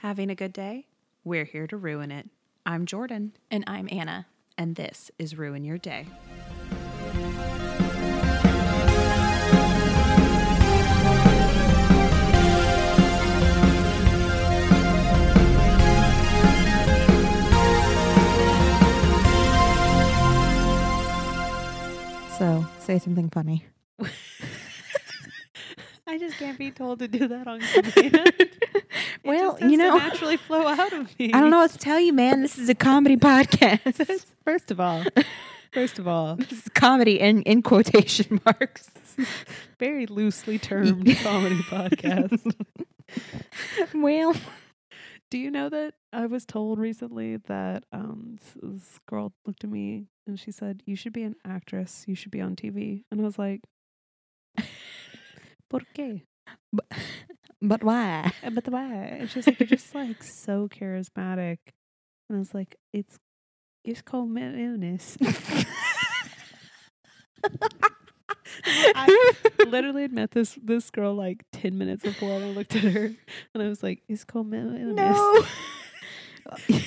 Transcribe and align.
Having 0.00 0.30
a 0.30 0.34
good 0.34 0.52
day? 0.52 0.86
We're 1.24 1.44
here 1.44 1.66
to 1.66 1.76
ruin 1.76 2.10
it. 2.10 2.28
I'm 2.64 2.86
Jordan, 2.86 3.32
And 3.50 3.64
I'm 3.66 3.88
Anna. 3.90 4.26
and 4.56 4.76
this 4.76 5.10
is 5.18 5.36
Ruin 5.38 5.64
Your 5.64 5.78
Day. 5.78 6.06
So 22.38 22.64
say 22.78 22.98
something 22.98 23.28
funny. 23.28 23.66
I 26.06 26.16
just 26.18 26.38
can't 26.38 26.56
be 26.58 26.70
told 26.70 27.00
to 27.00 27.08
do 27.08 27.28
that 27.28 27.46
on 27.46 27.60
command. 27.60 28.32
Well, 29.24 29.58
you 29.60 29.76
know, 29.76 29.96
naturally 29.96 30.36
flow 30.36 30.66
out 30.66 30.92
of 30.92 31.18
me. 31.18 31.30
I 31.34 31.40
don't 31.40 31.50
know 31.50 31.58
what 31.58 31.70
to 31.72 31.78
tell 31.78 32.00
you, 32.00 32.12
man. 32.12 32.42
This 32.42 32.58
is 32.58 32.68
a 32.68 32.74
comedy 32.74 33.16
podcast. 33.16 34.24
First 34.44 34.70
of 34.70 34.80
all, 34.80 35.04
first 35.72 35.98
of 35.98 36.08
all, 36.08 36.36
this 36.36 36.52
is 36.52 36.68
comedy 36.74 37.20
in, 37.20 37.42
in 37.42 37.62
quotation 37.62 38.40
marks. 38.46 38.90
very 39.78 40.06
loosely 40.06 40.58
termed 40.58 41.04
comedy 41.22 41.56
podcast. 41.56 42.54
Well, 43.94 44.34
Do 45.30 45.38
you 45.38 45.50
know 45.50 45.68
that 45.68 45.94
I 46.12 46.26
was 46.26 46.44
told 46.44 46.78
recently 46.80 47.36
that 47.36 47.84
um 47.92 48.38
this 48.62 48.98
girl 49.06 49.32
looked 49.46 49.62
at 49.62 49.70
me 49.70 50.06
and 50.26 50.40
she 50.40 50.50
said, 50.50 50.82
"You 50.86 50.96
should 50.96 51.12
be 51.12 51.22
an 51.22 51.36
actress. 51.44 52.04
You 52.08 52.14
should 52.16 52.32
be 52.32 52.40
on 52.40 52.56
TV." 52.56 53.04
And 53.10 53.20
I 53.20 53.24
was 53.24 53.38
like, 53.38 53.60
"Por 55.68 55.82
qué?" 55.94 56.22
But 57.62 57.82
why? 57.84 58.32
Uh, 58.42 58.50
But 58.50 58.68
why? 58.68 58.92
And 59.20 59.30
she's 59.30 59.46
like, 59.46 59.58
"You're 59.60 59.66
just 59.78 59.94
like 59.94 60.22
so 60.22 60.68
charismatic." 60.68 61.58
And 62.28 62.36
I 62.36 62.38
was 62.38 62.54
like, 62.54 62.76
"It's 62.92 63.18
it's 63.84 64.02
called 64.02 64.30
mental 64.30 64.60
illness." 64.60 65.18
I 68.94 69.12
literally 69.66 70.02
had 70.02 70.12
met 70.12 70.32
this 70.32 70.58
this 70.62 70.90
girl 70.90 71.14
like 71.14 71.44
ten 71.52 71.78
minutes 71.78 72.02
before, 72.02 72.32
and 72.32 72.44
I 72.44 72.48
looked 72.48 72.74
at 72.76 72.82
her 72.84 73.06
and 73.54 73.62
I 73.62 73.68
was 73.68 73.82
like, 73.82 74.02
"It's 74.08 74.24
called 74.24 74.48
mental 74.48 74.76
illness." 74.76 75.18
no. 75.18 75.44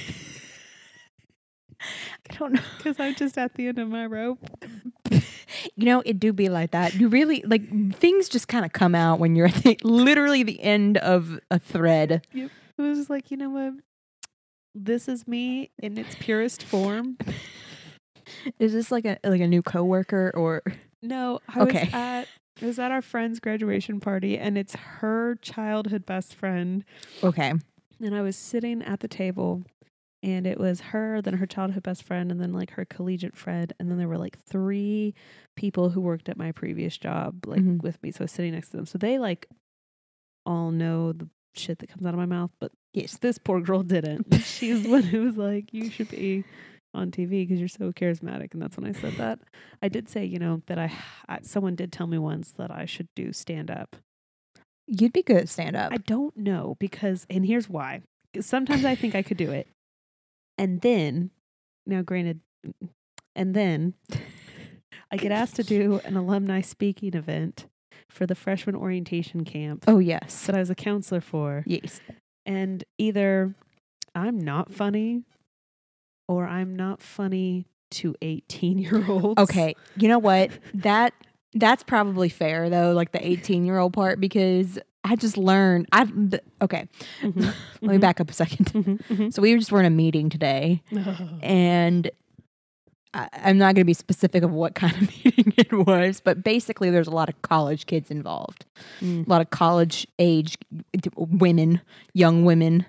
I 2.32 2.36
don't 2.36 2.54
know. 2.54 2.62
Because 2.78 3.00
I'm 3.00 3.16
just 3.16 3.38
at 3.38 3.54
the 3.56 3.68
end 3.68 3.80
of 3.80 3.90
my 3.90 4.06
rope. 4.06 4.40
You 5.76 5.86
know, 5.86 6.02
it 6.06 6.20
do 6.20 6.34
be 6.34 6.50
like 6.50 6.72
that. 6.72 6.96
You 6.96 7.08
really 7.08 7.44
like 7.46 7.96
things 7.96 8.28
just 8.28 8.48
kind 8.48 8.66
of 8.66 8.74
come 8.74 8.96
out 8.96 9.20
when 9.20 9.36
you're 9.36 9.48
at 9.48 9.56
the, 9.56 9.78
literally 9.84 10.44
the 10.44 10.62
end 10.62 10.98
of 10.98 11.40
a 11.52 11.60
thread. 11.60 12.26
Yep. 12.34 12.52
It 12.78 12.82
was 12.82 12.98
just 12.98 13.10
like, 13.10 13.30
you 13.32 13.38
know 13.38 13.50
what? 13.50 13.74
This 14.76 15.08
is 15.08 15.28
me 15.28 15.70
in 15.80 15.98
its 15.98 16.16
purest 16.20 16.64
form. 16.64 17.18
Is 18.60 18.74
this 18.74 18.92
like 18.92 19.06
a 19.06 19.18
like 19.24 19.42
a 19.42 19.48
new 19.48 19.62
coworker 19.62 20.32
or 20.34 20.64
No, 21.02 21.40
I 21.48 21.60
Okay. 21.62 21.84
was 21.86 21.94
at 21.94 22.28
it 22.62 22.66
was 22.66 22.80
at 22.80 22.92
our 22.92 23.02
friend's 23.02 23.40
graduation 23.40 24.00
party 24.00 24.38
and 24.38 24.58
it's 24.58 24.76
her 24.76 25.36
childhood 25.42 26.06
best 26.06 26.34
friend. 26.34 26.84
okay? 27.24 27.54
And 28.02 28.16
I 28.16 28.22
was 28.22 28.36
sitting 28.36 28.82
at 28.82 29.02
the 29.02 29.08
table 29.08 29.64
and 30.24 30.48
it 30.48 30.58
was 30.60 30.80
her, 30.82 31.22
then 31.22 31.36
her 31.36 31.46
childhood 31.46 31.84
best 31.84 32.02
friend, 32.04 32.32
and 32.32 32.40
then 32.42 32.54
like 32.54 32.72
her 32.72 32.86
collegiate 32.86 33.36
friend. 33.36 33.72
And 33.80 33.92
then 33.92 33.98
there 34.00 34.08
were 34.08 34.18
like 34.18 34.40
three 34.40 35.14
people 35.56 35.90
who 35.92 36.02
worked 36.02 36.30
at 36.30 36.38
my 36.38 36.52
previous 36.52 36.98
job, 36.98 37.46
like 37.46 37.62
Mhm. 37.62 37.84
with 37.84 38.02
me. 38.02 38.12
So 38.12 38.22
I 38.22 38.24
was 38.24 38.32
sitting 38.32 38.54
next 38.54 38.70
to 38.70 38.78
them. 38.78 38.86
So 38.88 38.98
they 38.98 39.20
like 39.20 39.48
all 40.46 40.72
know 40.72 41.12
the 41.14 41.28
shit 41.56 41.80
that 41.80 41.90
comes 41.90 42.06
out 42.06 42.14
of 42.14 42.20
my 42.20 42.26
mouth, 42.26 42.52
but 42.60 42.72
Yes. 42.94 43.18
this 43.20 43.38
poor 43.38 43.60
girl 43.62 43.84
didn't. 43.84 44.34
She's 44.44 44.84
the 44.84 44.90
one 44.90 45.04
who 45.04 45.24
was 45.24 45.38
like, 45.38 45.74
"You 45.74 45.90
should 45.90 46.10
be 46.10 46.44
on 46.94 47.12
TV 47.12 47.42
because 47.48 47.60
you're 47.60 47.68
so 47.68 47.92
charismatic." 47.92 48.54
And 48.54 48.62
that's 48.62 48.78
when 48.78 48.86
I 48.86 48.92
said 48.94 49.14
that. 49.18 49.40
I 49.82 49.90
did 49.90 50.10
say, 50.10 50.26
you 50.26 50.40
know, 50.40 50.62
that 50.68 50.78
I, 50.80 50.92
I 51.28 51.40
someone 51.42 51.76
did 51.76 51.92
tell 51.92 52.08
me 52.08 52.18
once 52.18 52.52
that 52.52 52.72
I 52.72 52.86
should 52.86 53.08
do 53.16 53.34
stand 53.34 53.70
up. 53.72 53.96
You'd 54.88 55.14
be 55.14 55.24
good 55.24 55.38
at 55.38 55.50
stand 55.50 55.76
up. 55.76 55.92
I 55.94 55.97
don't 55.97 56.36
know 56.38 56.76
because, 56.80 57.26
and 57.30 57.46
here's 57.46 57.70
why. 57.70 58.02
Sometimes 58.40 58.84
I 58.86 58.96
think 58.96 59.16
I 59.16 59.22
could 59.24 59.38
do 59.38 59.52
it, 59.52 59.68
and 60.58 60.81
then, 60.81 61.31
now 61.86 62.02
granted, 62.02 62.40
and 63.36 63.53
then 63.53 63.94
I 65.12 65.18
get 65.18 65.31
asked 65.31 65.56
to 65.58 65.64
do 65.64 66.02
an 66.06 66.16
alumni 66.18 66.62
speaking 66.62 67.14
event 67.14 67.66
for 68.09 68.25
the 68.25 68.36
freshman 68.36 68.75
orientation 68.75 69.44
camp 69.44 69.86
Oh 69.88 70.00
yes. 70.00 70.46
that 70.46 70.56
I 70.56 70.59
was 70.59 70.69
a 70.69 70.75
counselor 70.75 71.22
for. 71.22 71.64
Yes. 71.66 72.00
and 72.46 72.84
either 72.97 73.53
I'm 74.16 74.40
not 74.40 74.72
funny 74.72 75.24
or 76.28 76.46
I'm 76.47 76.75
not 76.75 77.02
funny 77.02 77.66
to 77.91 78.16
18 78.22 78.78
year 78.80 79.03
olds. 79.08 79.40
Okay. 79.41 79.75
You 79.97 80.08
know 80.08 80.20
what? 80.20 80.52
That 80.74 81.14
that's 81.56 81.84
probably 81.84 82.30
fair 82.30 82.70
though, 82.70 82.94
like 82.94 83.12
the 83.12 83.25
18 83.25 83.66
year 83.66 83.78
old 83.80 83.94
part, 83.94 84.20
because 84.20 84.80
I 85.03 85.16
just 85.16 85.38
learned. 85.38 85.88
I 85.91 86.06
th- 86.06 86.44
okay. 86.62 86.88
Mhm, 87.22 87.53
Let 87.81 87.91
me 87.91 87.97
back 87.97 88.19
up 88.22 88.30
a 88.30 88.34
2nd 88.34 88.72
Mhm, 88.72 89.02
mhm. 89.08 89.34
So 89.34 89.41
we 89.41 89.56
just 89.58 89.72
were 89.72 89.80
in 89.80 89.86
a 89.86 89.90
meeting 89.90 90.30
today, 90.30 90.81
and 91.41 92.09
I, 93.14 93.28
I'm 93.34 93.58
not 93.58 93.75
going 93.75 93.81
to 93.81 93.86
be 93.86 93.94
specific 93.94 94.44
of 94.44 94.52
what 94.52 94.75
kind 94.75 94.94
of 94.96 95.02
meeting 95.25 95.53
it 95.58 95.72
was, 95.74 96.19
but 96.19 96.44
basically, 96.44 96.90
there's 96.90 97.08
a 97.08 97.12
lot 97.12 97.30
of 97.30 97.41
college 97.41 97.86
kids 97.86 98.09
involved, 98.12 98.66
Mm. 99.02 99.28
a 99.28 99.30
lot 99.30 99.41
of 99.41 99.50
college 99.50 100.08
age 100.19 100.58
women, 101.16 101.81
young 102.14 102.46
women, 102.46 102.85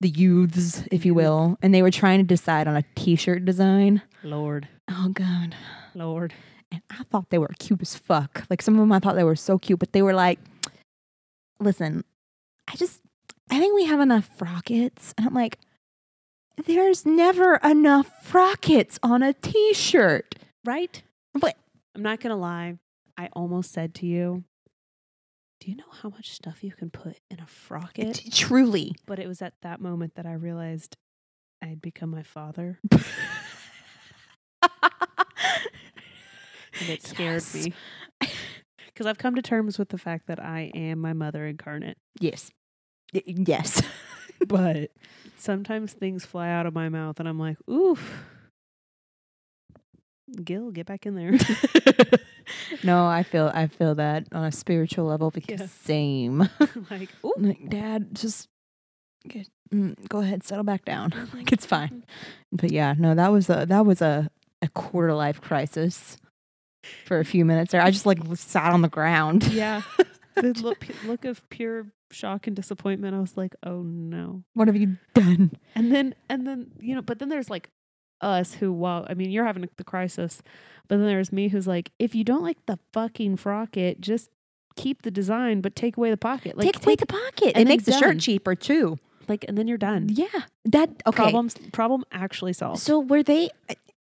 the 0.00 0.08
youths, 0.08 0.82
if 0.90 1.04
you 1.04 1.14
will, 1.14 1.58
and 1.62 1.72
they 1.74 1.82
were 1.82 1.90
trying 1.90 2.18
to 2.18 2.24
decide 2.24 2.66
on 2.66 2.76
a 2.76 2.82
T-shirt 2.96 3.44
design. 3.44 4.02
Lord, 4.24 4.68
Oh 4.90 5.08
God. 5.12 5.54
Lord. 5.94 6.32
And 6.72 6.80
I 6.90 7.02
thought 7.04 7.28
they 7.30 7.38
were 7.38 7.50
cute 7.58 7.82
as 7.82 7.94
fuck. 7.96 8.44
Like 8.50 8.62
some 8.62 8.74
of 8.74 8.80
them 8.80 8.90
I 8.92 8.98
thought 8.98 9.14
they 9.14 9.22
were 9.24 9.36
so 9.36 9.58
cute, 9.58 9.78
but 9.78 9.92
they 9.92 10.02
were 10.02 10.14
like, 10.14 10.38
listen, 11.62 12.04
I 12.68 12.76
just, 12.76 13.00
I 13.50 13.58
think 13.58 13.74
we 13.74 13.84
have 13.86 14.00
enough 14.00 14.28
frockets. 14.36 15.14
And 15.16 15.26
I'm 15.26 15.34
like, 15.34 15.58
there's 16.66 17.06
never 17.06 17.56
enough 17.56 18.10
frockets 18.24 18.98
on 19.02 19.22
a 19.22 19.32
t 19.32 19.72
shirt. 19.74 20.34
Right? 20.64 21.02
But 21.34 21.56
I'm 21.94 22.02
not 22.02 22.20
going 22.20 22.30
to 22.30 22.36
lie. 22.36 22.78
I 23.16 23.28
almost 23.34 23.72
said 23.72 23.94
to 23.96 24.06
you, 24.06 24.44
Do 25.60 25.70
you 25.70 25.76
know 25.76 25.90
how 26.02 26.08
much 26.08 26.30
stuff 26.32 26.62
you 26.64 26.72
can 26.72 26.90
put 26.90 27.18
in 27.30 27.40
a 27.40 27.46
frocket? 27.46 28.14
t- 28.16 28.30
truly. 28.30 28.94
But 29.06 29.18
it 29.18 29.28
was 29.28 29.42
at 29.42 29.54
that 29.62 29.80
moment 29.80 30.14
that 30.16 30.26
I 30.26 30.32
realized 30.34 30.96
I'd 31.62 31.80
become 31.82 32.10
my 32.10 32.22
father. 32.22 32.78
And 36.80 36.88
it 36.88 37.02
scared 37.02 37.34
Yes. 37.34 37.54
me. 37.54 37.72
Because 39.02 39.10
I've 39.10 39.18
come 39.18 39.34
to 39.34 39.42
terms 39.42 39.80
with 39.80 39.88
the 39.88 39.98
fact 39.98 40.28
that 40.28 40.38
I 40.38 40.70
am 40.76 41.00
my 41.00 41.12
mother 41.12 41.44
incarnate. 41.44 41.98
Yes. 42.20 42.52
Y- 43.12 43.22
Yes. 43.26 43.82
but 44.46 44.92
sometimes 45.36 45.92
things 45.92 46.24
fly 46.24 46.50
out 46.50 46.66
of 46.66 46.72
my 46.72 46.88
mouth 46.88 47.18
and 47.18 47.28
I'm 47.28 47.36
like, 47.40 47.56
oof. 47.68 48.22
Gil, 50.44 50.70
get 50.70 50.86
back 50.86 51.04
in 51.04 51.16
there. 51.16 51.32
no, 52.84 53.04
I 53.08 53.24
feel 53.24 53.50
I 53.52 53.66
feel 53.66 53.96
that 53.96 54.28
on 54.30 54.44
a 54.44 54.52
spiritual 54.52 55.06
level 55.06 55.32
because 55.32 55.60
Yeah. 55.62 55.66
same. 55.82 56.38
like, 56.88 57.08
ooh. 57.24 57.34
like, 57.38 57.68
Dad, 57.70 58.14
just 58.14 58.46
get, 59.26 59.48
mm, 59.74 59.96
go 60.08 60.20
ahead, 60.20 60.44
settle 60.44 60.62
back 60.62 60.84
down. 60.84 61.12
like 61.34 61.50
it's 61.50 61.66
fine. 61.66 62.04
But 62.52 62.70
yeah, 62.70 62.94
no, 62.96 63.16
that 63.16 63.32
was 63.32 63.50
a 63.50 63.66
that 63.66 63.84
was 63.84 64.00
a 64.00 64.30
a 64.62 64.68
quarter 64.68 65.12
life 65.12 65.40
crisis 65.40 66.18
for 67.04 67.18
a 67.18 67.24
few 67.24 67.44
minutes 67.44 67.72
there. 67.72 67.82
I 67.82 67.90
just 67.90 68.06
like 68.06 68.18
sat 68.34 68.72
on 68.72 68.82
the 68.82 68.88
ground. 68.88 69.44
Yeah. 69.52 69.82
the 70.34 70.52
look, 70.62 70.86
look 71.06 71.24
of 71.24 71.48
pure 71.50 71.86
shock 72.10 72.46
and 72.46 72.56
disappointment. 72.56 73.14
I 73.14 73.20
was 73.20 73.36
like, 73.36 73.54
oh 73.62 73.82
no. 73.82 74.42
What 74.54 74.68
have 74.68 74.76
you 74.76 74.96
done? 75.14 75.52
And 75.74 75.92
then, 75.92 76.14
and 76.28 76.46
then, 76.46 76.70
you 76.80 76.94
know, 76.94 77.02
but 77.02 77.18
then 77.18 77.28
there's 77.28 77.50
like 77.50 77.68
us 78.20 78.54
who, 78.54 78.72
well, 78.72 79.06
I 79.08 79.14
mean, 79.14 79.30
you're 79.30 79.44
having 79.44 79.68
the 79.76 79.84
crisis, 79.84 80.42
but 80.88 80.96
then 80.98 81.06
there's 81.06 81.32
me 81.32 81.48
who's 81.48 81.66
like, 81.66 81.90
if 81.98 82.14
you 82.14 82.24
don't 82.24 82.42
like 82.42 82.58
the 82.66 82.78
fucking 82.92 83.36
frocket, 83.36 84.00
just 84.00 84.30
keep 84.76 85.02
the 85.02 85.10
design, 85.10 85.60
but 85.60 85.74
take 85.74 85.96
away 85.96 86.10
the 86.10 86.16
pocket. 86.16 86.56
Like, 86.56 86.72
take 86.72 86.84
away 86.84 86.96
the 86.96 87.06
pocket. 87.06 87.52
and 87.54 87.62
It 87.62 87.68
makes 87.68 87.84
the 87.84 87.92
done. 87.92 88.00
shirt 88.00 88.18
cheaper 88.20 88.54
too. 88.54 88.98
like, 89.28 89.44
and 89.48 89.56
then 89.58 89.68
you're 89.68 89.78
done. 89.78 90.08
Yeah, 90.10 90.26
that 90.66 90.90
okay. 91.06 91.16
Problems, 91.16 91.56
problem 91.72 92.04
actually 92.12 92.52
solved. 92.52 92.80
So 92.80 93.00
were 93.00 93.22
they? 93.22 93.50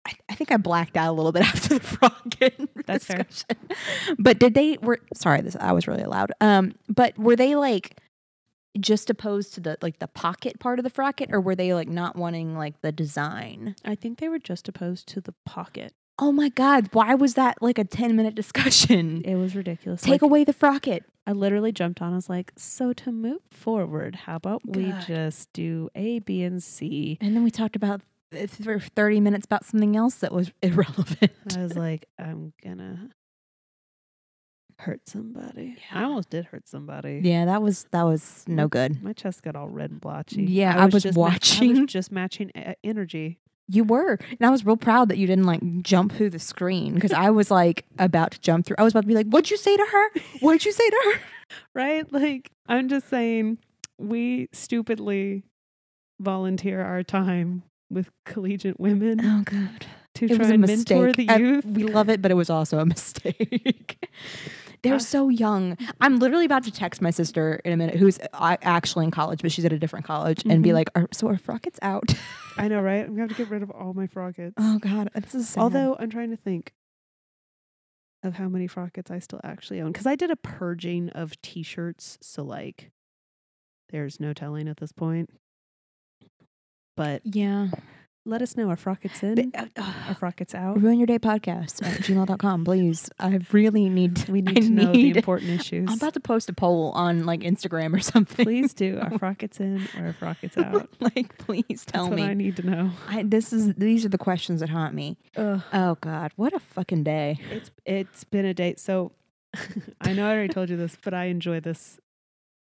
I, 0.07 0.13
I- 0.29 0.35
think 0.35 0.51
I 0.53 0.57
blacked 0.57 0.97
out 0.97 1.11
a 1.11 1.13
little 1.13 1.33
bit 1.33 1.43
after 1.55 1.75
the 1.75 1.81
frocket 1.81 2.59
That's 2.87 3.05
fair. 3.05 3.25
discussion. 3.25 3.69
But 4.19 4.39
did 4.39 4.55
they? 4.55 4.79
Were 4.81 5.01
sorry, 5.15 5.41
this 5.43 5.57
I 5.61 5.73
was 5.73 5.87
really 5.87 6.05
loud. 6.05 6.33
Um, 6.41 6.73
but 6.89 7.19
were 7.19 7.37
they 7.37 7.55
like 7.57 7.99
just 8.79 9.11
opposed 9.11 9.53
to 9.55 9.61
the 9.61 9.77
like 9.83 9.99
the 9.99 10.07
pocket 10.09 10.59
part 10.61 10.79
of 10.79 10.85
the 10.85 10.91
frocket, 10.91 11.31
or 11.33 11.41
were 11.41 11.55
they 11.55 11.75
like 11.75 11.89
not 11.89 12.17
wanting 12.17 12.57
like 12.57 12.81
the 12.81 12.93
design? 12.93 13.75
I 13.85 13.95
think 13.95 14.19
they 14.19 14.29
were 14.29 14.39
just 14.39 14.69
opposed 14.69 15.07
to 15.09 15.21
the 15.21 15.35
pocket. 15.45 15.93
Oh 16.23 16.33
my 16.33 16.49
god, 16.51 16.89
why 16.93 17.15
was 17.15 17.35
that 17.35 17.61
like 17.61 17.79
a 17.79 17.85
ten 17.85 18.15
minute 18.17 18.35
discussion? 18.35 19.23
It 19.27 19.35
was 19.37 19.55
ridiculous. 19.57 20.03
Take 20.03 20.13
Like, 20.13 20.23
away 20.23 20.45
the 20.45 20.53
frocket. 20.53 21.05
I 21.27 21.33
literally 21.33 21.73
jumped 21.73 22.01
on. 22.01 22.13
I 22.13 22.17
was 22.17 22.29
like, 22.31 22.53
so 22.57 22.93
to 22.95 23.13
move 23.13 23.41
forward, 23.51 24.15
how 24.15 24.37
about 24.37 24.63
we 24.67 24.93
just 25.07 25.53
do 25.53 25.89
A, 25.95 26.19
B, 26.21 26.43
and 26.43 26.63
C? 26.63 27.19
And 27.21 27.37
then 27.37 27.43
we 27.45 27.51
talked 27.51 27.77
about 27.77 28.01
for 28.33 28.79
30 28.79 29.21
minutes 29.21 29.45
about 29.47 29.65
something 29.65 29.97
else 29.97 30.17
that 30.17 30.33
was 30.33 30.53
irrelevant. 30.63 31.33
I 31.57 31.63
was 31.63 31.77
like, 31.77 32.07
I'm 32.19 32.53
gonna 32.63 33.11
hurt 34.79 35.07
somebody. 35.09 35.77
Yeah. 35.79 36.01
I 36.01 36.05
almost 36.05 36.31
did 36.31 36.47
hurt 36.47 36.67
somebody. 36.69 37.21
yeah, 37.23 37.45
that 37.45 37.61
was 37.63 37.85
that 37.91 38.05
was 38.05 38.45
no 38.47 38.67
good. 38.69 39.03
My 39.03 39.13
chest 39.13 39.43
got 39.43 39.57
all 39.57 39.69
red 39.69 39.91
and 39.91 40.01
blotchy. 40.01 40.45
Yeah, 40.45 40.75
I 40.81 40.87
was 40.87 41.03
just 41.03 41.17
ma- 41.19 41.25
I 41.25 41.29
watching. 41.31 41.81
was 41.83 41.93
just 41.93 42.13
matching 42.13 42.51
e- 42.57 42.75
energy. 42.85 43.39
You 43.73 43.85
were. 43.85 44.19
And 44.31 44.41
I 44.43 44.51
was 44.51 44.65
real 44.67 44.77
proud 44.77 45.09
that 45.11 45.19
you 45.19 45.27
didn't 45.29 45.45
like 45.45 45.61
jump 45.83 46.13
through 46.13 46.31
the 46.31 46.39
screen 46.41 46.95
because 46.95 47.13
I 47.13 47.31
was 47.31 47.51
like 47.53 47.85
about 47.99 48.33
to 48.33 48.41
jump 48.41 48.67
through. 48.67 48.77
I 48.79 48.83
was 48.83 48.93
about 48.93 49.03
to 49.03 49.07
be 49.07 49.15
like, 49.15 49.27
what'd 49.29 49.51
you 49.51 49.57
say 49.57 49.77
to 49.77 49.85
her? 49.87 50.21
What'd 50.41 50.65
you 50.65 50.73
say 50.73 50.89
to 50.89 51.01
her? 51.05 51.21
right? 51.75 52.13
Like, 52.13 52.51
I'm 52.67 52.89
just 52.89 53.09
saying, 53.09 53.59
we 53.99 54.49
stupidly 54.53 55.45
volunteer 56.19 56.83
our 56.83 57.03
time 57.05 57.63
with 57.91 58.11
collegiate 58.25 58.79
women 58.79 59.21
Oh, 59.23 59.43
God. 59.45 59.87
to 60.15 60.25
It 60.27 60.29
try 60.29 60.39
was 60.39 60.51
a 60.51 60.55
and 60.55 60.67
mentor 60.67 61.07
mistake. 61.07 61.17
the 61.17 61.29
I- 61.33 61.37
youth. 61.37 61.65
we 61.67 61.83
love 61.85 62.09
it, 62.09 62.23
but 62.23 62.31
it 62.31 62.35
was 62.35 62.51
also 62.51 62.79
a 62.79 62.87
mistake. 62.97 64.09
They're 64.83 64.95
Uh, 64.95 64.99
so 64.99 65.29
young. 65.29 65.77
I'm 66.01 66.19
literally 66.19 66.47
about 66.47 66.65
to 66.65 66.71
text 66.71 67.03
my 67.03 67.11
sister 67.11 67.61
in 67.65 67.73
a 67.73 67.77
minute, 67.77 67.97
who's 67.97 68.19
uh, 68.33 68.57
actually 68.63 69.05
in 69.05 69.11
college, 69.11 69.43
but 69.43 69.53
she's 69.53 69.65
at 69.67 69.73
a 69.75 69.79
different 69.79 70.07
college, 70.07 70.43
and 70.49 70.63
be 70.63 70.71
Mhm. 70.71 70.75
like, 70.75 70.89
are, 70.95 71.07
"So 71.13 71.29
are 71.29 71.37
Frockets 71.37 71.79
out?" 71.83 72.15
I 72.57 72.69
know, 72.69 72.81
right? 72.81 73.05
I'm 73.05 73.11
gonna 73.11 73.23
have 73.29 73.31
to 73.31 73.37
get 73.37 73.51
rid 73.51 73.63
of 73.63 73.71
all 73.71 73.93
my 73.93 74.07
frockets. 74.07 74.55
oh 74.57 74.79
God, 74.79 75.11
this 75.15 75.35
is 75.35 75.49
sad. 75.51 75.61
Although 75.61 75.97
I'm 75.99 76.09
trying 76.11 76.31
to 76.31 76.37
think 76.37 76.73
of 78.23 78.35
how 78.35 78.49
many 78.49 78.67
frockets 78.67 79.11
I 79.11 79.19
still 79.19 79.41
actually 79.45 79.81
own 79.81 79.93
because 79.93 80.07
I 80.07 80.15
did 80.17 80.31
a 80.31 80.37
purging 80.37 81.11
of 81.11 81.41
T-shirts, 81.43 82.19
so 82.23 82.43
like, 82.43 82.91
there's 83.91 84.19
no 84.21 84.33
telling 84.33 84.67
at 84.69 84.79
this 84.79 84.93
point. 84.93 85.31
But 87.01 87.23
yeah, 87.25 87.69
let 88.27 88.43
us 88.43 88.59
know: 88.59 88.69
are 88.69 88.77
frockets 88.77 89.23
in? 89.23 89.51
But, 89.51 89.71
uh, 89.75 89.93
Are 90.09 90.15
frockets 90.15 90.55
out? 90.55 90.81
ruin 90.83 90.99
your 90.99 91.07
day 91.07 91.19
podcast 91.19 91.83
at 91.83 92.01
gmail.com, 92.03 92.65
please. 92.67 93.09
I 93.19 93.41
really 93.53 93.89
need. 93.89 94.17
To, 94.17 94.33
We 94.33 94.43
need 94.43 94.59
I 94.59 94.61
to 94.61 94.69
know 94.71 94.93
the 94.93 95.17
important 95.17 95.51
issues. 95.61 95.89
I'm 95.91 95.97
about 95.97 96.13
to 96.13 96.21
post 96.21 96.51
a 96.51 96.53
poll 96.53 96.91
on 96.95 97.25
like 97.25 97.41
Instagram 97.41 97.97
or 97.97 98.01
something. 98.01 98.45
Please 98.45 98.75
do. 98.75 98.99
Are 99.01 99.19
frockets 99.19 99.61
in 99.61 99.89
or 99.99 100.09
are 100.09 100.13
frockets 100.13 100.59
out? 100.59 100.91
like, 101.01 101.39
please 101.39 101.87
tell 101.87 102.05
That's 102.09 102.17
me. 102.17 102.23
what 102.23 102.31
I 102.31 102.35
need 102.35 102.57
to 102.57 102.67
know. 102.67 102.91
I, 103.09 103.23
this 103.23 103.53
is 103.55 103.73
these 103.77 104.05
are 104.05 104.11
the 104.11 104.19
questions 104.19 104.61
that 104.61 104.69
haunt 104.69 104.95
me. 104.95 105.17
Ugh. 105.37 105.63
Oh 105.73 105.97
God, 106.03 106.33
what 106.37 106.53
a 106.53 106.61
fucking 106.61 107.05
day! 107.05 107.39
It's 107.51 107.71
it's 107.87 108.25
been 108.25 108.45
a 108.45 108.53
date. 108.53 108.79
So 108.79 109.13
I 110.03 110.13
know 110.13 110.27
I 110.29 110.33
already 110.35 110.53
told 110.53 110.69
you 110.69 110.77
this, 110.77 110.99
but 111.03 111.15
I 111.15 111.25
enjoy 111.25 111.61
this 111.61 111.99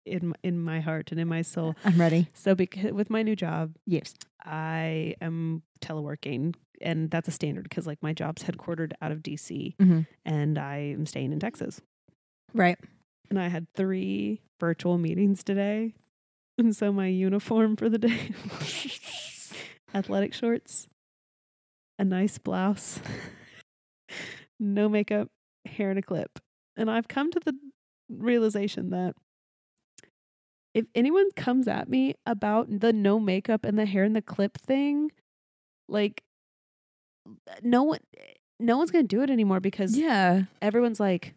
in 0.06 0.34
in 0.42 0.60
my 0.60 0.80
heart 0.80 1.10
and 1.10 1.20
in 1.20 1.28
my 1.28 1.42
soul. 1.42 1.74
I'm 1.84 1.98
ready. 2.00 2.28
So 2.34 2.54
because 2.54 2.92
with 2.92 3.10
my 3.10 3.22
new 3.22 3.36
job, 3.36 3.74
Yes. 3.86 4.14
I 4.44 5.14
am 5.22 5.62
teleworking, 5.80 6.54
and 6.82 7.10
that's 7.10 7.28
a 7.28 7.30
standard 7.30 7.64
because 7.64 7.86
like 7.86 8.02
my 8.02 8.12
job's 8.12 8.42
headquartered 8.42 8.92
out 9.00 9.10
of 9.12 9.22
DC, 9.22 9.76
Mm-hmm. 9.76 10.00
and 10.24 10.58
I 10.58 10.76
am 10.76 11.06
staying 11.06 11.32
in 11.32 11.40
Texas. 11.40 11.80
Right. 12.52 12.78
And 13.30 13.40
I 13.40 13.48
had 13.48 13.66
three 13.74 14.42
virtual 14.60 14.98
meetings 14.98 15.42
today, 15.42 15.94
and 16.58 16.76
so 16.76 16.92
my 16.92 17.06
uniform 17.06 17.76
for 17.76 17.88
the 17.88 17.98
day: 17.98 18.30
athletic 19.94 20.34
shorts, 20.34 20.88
a 21.98 22.04
nice 22.04 22.36
blouse, 22.38 23.00
no 24.60 24.88
makeup, 24.88 25.28
hair 25.64 25.90
in 25.90 25.98
a 25.98 26.02
clip. 26.02 26.38
And 26.76 26.90
I've 26.90 27.08
come 27.08 27.30
to 27.30 27.40
the 27.44 27.54
realization 28.10 28.90
that 28.90 29.14
if 30.74 30.86
anyone 30.94 31.30
comes 31.36 31.68
at 31.68 31.88
me 31.88 32.14
about 32.26 32.80
the 32.80 32.92
no 32.92 33.18
makeup 33.20 33.64
and 33.64 33.78
the 33.78 33.86
hair 33.86 34.02
and 34.04 34.14
the 34.14 34.22
clip 34.22 34.58
thing, 34.58 35.10
like 35.88 36.22
no 37.62 37.82
one 37.84 38.00
no 38.60 38.76
one's 38.78 38.90
going 38.90 39.06
to 39.06 39.16
do 39.16 39.22
it 39.22 39.30
anymore 39.30 39.60
because 39.60 39.96
Yeah. 39.96 40.42
everyone's 40.60 41.00
like 41.00 41.34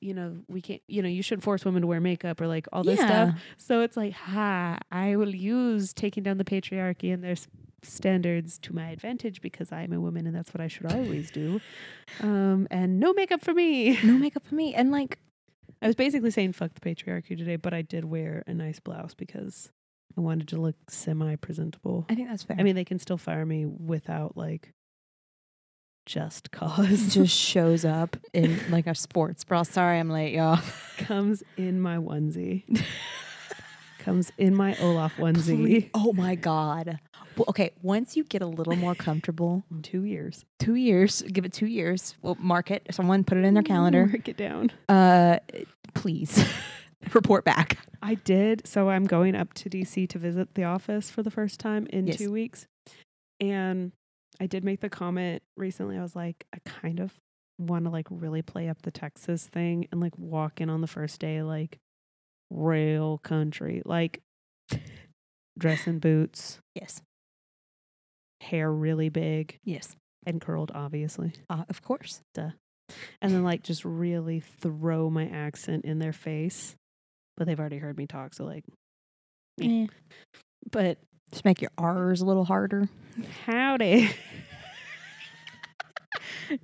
you 0.00 0.12
know, 0.12 0.36
we 0.48 0.60
can't, 0.60 0.82
you 0.86 1.00
know, 1.00 1.08
you 1.08 1.22
shouldn't 1.22 1.44
force 1.44 1.64
women 1.64 1.80
to 1.80 1.86
wear 1.86 1.98
makeup 1.98 2.38
or 2.38 2.46
like 2.46 2.66
all 2.74 2.84
this 2.84 3.00
stuff. 3.00 3.40
So 3.56 3.80
it's 3.80 3.96
like, 3.96 4.12
ha, 4.12 4.76
I 4.92 5.16
will 5.16 5.34
use 5.34 5.94
taking 5.94 6.22
down 6.22 6.36
the 6.36 6.44
patriarchy 6.44 7.10
and 7.14 7.24
their 7.24 7.36
standards 7.82 8.58
to 8.58 8.74
my 8.74 8.90
advantage 8.90 9.40
because 9.40 9.72
I'm 9.72 9.94
a 9.94 10.00
woman 10.02 10.26
and 10.26 10.36
that's 10.36 10.52
what 10.52 10.60
I 10.60 10.68
should 10.68 10.86
always 10.86 11.30
do. 11.30 11.60
Um, 12.20 12.68
and 12.70 13.00
no 13.00 13.12
makeup 13.14 13.40
for 13.42 13.54
me. 13.54 13.98
No 14.04 14.18
makeup 14.18 14.46
for 14.46 14.54
me. 14.54 14.74
And 14.74 14.92
like, 14.92 15.18
I 15.84 15.86
was 15.86 15.94
basically 15.96 16.30
saying 16.30 16.54
fuck 16.54 16.72
the 16.74 16.80
patriarchy 16.80 17.36
today, 17.36 17.56
but 17.56 17.74
I 17.74 17.82
did 17.82 18.06
wear 18.06 18.42
a 18.46 18.54
nice 18.54 18.80
blouse 18.80 19.12
because 19.14 19.70
I 20.16 20.22
wanted 20.22 20.48
to 20.48 20.56
look 20.60 20.76
semi 20.88 21.36
presentable. 21.36 22.06
I 22.08 22.14
think 22.14 22.28
that's 22.28 22.42
fair. 22.42 22.56
I 22.58 22.62
mean, 22.62 22.74
they 22.74 22.84
can 22.86 22.98
still 22.98 23.18
fire 23.18 23.44
me 23.44 23.66
without 23.66 24.34
like 24.36 24.72
just 26.06 26.50
cause. 26.50 27.12
just 27.14 27.36
shows 27.38 27.84
up 27.84 28.16
in 28.32 28.58
like 28.70 28.86
a 28.86 28.94
sports 28.94 29.44
bra. 29.44 29.62
Sorry, 29.62 29.98
I'm 29.98 30.08
late, 30.10 30.34
y'all. 30.34 30.58
comes 30.98 31.42
in 31.58 31.80
my 31.80 31.96
onesie. 31.98 32.64
comes 33.98 34.30
in 34.38 34.54
my 34.54 34.76
Olaf 34.80 35.14
onesie. 35.16 35.56
Please- 35.56 35.90
Oh 35.94 36.12
my 36.12 36.34
god. 36.34 36.98
Well, 37.36 37.46
okay, 37.48 37.72
once 37.82 38.16
you 38.16 38.22
get 38.22 38.42
a 38.42 38.46
little 38.46 38.76
more 38.76 38.94
comfortable, 38.94 39.64
two 39.82 40.04
years. 40.04 40.44
two 40.60 40.76
years, 40.76 41.20
give 41.22 41.44
it 41.44 41.52
two 41.52 41.66
years. 41.66 42.14
We'll 42.22 42.36
mark 42.36 42.70
it. 42.70 42.86
Someone 42.92 43.24
put 43.24 43.38
it 43.38 43.44
in 43.44 43.54
their 43.54 43.62
calendar. 43.64 44.06
Mark 44.06 44.28
it 44.28 44.36
down. 44.36 44.70
Uh, 44.88 45.38
please 45.94 46.44
report 47.14 47.44
back. 47.44 47.78
I 48.02 48.14
did. 48.14 48.66
So 48.66 48.88
I'm 48.90 49.04
going 49.04 49.34
up 49.34 49.54
to 49.54 49.70
DC 49.70 50.08
to 50.10 50.18
visit 50.18 50.54
the 50.54 50.64
office 50.64 51.10
for 51.10 51.22
the 51.22 51.30
first 51.30 51.60
time 51.60 51.86
in 51.90 52.06
Yes. 52.06 52.18
two 52.18 52.32
weeks. 52.32 52.66
And 53.40 53.92
I 54.40 54.46
did 54.46 54.64
make 54.64 54.80
the 54.80 54.90
comment 54.90 55.42
recently. 55.56 55.96
I 55.98 56.02
was 56.02 56.16
like, 56.16 56.44
I 56.54 56.58
kind 56.64 57.00
of 57.00 57.12
want 57.58 57.84
to 57.84 57.90
like 57.90 58.06
really 58.10 58.42
play 58.42 58.68
up 58.68 58.82
the 58.82 58.90
Texas 58.90 59.46
thing 59.46 59.86
and 59.92 60.00
like 60.00 60.16
walk 60.18 60.60
in 60.60 60.68
on 60.68 60.80
the 60.80 60.86
first 60.88 61.20
day 61.20 61.42
like 61.42 61.78
real 62.50 63.18
country, 63.18 63.80
like 63.84 64.20
dress 65.58 65.86
in 65.86 65.98
boots, 66.00 66.58
Yes. 66.74 67.00
hair 68.40 68.70
really 68.72 69.08
big 69.08 69.58
Yes. 69.64 69.94
and 70.26 70.40
curled, 70.40 70.72
obviously. 70.74 71.32
Uh, 71.48 71.64
of 71.68 71.80
course. 71.82 72.20
And 73.22 73.32
then 73.32 73.44
like 73.44 73.62
just 73.62 73.84
really 73.84 74.40
throw 74.40 75.10
my 75.10 75.26
accent 75.28 75.84
in 75.84 75.98
their 75.98 76.12
face. 76.12 76.76
But 77.36 77.46
they've 77.46 77.58
already 77.58 77.78
heard 77.78 77.96
me 77.98 78.06
talk, 78.06 78.34
so 78.34 78.44
like, 78.44 78.64
Eh. 79.60 79.86
but 80.70 80.98
Just 81.32 81.44
make 81.44 81.60
your 81.62 81.70
R's 81.78 82.20
a 82.20 82.26
little 82.26 82.44
harder. 82.44 82.88
howdy. 83.46 84.10
I- 86.50 86.58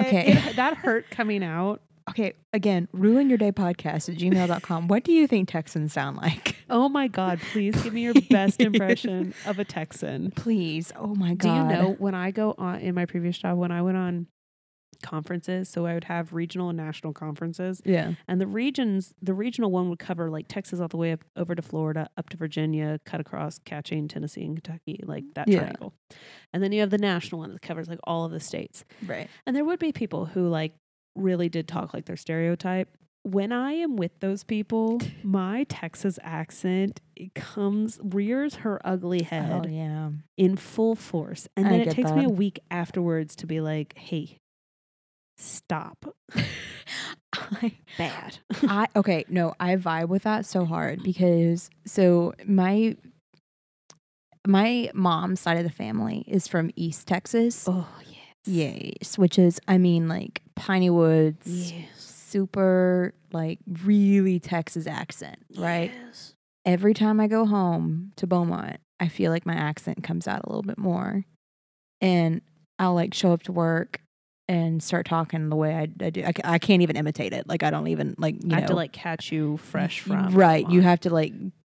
okay. 0.00 0.32
it- 0.32 0.56
that 0.56 0.76
hurt 0.78 1.10
coming 1.10 1.44
out. 1.44 1.80
Okay, 2.08 2.32
again, 2.52 2.88
ruin 2.92 3.28
your 3.28 3.38
day 3.38 3.52
podcast 3.52 4.08
at 4.08 4.16
gmail.com. 4.16 4.88
What 4.88 5.04
do 5.04 5.12
you 5.12 5.28
think 5.28 5.48
Texans 5.48 5.92
sound 5.92 6.16
like? 6.16 6.56
Oh 6.68 6.88
my 6.88 7.06
god! 7.06 7.38
Please 7.52 7.80
give 7.82 7.92
me 7.92 8.02
your 8.02 8.14
best 8.30 8.60
impression 8.60 9.32
of 9.46 9.60
a 9.60 9.64
Texan. 9.64 10.32
Please. 10.32 10.90
Oh 10.96 11.14
my 11.14 11.34
God. 11.34 11.38
Do 11.42 11.48
you 11.48 11.64
know 11.82 11.92
when 11.98 12.16
I 12.16 12.32
go 12.32 12.54
on 12.58 12.80
in 12.80 12.96
my 12.96 13.06
previous 13.06 13.38
job 13.38 13.58
when 13.58 13.70
I 13.70 13.82
went 13.82 13.96
on 13.96 14.26
conferences? 15.02 15.68
So 15.68 15.86
I 15.86 15.94
would 15.94 16.04
have 16.04 16.32
regional 16.32 16.68
and 16.70 16.76
national 16.76 17.12
conferences, 17.12 17.80
Yeah. 17.84 18.14
and 18.28 18.40
the 18.40 18.46
regions, 18.46 19.14
the 19.22 19.34
regional 19.34 19.70
one 19.70 19.88
would 19.90 19.98
cover 19.98 20.30
like 20.30 20.46
Texas 20.48 20.80
all 20.80 20.88
the 20.88 20.96
way 20.96 21.12
up 21.12 21.24
over 21.36 21.54
to 21.54 21.62
Florida, 21.62 22.08
up 22.16 22.28
to 22.30 22.36
Virginia, 22.36 23.00
cut 23.04 23.20
across, 23.20 23.58
catching 23.58 24.08
Tennessee 24.08 24.44
and 24.44 24.62
Kentucky, 24.62 25.00
like 25.04 25.24
that 25.34 25.48
Yeah. 25.48 25.60
triangle. 25.60 25.94
And 26.52 26.62
then 26.62 26.72
you 26.72 26.80
have 26.80 26.90
the 26.90 26.98
national 26.98 27.40
one 27.40 27.52
that 27.52 27.62
covers 27.62 27.88
like 27.88 28.00
all 28.04 28.24
of 28.24 28.32
the 28.32 28.40
states. 28.40 28.84
Right. 29.06 29.28
And 29.46 29.54
there 29.56 29.64
would 29.64 29.78
be 29.78 29.92
people 29.92 30.26
who 30.26 30.48
like 30.48 30.72
really 31.16 31.48
did 31.48 31.66
talk 31.68 31.92
like 31.94 32.04
their 32.06 32.16
stereotype. 32.16 32.88
When 33.22 33.52
I 33.52 33.72
am 33.72 33.96
with 33.96 34.12
those 34.20 34.44
people, 34.44 34.98
my 35.22 35.64
Texas 35.68 36.18
accent 36.22 37.00
it 37.16 37.34
comes 37.34 38.00
rears 38.02 38.54
her 38.56 38.80
ugly 38.82 39.20
oh, 39.20 39.24
head 39.26 39.66
Oh, 39.66 39.68
yeah. 39.68 40.10
in 40.38 40.56
full 40.56 40.94
force. 40.94 41.46
And 41.54 41.66
I 41.66 41.70
then 41.70 41.80
it 41.82 41.90
takes 41.90 42.10
me 42.12 42.24
a 42.24 42.30
week 42.30 42.60
afterwards 42.70 43.36
to 43.36 43.46
be 43.46 43.60
like, 43.60 43.92
hey, 43.98 44.38
stop. 45.40 46.14
I, 47.32 47.72
Bad. 47.96 48.38
I 48.68 48.86
okay, 48.96 49.24
no, 49.28 49.54
I 49.60 49.76
vibe 49.76 50.08
with 50.08 50.24
that 50.24 50.46
so 50.46 50.64
hard 50.64 51.02
because 51.02 51.70
so 51.86 52.34
my 52.46 52.96
my 54.46 54.90
mom's 54.94 55.40
side 55.40 55.58
of 55.58 55.64
the 55.64 55.70
family 55.70 56.24
is 56.26 56.48
from 56.48 56.70
East 56.76 57.06
Texas. 57.06 57.66
oh, 57.68 57.86
yes. 58.06 58.16
Yes, 58.46 59.18
which 59.18 59.38
is 59.38 59.60
I 59.68 59.76
mean 59.78 60.08
like 60.08 60.42
Piney 60.56 60.88
Woods, 60.90 61.46
Yes. 61.72 61.88
super 62.00 63.12
like 63.32 63.58
really 63.84 64.40
Texas 64.40 64.86
accent, 64.86 65.36
right? 65.56 65.92
Yes. 66.06 66.34
Every 66.64 66.94
time 66.94 67.20
I 67.20 67.26
go 67.26 67.44
home 67.46 68.12
to 68.16 68.26
Beaumont, 68.26 68.78
I 68.98 69.08
feel 69.08 69.30
like 69.30 69.44
my 69.46 69.54
accent 69.54 70.02
comes 70.02 70.26
out 70.26 70.42
a 70.44 70.48
little 70.48 70.62
bit 70.62 70.78
more. 70.78 71.24
And 72.00 72.40
I'll 72.78 72.94
like 72.94 73.12
show 73.14 73.32
up 73.32 73.42
to 73.44 73.52
work 73.52 74.00
and 74.50 74.82
start 74.82 75.06
talking 75.06 75.48
the 75.48 75.54
way 75.54 75.76
I, 75.76 75.82
I 76.04 76.10
do. 76.10 76.24
I, 76.24 76.32
I 76.42 76.58
can't 76.58 76.82
even 76.82 76.96
imitate 76.96 77.32
it. 77.32 77.46
Like 77.48 77.62
I 77.62 77.70
don't 77.70 77.86
even 77.86 78.16
like 78.18 78.34
you 78.42 78.50
I 78.50 78.54
have 78.56 78.62
know 78.62 78.68
to 78.70 78.74
like 78.74 78.92
catch 78.92 79.30
you 79.30 79.58
fresh 79.58 80.00
from 80.00 80.34
right. 80.34 80.68
You 80.68 80.82
have 80.82 80.98
to 81.00 81.10
like 81.10 81.32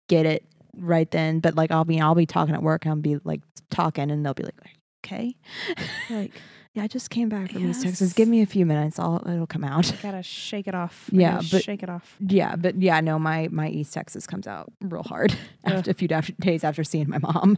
get 0.09 0.25
it 0.25 0.43
right 0.75 1.09
then. 1.09 1.39
But 1.39 1.55
like 1.55 1.71
I'll 1.71 1.85
be 1.85 2.01
I'll 2.01 2.15
be 2.15 2.25
talking 2.25 2.53
at 2.53 2.61
work. 2.61 2.85
I'll 2.85 2.97
be 2.97 3.17
like 3.23 3.39
talking, 3.69 4.11
and 4.11 4.25
they'll 4.25 4.33
be 4.33 4.43
like, 4.43 4.59
"Okay, 5.05 5.35
like 6.09 6.33
yeah, 6.73 6.83
I 6.83 6.87
just 6.87 7.09
came 7.09 7.29
back 7.29 7.51
from 7.53 7.65
East 7.69 7.83
Texas. 7.83 8.11
Give 8.11 8.27
me 8.27 8.41
a 8.41 8.45
few 8.45 8.65
minutes. 8.65 8.99
I'll 8.99 9.23
it'll 9.25 9.47
come 9.47 9.63
out." 9.63 9.93
I 9.93 9.95
gotta 10.01 10.21
shake 10.23 10.67
it 10.67 10.75
off. 10.75 11.09
I 11.13 11.15
Yeah, 11.17 11.41
but- 11.49 11.63
shake 11.63 11.81
it 11.81 11.89
off. 11.89 12.17
Yeah, 12.19 12.57
but 12.57 12.81
yeah, 12.81 12.99
no, 12.99 13.17
my 13.17 13.47
my 13.53 13.69
East 13.69 13.93
Texas 13.93 14.27
comes 14.27 14.47
out 14.47 14.73
real 14.81 15.03
hard 15.03 15.33
after 15.63 15.91
a 15.91 15.93
few 15.93 16.09
days 16.09 16.65
after 16.65 16.83
seeing 16.83 17.09
my 17.09 17.19
mom. 17.19 17.57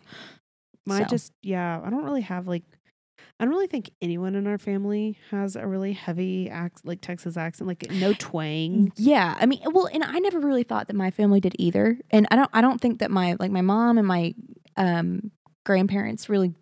My 0.85 0.99
So. 0.99 1.05
just 1.05 1.33
yeah, 1.41 1.81
I 1.83 1.89
don't 1.89 2.03
really 2.03 2.21
have 2.21 2.47
like 2.47 2.63
I 3.39 3.45
don't 3.45 3.53
really 3.53 3.67
think 3.67 3.91
anyone 4.01 4.33
in 4.35 4.47
our 4.47 4.57
family 4.57 5.17
has 5.29 5.55
a 5.55 5.67
really 5.67 5.93
heavy 5.93 6.49
act 6.49 6.85
like 6.85 7.01
Texas 7.01 7.37
accent, 7.37 7.67
like 7.67 7.91
no 7.91 8.13
twang. 8.17 8.91
Yeah, 8.95 9.35
I 9.39 9.45
mean, 9.45 9.59
well, 9.71 9.87
and 9.93 10.03
I 10.03 10.17
never 10.19 10.39
really 10.39 10.63
thought 10.63 10.87
that 10.87 10.95
my 10.95 11.11
family 11.11 11.39
did 11.39 11.55
either, 11.59 11.99
and 12.09 12.27
I 12.31 12.35
don't, 12.35 12.49
I 12.53 12.61
don't 12.61 12.81
think 12.81 12.99
that 12.99 13.11
my 13.11 13.35
like 13.39 13.51
my 13.51 13.61
mom 13.61 13.97
and 13.99 14.07
my 14.07 14.33
um 14.75 15.31
grandparents 15.65 16.29
really 16.29 16.53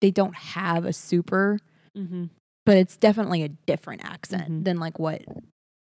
they 0.00 0.10
don't 0.10 0.34
have 0.36 0.84
a 0.84 0.92
super, 0.92 1.58
Mm-hmm. 1.96 2.24
but 2.66 2.76
it's 2.76 2.96
definitely 2.96 3.42
a 3.42 3.48
different 3.48 4.04
accent 4.04 4.50
Mhm. 4.50 4.64
than 4.64 4.78
like 4.80 4.98
what 4.98 5.22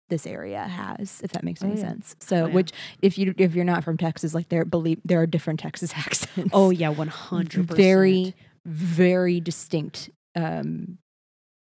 this 0.10 0.28
area 0.28 0.62
has, 0.64 1.22
if 1.24 1.32
that 1.32 1.44
makes 1.44 1.64
Oh, 1.64 1.68
any 1.68 1.76
yeah. 1.78 1.82
sense. 1.88 2.16
So, 2.20 2.44
Oh, 2.44 2.48
yeah. 2.48 2.54
which 2.54 2.72
if 3.02 3.18
you 3.18 3.34
if 3.38 3.56
you're 3.56 3.64
not 3.66 3.84
from 3.84 3.98
Texas, 3.98 4.34
like 4.36 4.50
there 4.50 4.66
believe 4.66 5.00
there 5.06 5.22
are 5.22 5.26
different 5.28 5.60
Texas 5.62 5.94
accents. 5.96 6.50
Oh 6.54 6.70
yeah, 6.70 6.90
one 6.90 7.08
hundred 7.08 7.68
percent. 7.68 7.78
very 7.78 8.36
very 8.66 9.40
distinct 9.40 10.10
um 10.36 10.98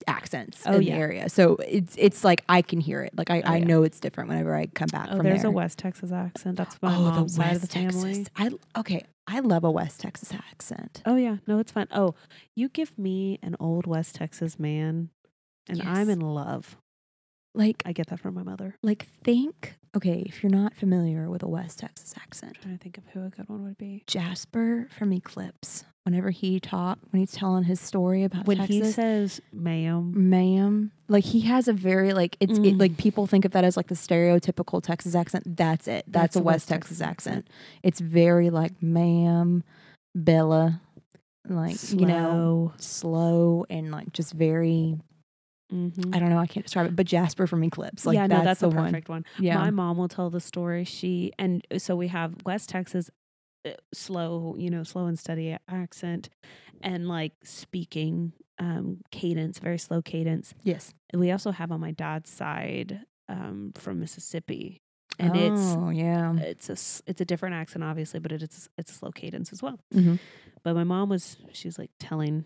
accents 0.07 0.63
Oh, 0.67 0.77
in 0.77 0.83
yeah. 0.83 0.95
the 0.95 1.01
area. 1.01 1.29
So 1.29 1.57
it's 1.67 1.95
it's 1.99 2.25
like 2.25 2.43
I 2.49 2.63
can 2.63 2.81
hear 2.81 3.03
it. 3.03 3.17
Like 3.17 3.31
I, 3.31 3.41
Oh, 3.41 3.53
I 3.53 3.57
yeah. 3.59 3.65
know 3.65 3.83
it's 3.85 4.01
different 4.01 4.29
whenever 4.29 4.55
I 4.55 4.67
come 4.67 4.89
back 4.89 5.09
Oh, 5.11 5.17
from 5.17 5.25
there's 5.25 5.43
there. 5.43 5.51
a 5.51 5.55
West 5.55 5.79
Texas 5.79 6.13
accent. 6.13 6.57
That's 6.59 6.77
my 6.83 6.95
oh, 6.95 7.01
mom's 7.01 7.33
the 7.33 7.43
side 7.43 7.53
West 7.53 7.63
of 7.65 7.69
the 7.71 7.75
family. 7.75 8.25
Texas. 8.25 8.59
I 8.77 8.81
okay. 8.81 9.05
I 9.27 9.41
love 9.41 9.65
a 9.65 9.71
West 9.71 10.01
Texas 10.01 10.33
accent. 10.35 11.01
Oh 11.07 11.17
yeah, 11.17 11.39
no, 11.47 11.59
it's 11.59 11.73
fine. 11.73 11.89
Oh, 11.91 12.15
you 12.55 12.69
give 12.69 12.99
me 12.99 13.39
an 13.43 13.57
old 13.59 13.87
West 13.87 14.17
Texas 14.17 14.59
man, 14.59 15.09
and 15.69 15.81
I'm 15.83 16.11
in 16.11 16.21
love. 16.21 16.77
Like 17.54 17.82
I 17.87 17.92
get 17.92 18.08
that 18.08 18.20
from 18.20 18.34
my 18.34 18.42
mother. 18.42 18.76
like 18.82 19.06
think. 19.23 19.75
Okay, 19.96 20.25
if 20.26 20.42
you're 20.42 20.50
not 20.50 20.75
familiar 20.75 21.30
with 21.30 21.44
a 21.44 21.49
West 21.49 21.78
Texas 21.78 22.14
accent, 22.20 22.56
I'm 22.56 22.62
trying 22.62 22.78
to 22.78 22.82
think 22.82 22.99
of 22.99 23.04
who 23.12 23.25
a 23.25 23.28
good 23.30 23.49
one 23.49 23.62
would 23.62 23.78
be. 23.78 24.02
Jasper 24.08 24.88
from 24.90 25.12
Eclipse. 25.12 25.84
Whenever 26.04 26.30
he 26.30 26.58
talk, 26.58 26.99
when 27.11 27.20
he's 27.20 27.30
telling 27.32 27.62
his 27.64 27.80
story 27.80 28.25
about 28.25 28.44
When 28.46 28.56
Texas, 28.58 28.76
he 28.76 28.82
says 28.92 29.40
"ma'am," 29.52 30.12
ma'am 30.28 30.90
like 31.08 31.23
he 31.25 31.42
has 31.42 31.68
a 31.68 31.73
very 31.73 32.12
like 32.12 32.37
it's 32.40 32.58
it, 32.58 32.75
Mm. 32.75 32.80
like 32.80 32.96
people 32.96 33.26
think 33.28 33.44
of 33.44 33.52
that 33.52 33.62
as 33.64 33.76
like 33.76 33.87
the 33.88 33.94
stereotypical 33.94 34.82
texas 34.82 35.14
accent 35.14 35.44
that's 35.56 35.87
it 35.87 36.04
that's, 36.08 36.34
a 36.37 36.42
west, 36.42 36.68
texas, 36.68 37.00
accent. 37.00 37.46
it's 37.82 38.00
very 38.00 38.50
like 38.50 38.73
ma'am 38.82 39.62
bella 40.14 40.80
like 41.49 41.76
you 41.92 42.04
know 42.06 42.73
slow 42.78 43.64
and 43.70 43.90
like 43.92 44.12
just 44.12 44.32
very 44.32 44.99
Mhm. 45.75 46.14
i 46.14 46.19
don't 46.21 46.28
know 46.31 46.38
i 46.38 46.47
can't 46.47 46.64
describe 46.64 46.87
it 46.87 46.95
but 46.97 47.07
jasper 47.07 47.47
from 47.49 47.64
eclipse 47.64 48.07
like 48.07 48.14
yeah, 48.14 48.26
no, 48.28 48.45
that's 48.45 48.61
the 48.61 48.69
the 48.69 48.76
one 48.76 48.85
perfect 48.87 49.09
one. 49.09 49.25
yeah 49.40 49.59
My 49.59 49.71
mom 49.71 49.97
will 49.99 50.09
tell 50.09 50.31
the 50.31 50.40
story. 50.40 50.85
She 50.85 51.33
and 51.38 51.66
so 51.78 51.97
we 51.97 52.09
have 52.09 52.35
West 52.47 52.69
Texas 52.69 53.11
uh, 53.66 53.71
slow, 53.93 54.54
you 54.59 54.71
know, 54.71 54.85
slow 54.85 55.07
and 55.07 55.19
steady 55.19 55.57
accent 55.69 56.28
and 56.81 57.09
like 57.09 57.33
speaking 57.43 58.33
um 58.61 58.99
cadence, 59.11 59.59
very 59.59 59.78
slow 59.78 60.00
cadence. 60.02 60.54
yes 60.62 60.95
we 61.12 61.31
also 61.33 61.50
have 61.50 61.73
on 61.73 61.81
my 61.81 61.90
dad's 61.90 62.31
side 62.31 63.00
um 63.28 63.73
from 63.76 63.99
Mississippi. 64.00 64.81
And 65.19 65.35
it's 65.37 65.61
oh 65.76 65.90
yeah 65.90 66.35
it's 66.38 66.69
a 66.69 66.76
it's 67.11 67.21
a 67.21 67.25
different 67.25 67.54
accent 67.57 67.83
obviously, 67.85 68.21
but 68.21 68.31
it's 68.33 68.69
it's 68.78 68.90
a 68.93 68.95
slow 68.95 69.11
cadence 69.11 69.52
as 69.52 69.62
well. 69.62 69.78
Mhm. 69.95 70.19
But 70.62 70.75
my 70.75 70.85
mom 70.85 71.09
was 71.09 71.37
she 71.52 71.69
was 71.69 71.78
like 71.78 71.90
telling 71.99 72.45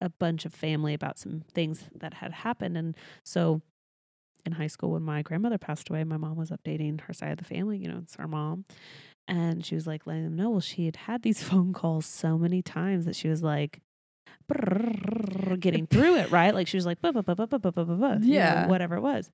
a 0.00 0.08
bunch 0.08 0.44
of 0.44 0.54
family 0.54 0.94
about 0.94 1.18
some 1.18 1.42
things 1.52 1.84
that 1.94 2.14
had 2.14 2.32
happened. 2.32 2.76
And 2.76 2.96
so 3.24 3.62
in 4.46 4.52
high 4.52 4.66
school, 4.66 4.92
when 4.92 5.02
my 5.02 5.22
grandmother 5.22 5.58
passed 5.58 5.90
away, 5.90 6.04
my 6.04 6.16
mom 6.16 6.36
was 6.36 6.50
updating 6.50 7.00
her 7.02 7.12
side 7.12 7.32
of 7.32 7.38
the 7.38 7.44
family. 7.44 7.78
You 7.78 7.88
know, 7.88 8.00
it's 8.02 8.16
our 8.16 8.28
mom. 8.28 8.64
And 9.26 9.64
she 9.64 9.74
was 9.74 9.86
like 9.86 10.06
letting 10.06 10.24
them 10.24 10.36
know, 10.36 10.50
well, 10.50 10.60
she 10.60 10.86
had 10.86 10.96
had 10.96 11.22
these 11.22 11.42
phone 11.48 11.72
calls 11.72 12.06
so 12.06 12.38
many 12.38 12.62
times 12.62 13.04
that 13.04 13.16
she 13.16 13.28
was 13.28 13.42
like, 13.42 13.80
getting 15.60 15.86
through 15.86 16.16
it, 16.16 16.30
right? 16.30 16.54
Like 16.54 16.66
she 16.68 16.76
was 16.76 16.86
like, 16.86 16.98
yeah, 18.24 18.66
whatever 18.68 18.96
it 18.96 19.02
was. 19.02 19.30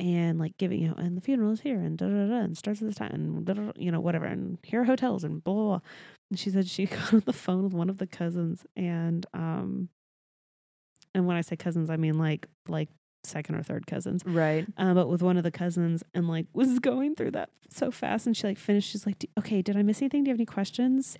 And 0.00 0.38
like 0.38 0.56
giving, 0.56 0.80
you 0.80 0.88
know, 0.88 0.94
and 0.94 1.16
the 1.16 1.20
funeral 1.20 1.52
is 1.52 1.60
here 1.60 1.78
and 1.78 1.98
da 1.98 2.06
da 2.06 2.26
da 2.26 2.40
and 2.40 2.56
starts 2.56 2.80
at 2.80 2.88
this 2.88 2.96
time 2.96 3.12
and 3.12 3.44
da, 3.44 3.52
da, 3.52 3.62
da, 3.66 3.72
you 3.76 3.92
know, 3.92 4.00
whatever. 4.00 4.24
And 4.24 4.58
here 4.62 4.80
are 4.80 4.84
hotels 4.84 5.24
and 5.24 5.44
blah, 5.44 5.54
blah, 5.54 5.64
blah. 5.64 5.80
And 6.30 6.38
she 6.38 6.48
said 6.50 6.66
she 6.66 6.86
got 6.86 7.12
on 7.12 7.22
the 7.26 7.32
phone 7.34 7.64
with 7.64 7.74
one 7.74 7.90
of 7.90 7.98
the 7.98 8.06
cousins 8.06 8.64
and, 8.76 9.26
um, 9.34 9.90
and 11.14 11.26
when 11.26 11.36
I 11.36 11.42
say 11.42 11.56
cousins, 11.56 11.90
I 11.90 11.96
mean 11.96 12.18
like, 12.18 12.46
like 12.66 12.88
second 13.24 13.54
or 13.54 13.62
third 13.62 13.86
cousins 13.86 14.22
right 14.24 14.66
uh, 14.78 14.94
but 14.94 15.08
with 15.08 15.22
one 15.22 15.36
of 15.36 15.42
the 15.42 15.50
cousins 15.50 16.02
and 16.14 16.28
like 16.28 16.46
was 16.54 16.78
going 16.78 17.14
through 17.14 17.30
that 17.30 17.50
so 17.68 17.90
fast 17.90 18.26
and 18.26 18.36
she 18.36 18.46
like 18.46 18.58
finished 18.58 18.90
she's 18.90 19.06
like 19.06 19.18
"D- 19.18 19.28
okay 19.38 19.62
did 19.62 19.76
i 19.76 19.82
miss 19.82 20.00
anything 20.00 20.24
do 20.24 20.28
you 20.28 20.32
have 20.32 20.38
any 20.38 20.46
questions 20.46 21.18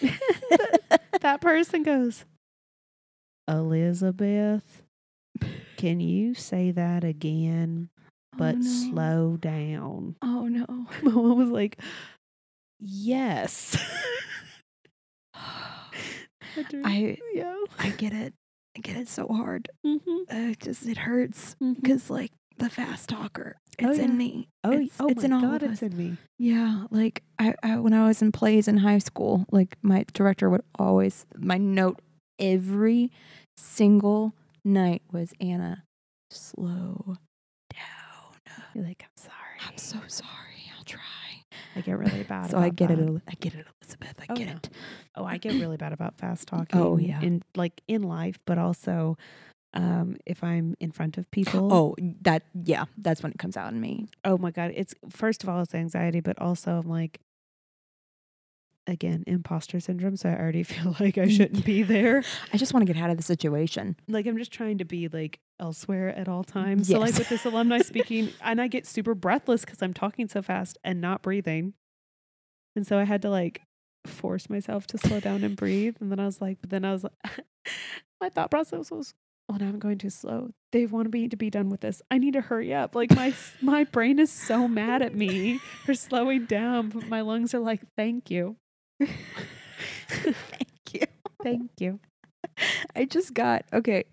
that 1.20 1.40
person 1.40 1.82
goes 1.82 2.24
elizabeth 3.46 4.82
can 5.76 6.00
you 6.00 6.34
say 6.34 6.70
that 6.72 7.04
again 7.04 7.88
but 8.36 8.54
oh, 8.56 8.58
no. 8.58 8.62
slow 8.90 9.36
down. 9.36 10.16
Oh 10.22 10.46
no. 10.46 10.66
My 11.02 11.10
mom 11.12 11.38
was 11.38 11.50
like 11.50 11.80
yes. 12.80 13.76
I 16.84 17.16
yeah. 17.34 17.54
I 17.78 17.90
get 17.90 18.12
it. 18.12 18.34
I 18.76 18.80
get 18.80 18.96
it 18.96 19.08
so 19.08 19.26
hard. 19.28 19.68
Mm-hmm. 19.86 20.16
uh, 20.30 20.50
it 20.50 20.60
just 20.60 20.86
it 20.86 20.98
hurts 20.98 21.56
because 21.60 22.10
like 22.10 22.32
the 22.58 22.68
fast 22.70 23.08
talker 23.08 23.56
Oh, 23.80 23.90
it's 23.90 23.98
yeah. 23.98 24.04
in 24.06 24.16
me. 24.18 24.48
Oh, 24.64 24.72
it's, 24.72 24.96
oh 24.98 25.06
it's 25.06 25.22
my 25.22 25.26
in 25.26 25.32
all 25.32 25.40
god 25.40 25.62
of 25.62 25.70
it's 25.72 25.82
us. 25.84 25.90
in 25.92 25.96
me. 25.96 26.16
Yeah 26.38 26.84
like 26.90 27.22
I, 27.38 27.54
I 27.62 27.76
when 27.76 27.92
i 27.92 28.06
was 28.08 28.20
in 28.22 28.32
plays 28.32 28.66
in 28.66 28.78
high 28.78 28.98
school 28.98 29.46
like 29.52 29.76
my 29.82 30.04
director 30.12 30.50
would 30.50 30.64
always 30.78 31.24
my 31.36 31.58
note 31.58 32.00
every 32.40 33.12
single 33.56 34.34
night 34.64 35.02
was 35.12 35.32
anna 35.40 35.84
slow 36.32 37.16
you're 38.74 38.84
like 38.84 39.02
i'm 39.04 39.16
sorry 39.16 39.58
i'm 39.68 39.76
so 39.76 39.98
sorry 40.08 40.70
i'll 40.76 40.84
try 40.84 41.00
i 41.76 41.80
get 41.80 41.98
really 41.98 42.22
bad 42.24 42.50
so 42.50 42.58
i 42.58 42.68
get 42.68 42.88
that. 42.88 42.98
it 42.98 43.22
i 43.28 43.32
get 43.40 43.54
it 43.54 43.66
elizabeth 43.80 44.14
i 44.20 44.26
Oh, 44.30 44.34
get 44.34 44.46
yeah. 44.48 44.54
it 44.56 44.70
Oh, 45.16 45.24
I 45.24 45.36
get 45.38 45.54
really 45.54 45.76
bad 45.76 45.92
about 45.92 46.16
fast 46.16 46.46
talking. 46.46 46.78
Oh, 46.80 46.96
yeah. 46.96 47.20
in 47.20 47.42
like 47.56 47.80
in 47.88 48.02
life, 48.04 48.38
but 48.46 48.56
also 48.56 49.16
um 49.74 50.16
if 50.26 50.44
I'm 50.44 50.76
in 50.78 50.92
front 50.92 51.18
of 51.18 51.28
people. 51.32 51.72
oh 51.72 51.96
that 52.22 52.44
yeah 52.54 52.84
that's 52.98 53.20
when 53.22 53.32
it 53.32 53.38
comes 53.38 53.56
out 53.56 53.72
in 53.72 53.80
me 53.80 54.06
oh 54.24 54.38
my 54.38 54.50
god! 54.52 54.72
It's 54.76 54.94
first 55.10 55.42
of 55.42 55.48
all 55.48 55.60
it's 55.62 55.74
anxiety, 55.74 56.20
but 56.20 56.40
also 56.40 56.78
I'm 56.78 56.88
like 56.88 57.18
again 58.88 59.22
imposter 59.26 59.78
syndrome. 59.78 60.16
So 60.16 60.28
I 60.28 60.32
already 60.32 60.62
feel 60.64 60.96
like 60.98 61.18
I 61.18 61.26
mm. 61.26 61.36
shouldn't 61.36 61.64
be 61.64 61.82
there. 61.82 62.22
i 62.52 62.56
just 62.56 62.74
want 62.74 62.86
to 62.86 62.92
get 62.92 63.00
out 63.00 63.10
of 63.10 63.16
the 63.16 63.22
situation 63.22 63.96
Like 64.08 64.26
I'm 64.26 64.38
just 64.38 64.52
trying 64.52 64.78
to 64.78 64.84
be 64.84 65.08
like 65.08 65.38
elsewhere 65.60 66.08
at 66.08 66.28
all 66.28 66.42
mm, 66.44 66.52
times. 66.52 66.88
So 66.88 66.98
like 66.98 67.16
with 67.16 67.28
this 67.28 67.44
alumni 67.44 67.78
speaking, 67.82 68.30
and 68.40 68.60
I 68.60 68.68
get 68.68 68.86
super 68.86 69.14
breathless 69.14 69.64
because 69.64 69.82
I'm 69.82 69.94
talking 69.94 70.28
so 70.28 70.42
fast 70.42 70.78
and 70.82 71.00
not 71.00 71.22
breathing, 71.22 71.74
and 72.74 72.86
so 72.86 72.98
I 72.98 73.04
had 73.04 73.22
to 73.22 73.30
like 73.30 73.62
force 74.06 74.48
myself 74.48 74.86
to 74.88 74.98
slow 74.98 75.20
down 75.20 75.44
and 75.44 75.56
breathe. 75.56 75.96
And 76.00 76.10
then 76.10 76.20
I 76.20 76.26
was 76.26 76.40
like, 76.40 76.58
but 76.60 76.70
then 76.70 76.84
I 76.84 76.92
was 76.92 77.04
like, 77.04 77.12
my 78.20 78.28
thought 78.28 78.50
process 78.50 78.90
was, 78.90 79.14
oh, 79.48 79.56
now 79.56 79.66
I'm 79.66 79.78
going 79.78 79.98
too 79.98 80.10
slow. 80.10 80.50
They 80.72 80.86
want 80.86 81.12
me 81.12 81.28
to 81.28 81.36
be 81.36 81.50
done 81.50 81.70
with 81.70 81.80
this. 81.80 82.02
I 82.10 82.18
need 82.18 82.34
to 82.34 82.40
hurry 82.40 82.74
up. 82.74 82.94
Like 82.94 83.14
my 83.14 83.34
my 83.60 83.84
brain 83.84 84.18
is 84.18 84.30
so 84.30 84.68
mad 84.68 85.02
at 85.02 85.14
me 85.14 85.58
for 85.84 85.94
slowing 85.94 86.46
down, 86.46 86.90
but 86.90 87.08
my 87.08 87.20
lungs 87.20 87.54
are 87.54 87.60
like, 87.60 87.82
thank 87.96 88.30
you, 88.30 88.56
thank 90.08 90.92
you 90.92 91.00
thank 91.42 91.70
you. 91.78 92.00
I 92.96 93.04
just 93.04 93.32
got 93.34 93.64
okay. 93.72 94.04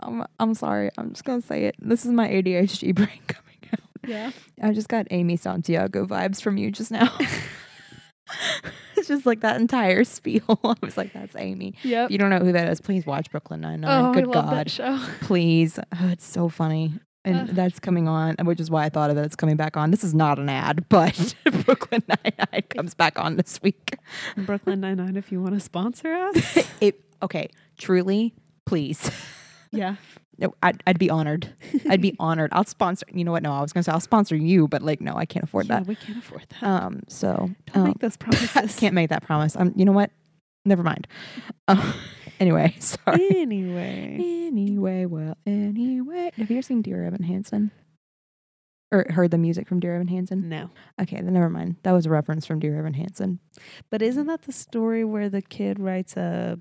I'm 0.00 0.24
I'm 0.38 0.54
sorry. 0.54 0.90
I'm 0.96 1.10
just 1.10 1.24
gonna 1.24 1.42
say 1.42 1.64
it. 1.64 1.74
This 1.80 2.04
is 2.06 2.12
my 2.12 2.28
ADHD 2.28 2.94
brain 2.94 3.20
coming 3.26 3.58
out. 3.72 3.80
Yeah. 4.08 4.30
I 4.62 4.72
just 4.72 4.88
got 4.88 5.06
Amy 5.10 5.36
Santiago 5.36 6.06
vibes 6.06 6.40
from 6.40 6.56
you 6.56 6.70
just 6.70 6.90
now. 6.92 7.12
it's 8.96 9.08
just 9.08 9.26
like 9.26 9.40
that 9.40 9.60
entire 9.60 10.04
spiel. 10.04 10.60
I 10.64 10.74
was 10.80 10.96
like, 10.96 11.12
that's 11.12 11.34
Amy. 11.36 11.74
Yep. 11.82 12.06
If 12.06 12.10
you 12.12 12.18
don't 12.18 12.30
know 12.30 12.38
who 12.38 12.52
that 12.52 12.68
is, 12.68 12.80
please 12.80 13.04
watch 13.06 13.30
Brooklyn 13.30 13.60
Nine 13.60 13.84
Oh, 13.84 14.02
Nine. 14.02 14.12
Good 14.12 14.24
I 14.24 14.26
love 14.26 14.44
God, 14.46 14.54
that 14.56 14.70
show. 14.70 14.98
please. 15.22 15.78
Oh, 15.78 16.08
it's 16.08 16.26
so 16.26 16.48
funny. 16.48 16.94
And 17.28 17.50
Ugh. 17.50 17.54
that's 17.54 17.78
coming 17.78 18.08
on, 18.08 18.36
which 18.44 18.58
is 18.60 18.70
why 18.70 18.84
I 18.84 18.88
thought 18.88 19.10
of 19.10 19.18
it. 19.18 19.24
It's 19.26 19.36
coming 19.36 19.56
back 19.56 19.76
on. 19.76 19.90
This 19.90 20.02
is 20.02 20.14
not 20.14 20.38
an 20.38 20.48
ad, 20.48 20.86
but 20.88 21.34
Brooklyn 21.66 22.02
Nine 22.08 22.32
Nine 22.52 22.62
comes 22.70 22.94
back 22.94 23.18
on 23.18 23.36
this 23.36 23.60
week. 23.62 23.94
Brooklyn 24.36 24.80
Nine 24.80 24.96
Nine. 24.96 25.16
If 25.16 25.30
you 25.30 25.42
want 25.42 25.54
to 25.54 25.60
sponsor 25.60 26.12
us, 26.12 26.58
It 26.80 27.00
okay, 27.22 27.50
truly, 27.76 28.34
please. 28.66 29.10
yeah. 29.72 29.96
no, 30.38 30.54
I'd, 30.62 30.82
I'd 30.86 30.98
be 30.98 31.10
honored. 31.10 31.52
I'd 31.88 32.00
be 32.00 32.16
honored. 32.18 32.50
I'll 32.52 32.64
sponsor. 32.64 33.04
You 33.12 33.24
know 33.24 33.32
what? 33.32 33.42
No, 33.42 33.52
I 33.52 33.60
was 33.60 33.72
gonna 33.72 33.84
say 33.84 33.92
I'll 33.92 34.00
sponsor 34.00 34.36
you, 34.36 34.66
but 34.68 34.80
like, 34.82 35.00
no, 35.00 35.14
I 35.14 35.26
can't 35.26 35.44
afford 35.44 35.66
yeah, 35.66 35.80
that. 35.80 35.86
we 35.86 35.96
can't 35.96 36.18
afford 36.18 36.46
that. 36.48 36.62
Um, 36.66 37.02
so 37.08 37.50
Don't 37.74 37.76
um, 37.76 37.84
make 37.88 37.98
those 37.98 38.16
promises. 38.16 38.76
can't 38.76 38.94
make 38.94 39.10
that 39.10 39.22
promise. 39.22 39.54
Um, 39.56 39.72
you 39.76 39.84
know 39.84 39.92
what? 39.92 40.10
Never 40.64 40.82
mind. 40.82 41.06
Uh, 41.66 41.92
anyway, 42.40 42.74
sorry. 42.80 43.28
Anyway, 43.40 44.16
Anyway, 44.48 45.04
well, 45.06 45.36
anyway. 45.46 46.30
Have 46.36 46.50
you 46.50 46.56
ever 46.56 46.62
seen 46.62 46.82
Dear 46.82 47.04
Evan 47.04 47.22
Hansen? 47.22 47.70
Or 48.90 49.04
heard 49.10 49.30
the 49.30 49.38
music 49.38 49.68
from 49.68 49.80
Dear 49.80 49.96
Evan 49.96 50.08
Hansen? 50.08 50.48
no. 50.48 50.70
Okay, 51.00 51.16
then 51.20 51.34
never 51.34 51.50
mind. 51.50 51.76
That 51.82 51.92
was 51.92 52.06
a 52.06 52.10
reference 52.10 52.46
from 52.46 52.58
Dear 52.58 52.78
Evan 52.78 52.94
Hansen. 52.94 53.38
But 53.90 54.00
isn't 54.00 54.26
that 54.26 54.42
the 54.42 54.52
story 54.52 55.04
where 55.04 55.28
the 55.28 55.42
kid 55.42 55.78
writes 55.78 56.16
a 56.16 56.58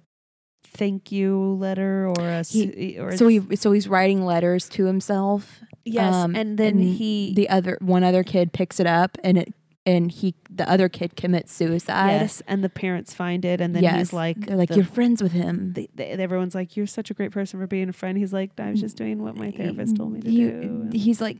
thank 0.65 1.11
you 1.13 1.55
letter 1.57 2.09
or 2.09 2.27
a 2.29 2.43
He- 2.43 2.99
or 2.99 3.15
So 3.15 3.27
he 3.29 3.55
so 3.55 3.71
he's 3.71 3.87
writing 3.87 4.25
letters 4.25 4.67
to 4.69 4.83
himself. 4.85 5.61
yes, 5.85 6.13
um, 6.13 6.35
and 6.35 6.57
then 6.57 6.79
and 6.79 6.83
he 6.83 7.33
The 7.33 7.47
other 7.49 7.77
one 7.79 8.03
other 8.03 8.23
kid 8.23 8.51
picks 8.51 8.81
it 8.81 8.87
up 8.87 9.17
and 9.23 9.37
it 9.37 9.53
and 9.87 10.11
he 10.11 10.35
the 10.51 10.69
other 10.69 10.89
kid 10.89 11.15
commits 11.15 11.51
suicide. 11.53 12.11
yes, 12.21 12.43
and 12.47 12.63
the 12.63 12.69
parents 12.69 13.13
find 13.13 13.43
it, 13.45 13.61
and 13.61 13.73
then 13.75 13.81
Yes. 13.83 13.95
he's 13.97 14.13
like, 14.13 14.37
They're 14.45 14.57
like, 14.57 14.69
the- 14.69 14.75
You're 14.75 14.85
friends 14.85 15.23
with 15.23 15.31
him. 15.31 15.73
the, 15.73 15.89
the, 15.95 16.05
everyone's 16.21 16.53
like, 16.53 16.75
you're 16.77 16.85
such 16.87 17.09
a 17.09 17.13
great 17.13 17.31
person 17.31 17.59
for 17.59 17.65
being 17.67 17.89
a 17.89 17.93
friend. 17.93 18.17
He's 18.17 18.33
like, 18.33 18.51
I 18.59 18.69
was 18.71 18.81
just 18.81 18.97
doing 18.97 19.23
what 19.23 19.35
my 19.35 19.49
therapist 19.51 19.95
told 19.95 20.11
me 20.13 20.21
to 20.21 20.29
You- 20.29 20.89
do. 20.91 20.97
He's 20.97 21.21
like, 21.21 21.37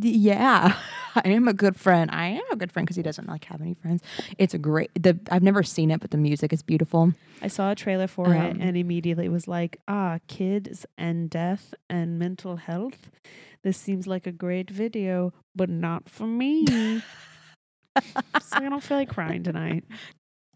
yeah, 0.00 0.76
I 1.16 1.28
am 1.30 1.48
a 1.48 1.52
good 1.52 1.76
friend. 1.76 2.10
I 2.12 2.26
am 2.26 2.42
a 2.52 2.56
good 2.56 2.70
friend 2.72 2.86
because 2.86 2.96
he 2.96 3.02
doesn't 3.02 3.28
like 3.28 3.44
have 3.46 3.60
any 3.60 3.74
friends. 3.74 4.02
It's 4.38 4.54
a 4.54 4.58
great. 4.58 4.90
The 5.00 5.18
I've 5.30 5.42
never 5.42 5.62
seen 5.62 5.90
it, 5.90 6.00
but 6.00 6.10
the 6.10 6.16
music 6.16 6.52
is 6.52 6.62
beautiful. 6.62 7.12
I 7.42 7.48
saw 7.48 7.70
a 7.72 7.74
trailer 7.74 8.06
for 8.06 8.32
it 8.34 8.38
Um, 8.52 8.60
and 8.60 8.76
immediately 8.76 9.28
was 9.28 9.46
like, 9.48 9.80
ah, 9.88 10.18
kids 10.28 10.86
and 10.98 11.28
death 11.30 11.74
and 11.90 12.18
mental 12.18 12.56
health. 12.56 13.10
This 13.62 13.76
seems 13.78 14.06
like 14.06 14.26
a 14.26 14.32
great 14.32 14.70
video, 14.70 15.32
but 15.56 15.68
not 15.70 16.08
for 16.08 16.26
me. 16.26 16.66
so 18.02 18.56
I 18.56 18.68
don't 18.68 18.82
feel 18.82 18.96
like 18.96 19.08
crying 19.08 19.42
tonight. 19.42 19.84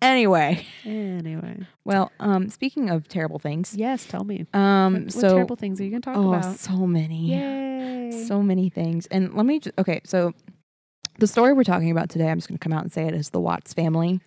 Anyway, 0.01 0.65
Anyway, 0.85 1.67
well, 1.85 2.13
um, 2.21 2.49
speaking 2.51 2.89
of 2.89 3.09
terrible 3.09 3.41
things, 3.41 3.75
yes, 3.75 4.07
tell 4.07 4.23
me. 4.23 4.47
um, 4.55 4.93
what, 4.95 5.03
what 5.03 5.13
so 5.13 5.29
terrible 5.31 5.57
things 5.57 5.81
are 5.81 5.85
you 5.85 5.91
going 5.91 6.03
to 6.03 6.07
talk 6.13 6.17
oh, 6.17 6.33
about? 6.33 6.57
so 6.57 6.87
many, 6.87 7.33
Yay. 7.33 8.25
so 8.27 8.41
many 8.41 8.69
things, 8.71 9.07
and 9.07 9.35
let 9.35 9.45
me. 9.45 9.59
Just, 9.59 9.77
okay, 9.77 10.01
so 10.05 10.35
the 11.19 11.27
story 11.27 11.53
we're 11.53 11.65
talking 11.65 11.91
about 11.91 12.11
today, 12.11 12.29
I'm 12.29 12.39
just 12.39 12.47
going 12.47 12.59
to 12.59 12.63
come 12.63 12.73
out 12.73 12.83
and 12.83 12.93
say 12.93 13.07
it 13.07 13.15
is 13.15 13.31
the 13.31 13.41
Watts 13.41 13.75
family. 13.75 14.21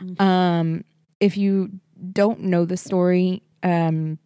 Mhm. 0.00 0.20
Um, 0.20 0.84
if 1.18 1.36
you 1.36 1.70
don't 2.12 2.42
know 2.42 2.64
the 2.64 2.76
story, 2.76 3.42
um, 3.64 4.20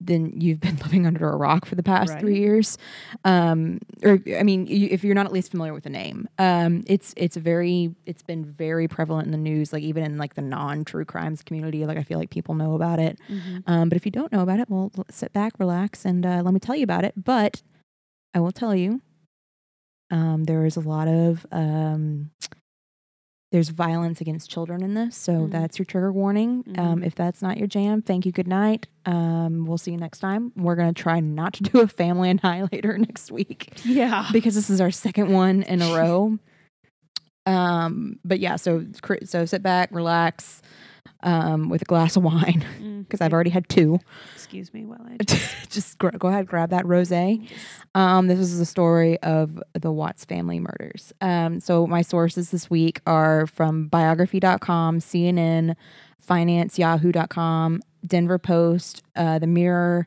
then 0.00 0.32
you've 0.40 0.60
been 0.60 0.76
living 0.84 1.06
under 1.06 1.28
a 1.30 1.36
rock 1.36 1.64
for 1.64 1.74
the 1.74 1.82
past 1.82 2.12
Right. 2.12 2.20
three 2.20 2.38
years. 2.38 2.76
Um, 3.24 3.78
or 4.02 4.18
I 4.38 4.42
mean, 4.42 4.66
you, 4.66 4.88
if 4.90 5.02
you're 5.04 5.14
not 5.14 5.26
at 5.26 5.32
least 5.32 5.50
familiar 5.50 5.72
with 5.72 5.84
the 5.84 5.90
name, 5.90 6.28
um, 6.38 6.84
it's 6.86 7.14
it's 7.16 7.36
a 7.36 7.40
very 7.40 7.94
it's 8.04 8.22
been 8.22 8.44
very 8.44 8.88
prevalent 8.88 9.26
in 9.26 9.32
the 9.32 9.38
news, 9.38 9.72
like 9.72 9.82
even 9.82 10.04
in 10.04 10.18
like 10.18 10.34
the 10.34 10.42
non 10.42 10.84
true 10.84 11.04
crimes 11.04 11.42
community. 11.42 11.86
Like 11.86 11.98
I 11.98 12.02
feel 12.02 12.18
like 12.18 12.30
people 12.30 12.54
know 12.54 12.74
about 12.74 12.98
it. 12.98 13.18
Mhm. 13.30 13.62
Um, 13.66 13.88
but 13.88 13.96
if 13.96 14.04
you 14.04 14.12
don't 14.12 14.30
know 14.32 14.40
about 14.42 14.60
it, 14.60 14.68
well, 14.68 14.92
sit 15.10 15.32
back, 15.32 15.54
relax, 15.58 16.04
and 16.04 16.24
uh, 16.26 16.42
let 16.42 16.52
me 16.52 16.60
tell 16.60 16.76
you 16.76 16.84
about 16.84 17.04
it. 17.04 17.14
But 17.16 17.62
I 18.34 18.40
will 18.40 18.52
tell 18.52 18.74
you, 18.74 19.00
um, 20.10 20.44
there 20.44 20.64
is 20.66 20.76
a 20.76 20.80
lot 20.80 21.08
of 21.08 21.44
um, 21.50 22.30
there's 23.56 23.70
violence 23.70 24.20
against 24.20 24.50
children 24.50 24.82
in 24.82 24.92
this, 24.92 25.16
so 25.16 25.32
Mhm. 25.32 25.50
that's 25.50 25.78
your 25.78 25.86
trigger 25.86 26.12
warning. 26.12 26.62
Um, 26.76 27.00
Mhm. 27.00 27.06
if 27.06 27.14
that's 27.14 27.40
not 27.40 27.56
your 27.56 27.66
jam, 27.66 28.02
thank 28.02 28.26
you. 28.26 28.30
Good 28.32 28.46
night. 28.46 28.86
Um, 29.06 29.64
we'll 29.64 29.78
see 29.78 29.92
you 29.92 29.96
next 29.96 30.18
time. 30.18 30.52
We're 30.56 30.76
gonna 30.76 30.92
try 30.92 31.20
not 31.20 31.54
to 31.54 31.62
do 31.72 31.80
a 31.80 31.88
family 31.88 32.28
annihilator 32.28 32.98
next 33.08 33.32
week 33.32 33.72
Yeah. 33.82 34.26
because 34.30 34.54
this 34.56 34.68
is 34.68 34.78
our 34.82 34.90
second 34.90 35.32
one 35.32 35.62
in 35.62 35.80
a 35.80 35.86
row. 35.96 36.38
Um, 37.46 38.18
but 38.26 38.40
yeah, 38.40 38.56
so 38.56 38.84
so 39.24 39.46
sit 39.46 39.62
back, 39.62 39.88
relax, 39.90 40.60
um, 41.26 41.68
with 41.68 41.82
a 41.82 41.84
glass 41.84 42.16
of 42.16 42.22
wine 42.22 42.64
because 43.06 43.20
I've 43.20 43.34
already 43.34 43.50
had 43.50 43.68
two. 43.68 43.98
Excuse 44.34 44.72
me 44.72 44.86
while 44.86 45.04
I 45.04 45.22
just 45.68 45.98
gra- 45.98 46.16
go 46.16 46.28
ahead, 46.28 46.46
grab 46.46 46.70
that 46.70 46.84
rosé. 46.84 47.46
Um, 47.94 48.28
this 48.28 48.38
is 48.38 48.58
the 48.58 48.64
story 48.64 49.20
of 49.22 49.62
the 49.74 49.92
Watts 49.92 50.24
family 50.24 50.60
murders. 50.60 51.12
Um, 51.20 51.60
so 51.60 51.86
my 51.86 52.00
sources 52.00 52.50
this 52.50 52.70
week 52.70 53.00
are 53.06 53.46
from 53.48 53.88
biography.com, 53.88 55.00
CNN, 55.00 55.74
finance, 56.20 56.78
yahoo.com, 56.78 57.82
Denver 58.06 58.38
Post, 58.38 59.02
uh, 59.16 59.38
the 59.38 59.46
Mirror. 59.48 60.06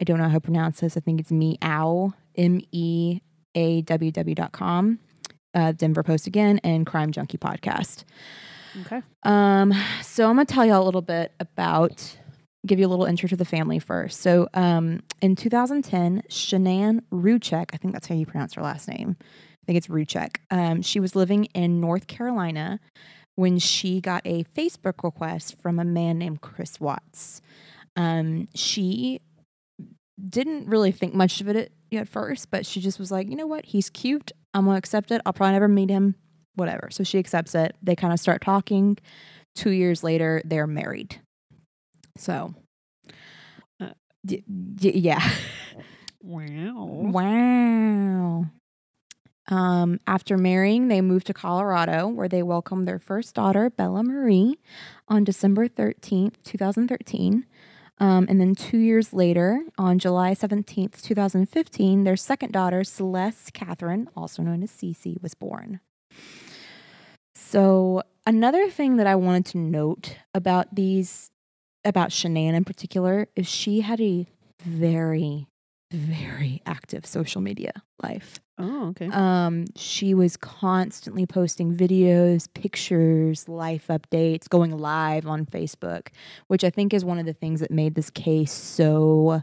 I 0.00 0.04
don't 0.04 0.18
know 0.18 0.28
how 0.28 0.34
to 0.34 0.40
pronounce 0.40 0.80
this. 0.80 0.96
I 0.96 1.00
think 1.00 1.20
it's 1.20 1.30
meow, 1.32 2.12
M 2.36 2.60
E 2.72 3.20
A 3.54 3.82
W 3.82 4.10
W.com, 4.10 4.98
uh, 5.54 5.72
Denver 5.72 6.02
Post 6.02 6.26
again, 6.26 6.58
and 6.64 6.84
Crime 6.84 7.12
Junkie 7.12 7.38
Podcast. 7.38 8.04
Okay. 8.82 9.02
Um, 9.22 9.72
so 10.02 10.24
I'm 10.24 10.36
gonna 10.36 10.44
tell 10.44 10.64
y'all 10.64 10.82
a 10.82 10.84
little 10.84 11.02
bit 11.02 11.32
about, 11.40 12.16
give 12.66 12.78
you 12.78 12.86
a 12.86 12.88
little 12.88 13.04
intro 13.04 13.28
to 13.28 13.36
the 13.36 13.44
family 13.44 13.78
first. 13.78 14.20
So, 14.20 14.48
um, 14.54 15.02
in 15.20 15.36
2010, 15.36 16.22
Shanann 16.28 17.00
Ruchek, 17.12 17.70
I 17.72 17.76
think 17.76 17.94
that's 17.94 18.06
how 18.06 18.14
you 18.14 18.26
pronounce 18.26 18.54
her 18.54 18.62
last 18.62 18.88
name. 18.88 19.16
I 19.20 19.66
think 19.66 19.78
it's 19.78 19.88
Ruchek. 19.88 20.36
Um, 20.50 20.82
she 20.82 21.00
was 21.00 21.14
living 21.14 21.44
in 21.46 21.80
North 21.80 22.06
Carolina 22.06 22.80
when 23.34 23.58
she 23.58 24.00
got 24.00 24.22
a 24.24 24.44
Facebook 24.44 25.04
request 25.04 25.60
from 25.60 25.78
a 25.78 25.84
man 25.84 26.18
named 26.18 26.40
Chris 26.40 26.80
Watts. 26.80 27.40
Um, 27.96 28.48
she 28.54 29.20
didn't 30.28 30.66
really 30.66 30.90
think 30.90 31.14
much 31.14 31.40
of 31.40 31.48
it 31.48 31.56
at, 31.56 31.70
at 31.96 32.08
first, 32.08 32.50
but 32.50 32.66
she 32.66 32.80
just 32.80 32.98
was 32.98 33.10
like, 33.10 33.28
you 33.28 33.36
know 33.36 33.46
what, 33.46 33.66
he's 33.66 33.90
cute. 33.90 34.32
I'm 34.54 34.64
gonna 34.64 34.78
accept 34.78 35.10
it. 35.10 35.20
I'll 35.24 35.32
probably 35.32 35.52
never 35.52 35.68
meet 35.68 35.90
him 35.90 36.16
whatever. 36.58 36.88
So 36.90 37.04
she 37.04 37.18
accepts 37.18 37.54
it. 37.54 37.74
They 37.82 37.96
kind 37.96 38.12
of 38.12 38.20
start 38.20 38.42
talking. 38.42 38.98
Two 39.54 39.70
years 39.70 40.04
later, 40.04 40.42
they're 40.44 40.66
married. 40.66 41.20
So, 42.16 42.54
Uh, 43.80 43.90
d- 44.26 44.44
d- 44.74 44.98
yeah. 44.98 45.22
Wow. 46.22 46.84
Wow. 47.12 48.46
Um, 49.50 49.98
after 50.06 50.36
marrying, 50.36 50.88
they 50.88 51.00
moved 51.00 51.26
to 51.28 51.34
Colorado, 51.34 52.06
where 52.08 52.28
they 52.28 52.42
welcomed 52.42 52.86
their 52.86 52.98
first 52.98 53.34
daughter, 53.34 53.70
Bella 53.70 54.02
Marie, 54.02 54.58
on 55.08 55.24
December 55.24 55.68
13th, 55.68 56.34
2013. 56.44 57.46
Um, 58.00 58.26
and 58.28 58.40
then 58.40 58.54
two 58.54 58.78
years 58.78 59.12
later, 59.14 59.60
on 59.78 59.98
July 59.98 60.32
17th, 60.34 61.00
2015, 61.02 62.04
their 62.04 62.16
second 62.16 62.52
daughter, 62.52 62.84
Celeste 62.84 63.52
Catherine, 63.54 64.08
also 64.16 64.42
known 64.42 64.62
as 64.62 64.70
Cece, 64.70 65.20
was 65.22 65.34
born. 65.34 65.80
So, 67.50 68.02
another 68.26 68.68
thing 68.68 68.98
that 68.98 69.06
I 69.06 69.14
wanted 69.14 69.46
to 69.46 69.58
note 69.58 70.16
about 70.34 70.74
these, 70.74 71.30
about 71.82 72.10
Shanann 72.10 72.52
in 72.52 72.62
particular, 72.62 73.26
is 73.36 73.46
she 73.46 73.80
had 73.80 74.02
a 74.02 74.26
very, 74.62 75.46
very 75.90 76.60
active 76.66 77.06
social 77.06 77.40
media 77.40 77.72
life. 78.02 78.38
Oh, 78.58 78.88
okay. 78.88 79.08
Um, 79.10 79.64
she 79.76 80.12
was 80.12 80.36
constantly 80.36 81.24
posting 81.24 81.74
videos, 81.74 82.52
pictures, 82.52 83.48
life 83.48 83.86
updates, 83.88 84.46
going 84.46 84.76
live 84.76 85.26
on 85.26 85.46
Facebook, 85.46 86.08
which 86.48 86.64
I 86.64 86.68
think 86.68 86.92
is 86.92 87.02
one 87.02 87.18
of 87.18 87.24
the 87.24 87.32
things 87.32 87.60
that 87.60 87.70
made 87.70 87.94
this 87.94 88.10
case 88.10 88.52
so. 88.52 89.42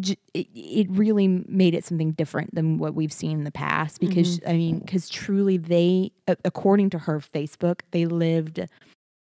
It, 0.00 0.18
it 0.54 0.86
really 0.90 1.28
made 1.28 1.74
it 1.74 1.84
something 1.84 2.12
different 2.12 2.54
than 2.54 2.78
what 2.78 2.94
we've 2.94 3.12
seen 3.12 3.38
in 3.38 3.44
the 3.44 3.50
past 3.52 4.00
because 4.00 4.40
I 4.46 4.52
mean, 4.54 4.78
because 4.78 5.08
truly 5.08 5.56
they, 5.58 6.12
according 6.44 6.90
to 6.90 6.98
her 7.00 7.20
Facebook, 7.20 7.80
they 7.90 8.06
lived, 8.06 8.60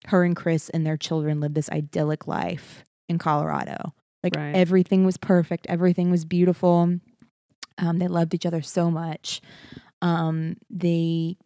her 0.07 0.23
and 0.23 0.35
Chris 0.35 0.69
and 0.69 0.85
their 0.85 0.97
children 0.97 1.39
lived 1.39 1.55
this 1.55 1.69
idyllic 1.69 2.27
life 2.27 2.83
in 3.07 3.17
Colorado. 3.17 3.93
Like 4.23 4.35
Right. 4.35 4.55
everything 4.55 5.05
was 5.05 5.17
perfect, 5.17 5.65
everything 5.67 6.11
was 6.11 6.25
beautiful. 6.25 6.99
Um, 7.77 7.97
they 7.97 8.07
loved 8.07 8.33
each 8.33 8.45
other 8.45 8.61
so 8.61 8.91
much. 8.91 9.41
Um, 10.01 10.57
they, 10.69 11.37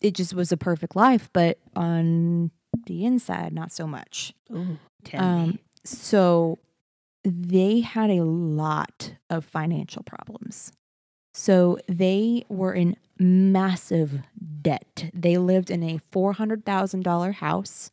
it 0.00 0.14
just 0.14 0.34
was 0.34 0.50
a 0.50 0.56
perfect 0.56 0.96
life, 0.96 1.28
but 1.32 1.58
on 1.76 2.50
the 2.86 3.04
inside, 3.04 3.52
not 3.52 3.70
so 3.70 3.86
much. 3.86 4.32
Ooh, 4.50 4.78
Um, 5.14 5.58
so 5.84 6.58
they 7.24 7.80
had 7.80 8.10
a 8.10 8.22
lot 8.24 9.14
of 9.28 9.44
financial 9.44 10.02
problems. 10.02 10.72
So 11.34 11.78
they 11.86 12.44
were 12.48 12.72
in 12.72 12.96
massive 13.18 14.20
debt. 14.62 15.10
They 15.14 15.38
lived 15.38 15.70
in 15.70 15.82
a 15.82 16.00
$400,000 16.12 17.34
house 17.34 17.90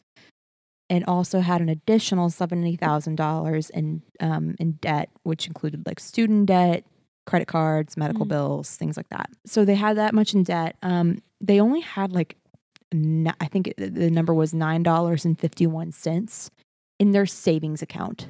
and 0.89 1.03
also 1.05 1.41
had 1.41 1.59
an 1.61 1.69
additional 1.69 2.29
$70,000 2.29 3.69
in 3.71 4.01
um, 4.21 4.55
in 4.59 4.71
debt, 4.73 5.09
which 5.23 5.45
included 5.45 5.85
like 5.85 5.99
student 5.99 6.45
debt, 6.47 6.85
credit 7.25 7.47
cards, 7.47 7.97
medical 7.97 8.25
Mm. 8.25 8.29
bills, 8.29 8.75
things 8.77 8.95
like 8.95 9.09
that. 9.09 9.29
So 9.45 9.65
they 9.65 9.75
had 9.75 9.97
that 9.97 10.13
much 10.13 10.33
in 10.33 10.43
debt. 10.43 10.77
Um, 10.81 11.21
they 11.41 11.59
only 11.59 11.81
had 11.81 12.13
like, 12.13 12.37
I 12.93 13.47
think 13.47 13.73
the 13.77 14.09
number 14.09 14.33
was 14.33 14.53
$9.51 14.53 16.49
in 16.99 17.11
their 17.11 17.25
savings 17.25 17.81
account. 17.81 18.29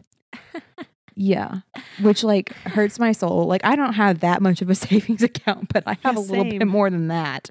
Yeah. 1.20 1.62
Which 2.04 2.24
like 2.24 2.54
hurts 2.58 3.00
my 3.00 3.12
soul. 3.12 3.48
Like 3.48 3.66
I 3.66 3.76
don't 3.76 3.94
have 3.94 4.20
that 4.20 4.40
much 4.40 4.62
of 4.62 4.70
a 4.70 4.76
savings 4.86 5.24
account, 5.24 5.74
but 5.74 5.82
I 5.88 5.98
have 6.04 6.14
Yeah, 6.14 6.20
a 6.20 6.22
little 6.22 6.44
same. 6.46 6.60
bit 6.60 6.68
more 6.68 6.92
than 6.92 7.08
that. 7.08 7.50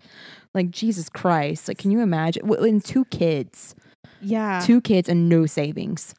Like 0.54 0.70
Jesus 0.70 1.08
Christ. 1.08 1.66
Like 1.66 1.76
can 1.76 1.90
you 1.90 1.98
imagine 2.00 2.48
and 2.48 2.84
two 2.84 3.04
kids. 3.06 3.74
Yeah. 4.20 4.62
Two 4.64 4.80
kids 4.80 5.08
and 5.08 5.28
no 5.28 5.46
savings. 5.46 6.14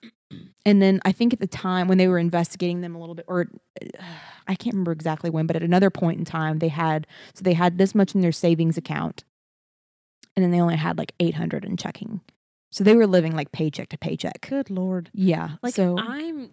And 0.65 0.81
then 0.81 0.99
I 1.05 1.13
think 1.13 1.31
at 1.31 1.39
the 1.39 1.47
time 1.47 1.87
when 1.87 1.97
they 1.97 2.09
were 2.09 2.19
investigating 2.19 2.81
them 2.81 2.95
a 2.95 2.99
little 2.99 3.15
bit 3.15 3.23
or 3.29 3.47
uh, 3.81 4.03
I 4.49 4.55
can't 4.55 4.73
remember 4.73 4.91
exactly 4.91 5.29
when, 5.29 5.47
but 5.47 5.55
at 5.55 5.63
another 5.63 5.89
point 5.89 6.19
in 6.19 6.25
time 6.25 6.59
they 6.59 6.67
had 6.67 7.07
so 7.33 7.43
they 7.43 7.53
had 7.53 7.77
this 7.77 7.95
much 7.95 8.13
in 8.13 8.19
their 8.19 8.33
savings 8.33 8.77
account. 8.77 9.23
And 10.35 10.43
then 10.43 10.51
they 10.51 10.59
only 10.59 10.75
had 10.75 10.97
like 10.97 11.13
800 11.21 11.63
in 11.63 11.77
checking. 11.77 12.19
So 12.71 12.83
they 12.83 12.95
were 12.95 13.07
living 13.07 13.35
like 13.35 13.51
paycheck 13.51 13.89
to 13.89 13.97
paycheck. 13.97 14.47
Good 14.49 14.69
lord. 14.69 15.09
Yeah. 15.13 15.51
Like 15.63 15.73
so 15.75 15.97
I'm 15.97 16.51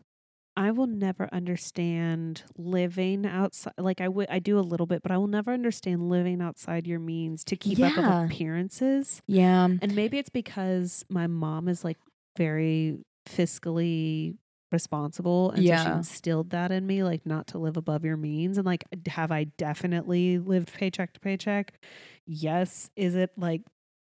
I 0.57 0.71
will 0.71 0.87
never 0.87 1.29
understand 1.33 2.45
living 2.57 3.27
outside 3.27 3.75
like 3.79 4.01
I 4.01 4.09
would 4.09 4.29
I 4.31 4.39
do 4.39 4.59
a 4.59 4.61
little 4.61 4.87
bit, 4.87 5.03
but 5.03 5.11
I 5.11 5.19
will 5.19 5.27
never 5.27 5.53
understand 5.53 6.09
living 6.09 6.41
outside 6.41 6.87
your 6.87 7.01
means 7.01 7.45
to 7.45 7.57
keep 7.57 7.81
up 7.81 7.97
with 7.97 8.07
appearances. 8.33 9.21
yeah. 9.27 9.65
And 9.65 9.95
maybe 9.97 10.19
it's 10.19 10.31
because 10.31 11.05
my 11.09 11.27
mom 11.27 11.69
is 11.69 11.85
like 11.85 11.99
very 12.37 12.99
fiscally 13.29 14.37
responsible 14.71 15.53
and 15.53 15.65
so 15.65 15.77
she 15.77 15.89
instilled 15.89 16.51
that 16.51 16.73
in 16.73 16.85
me 16.85 17.05
like 17.05 17.25
not 17.25 17.47
to 17.47 17.59
live 17.59 17.77
above 17.77 18.05
your 18.05 18.17
means 18.17 18.59
and 18.59 18.67
like 18.67 18.85
have 19.07 19.31
I 19.31 19.45
definitely 19.45 20.39
lived 20.39 20.73
paycheck 20.73 21.13
to 21.15 21.21
paycheck? 21.21 21.75
Yes, 22.27 22.91
is 22.97 23.15
it 23.15 23.31
like 23.37 23.63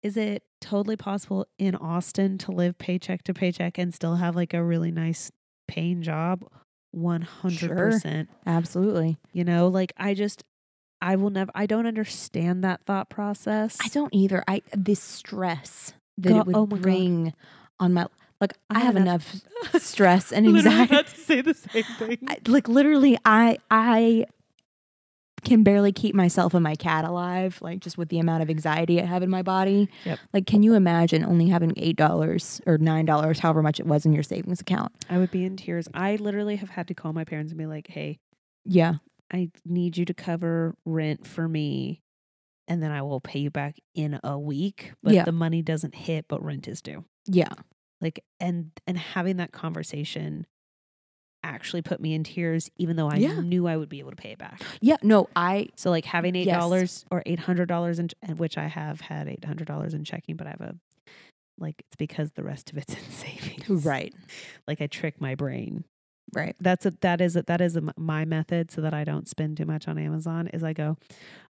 is 0.04 0.18
it 0.18 0.44
totally 0.62 0.96
possible 0.96 1.46
in 1.58 1.76
Austin 1.76 2.38
to 2.40 2.52
live 2.52 2.78
paycheck 2.78 3.24
to 3.24 3.34
paycheck 3.34 3.78
and 3.78 3.94
still 3.94 4.16
have 4.16 4.36
like 4.36 4.54
a 4.54 4.64
really 4.64 4.92
nice 4.92 5.32
paying 5.68 6.02
job? 6.02 6.46
100%. 6.96 8.28
Absolutely. 8.46 9.18
You 9.34 9.44
know, 9.44 9.68
like 9.68 9.94
I 9.98 10.14
just 10.14 10.44
I 11.02 11.16
will 11.16 11.30
never 11.30 11.52
I 11.54 11.66
don't 11.66 11.86
understand 11.86 12.64
that 12.64 12.82
thought 12.86 13.10
process. 13.10 13.78
I 13.84 13.88
don't 13.90 14.14
either. 14.14 14.44
I 14.48 14.62
this 14.74 15.00
stress 15.02 15.94
that 16.18 16.30
Go- 16.30 16.40
it 16.40 16.46
would 16.48 16.56
oh 16.56 16.66
my 16.66 16.76
God. 16.78 16.82
bring 16.82 17.34
on 17.80 17.94
my 17.94 18.08
like 18.42 18.54
I, 18.70 18.78
I 18.78 18.80
have 18.80 18.96
had 18.96 19.02
enough 19.04 19.36
stress 19.80 20.32
and 20.32 20.48
anxiety. 20.48 20.94
about 20.94 21.08
to 21.08 21.18
say 21.18 21.42
the 21.42 21.54
same 21.54 21.84
thing. 21.98 22.18
I, 22.28 22.38
like 22.48 22.68
literally 22.68 23.18
I 23.26 23.58
I 23.70 24.26
can 25.44 25.64
barely 25.64 25.92
keep 25.92 26.16
myself 26.16 26.54
and 26.54 26.64
my 26.64 26.76
cat 26.76 27.06
alive 27.06 27.58
like 27.62 27.80
just 27.80 27.98
with 27.98 28.10
the 28.10 28.20
amount 28.20 28.44
of 28.44 28.50
anxiety 28.50 29.02
I 29.02 29.06
have 29.06 29.24
in 29.24 29.30
my 29.30 29.42
body. 29.44 29.88
Yep. 30.06 30.20
Like 30.34 30.46
can 30.48 30.64
you 30.64 30.74
imagine 30.74 31.24
only 31.24 31.48
having 31.50 31.72
$8 31.76 32.62
or 32.66 32.78
$9 32.78 33.40
however 33.40 33.62
much 33.62 33.80
it 33.80 33.86
was 33.86 34.06
in 34.06 34.14
your 34.14 34.24
savings 34.24 34.60
account? 34.62 34.92
I 35.10 35.18
would 35.18 35.32
be 35.32 35.46
in 35.46 35.56
tears. 35.58 35.88
I 35.94 36.16
literally 36.18 36.56
have 36.58 36.70
had 36.72 36.88
to 36.88 36.94
call 36.94 37.14
my 37.14 37.24
parents 37.24 37.52
and 37.52 37.58
be 37.60 37.66
like, 37.66 37.88
"Hey, 37.88 38.20
Yeah. 38.66 38.96
I 39.32 39.50
need 39.66 39.98
you 39.98 40.06
to 40.06 40.14
cover 40.14 40.76
rent 40.86 41.28
for 41.28 41.48
me, 41.50 42.02
and 42.68 42.82
then 42.82 42.92
I 42.92 43.02
will 43.02 43.20
pay 43.22 43.40
you 43.40 43.50
back 43.52 43.76
in 43.94 44.20
a 44.24 44.40
week. 44.40 44.94
But 45.04 45.14
Yeah. 45.14 45.24
the 45.26 45.32
money 45.34 45.62
doesn't 45.62 45.96
hit, 45.96 46.26
but 46.28 46.42
rent 46.44 46.68
is 46.68 46.82
due. 46.82 47.04
Yeah. 47.26 47.54
Like, 48.02 48.24
and 48.40 48.72
and 48.88 48.98
having 48.98 49.38
that 49.38 49.52
conversation 49.52 50.46
actually 51.48 51.82
put 51.82 52.00
me 52.00 52.14
in 52.14 52.24
tears, 52.24 52.70
even 52.78 52.96
though 52.96 53.10
I 53.10 53.18
Yeah. 53.18 53.40
knew 53.42 53.68
I 53.68 53.78
would 53.78 53.90
be 53.90 54.00
able 54.00 54.12
to 54.12 54.16
pay 54.16 54.32
it 54.32 54.38
back. 54.38 54.62
Yeah, 54.82 54.98
no, 55.04 55.28
I 55.36 55.70
So 55.76 55.90
like 55.90 56.06
having 56.06 56.36
eight 56.36 56.46
Yes. 56.48 56.58
dollars 56.58 57.06
or 57.12 57.24
eight 57.26 57.40
hundred 57.40 57.68
dollars 57.68 58.00
in 58.00 58.10
and 58.22 58.38
which 58.40 58.58
I 58.58 58.68
have 58.68 59.02
had 59.02 59.28
eight 59.28 59.44
hundred 59.46 59.68
dollars 59.68 59.94
in 59.94 60.04
checking, 60.04 60.36
but 60.36 60.48
I 60.48 60.52
have 60.52 60.62
a 60.62 60.76
like 61.60 61.76
it's 61.88 61.96
because 61.96 62.32
the 62.34 62.44
rest 62.44 62.72
of 62.72 62.78
it's 62.78 62.94
in 62.94 63.00
savings. 63.12 63.86
right. 63.86 64.14
Like 64.68 64.82
I 64.82 64.88
trick 64.88 65.20
my 65.20 65.36
brain. 65.36 65.84
Right. 66.34 66.56
That's 66.60 66.86
a 66.86 66.92
that 67.02 67.22
is 67.22 67.36
a, 67.38 67.44
that 67.44 67.62
is 67.62 67.76
a, 67.78 67.84
my 67.98 68.26
method 68.26 68.70
so 68.72 68.82
that 68.82 68.94
I 68.94 69.04
don't 69.04 69.28
spend 69.28 69.58
too 69.58 69.66
much 69.66 69.88
on 69.88 69.98
Amazon. 69.98 70.48
Is 70.48 70.62
I 70.64 70.74
go, 70.74 70.98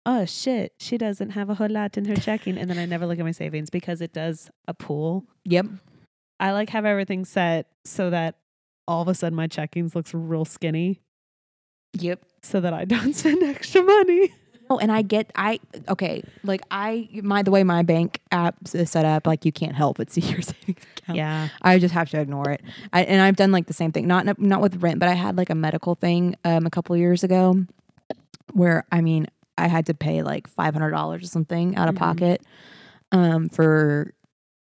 oh 0.07 0.25
shit, 0.25 0.73
she 0.79 0.97
doesn't 0.97 1.31
have 1.31 1.51
a 1.51 1.55
whole 1.55 1.69
lot 1.69 1.99
in 1.99 2.05
her 2.05 2.15
checking, 2.17 2.57
and 2.57 2.71
then 2.71 2.79
I 2.79 2.87
never 2.87 3.05
look 3.07 3.19
at 3.19 3.25
my 3.25 3.33
savings 3.33 3.69
because 3.69 4.01
it 4.01 4.13
does 4.13 4.49
a 4.69 4.73
pool. 4.75 5.25
Yep. 5.45 5.67
I 6.39 6.53
like 6.53 6.71
have 6.71 6.85
everything 6.87 7.25
set 7.25 7.67
so 7.85 8.11
that 8.11 8.37
all 8.91 9.03
of 9.03 9.09
a 9.09 9.15
sudden 9.15 9.37
my 9.37 9.47
checkings 9.47 9.95
looks 9.95 10.13
real 10.13 10.45
skinny, 10.45 11.01
Yep. 11.95 12.21
so 12.43 12.61
that 12.61 12.73
I 12.73 12.85
don't 12.85 13.15
spend 13.21 13.43
extra 13.43 13.83
money. 13.83 14.33
Oh, 14.69 14.79
and 14.79 14.93
I 14.93 15.03
get 15.03 15.31
I 15.35 15.59
okay, 15.89 16.23
like 16.45 16.61
I 16.71 17.09
my 17.23 17.43
the 17.43 17.51
way 17.51 17.65
my 17.65 17.83
bank 17.83 18.21
app 18.31 18.55
is 18.73 18.91
set 18.91 19.05
up, 19.05 19.27
like 19.27 19.45
you 19.45 19.51
can't 19.53 19.75
help 19.75 19.97
but 19.99 20.11
see 20.11 20.21
your 20.33 20.43
savings 20.43 20.83
account. 20.97 21.17
Yeah, 21.17 21.49
I 21.63 21.79
just 21.79 21.93
have 21.95 22.09
to 22.11 22.21
ignore 22.21 22.51
it. 22.51 22.63
I, 22.93 23.03
and 23.03 23.21
I've 23.21 23.35
done 23.37 23.51
like 23.53 23.67
the 23.67 23.73
same 23.73 23.91
thing, 23.93 24.07
not 24.07 24.39
not 24.39 24.61
with 24.61 24.83
rent, 24.83 24.99
but 25.01 25.09
I 25.09 25.15
had 25.15 25.37
like 25.37 25.51
a 25.51 25.55
medical 25.57 25.95
thing 25.97 26.37
um 26.45 26.67
a 26.67 26.71
couple 26.71 26.97
years 26.97 27.25
ago, 27.25 27.65
where 28.53 28.85
I 28.93 29.01
mean 29.01 29.27
I 29.59 29.67
had 29.69 29.87
to 29.87 29.95
pay 29.95 30.23
like 30.23 30.47
five 30.49 30.73
hundred 30.75 30.91
dollars 30.91 31.25
or 31.25 31.27
something 31.29 31.75
out 31.77 31.89
of 31.89 31.95
Mhm. 31.97 31.99
pocket, 31.99 32.43
um 33.13 33.49
for 33.49 34.13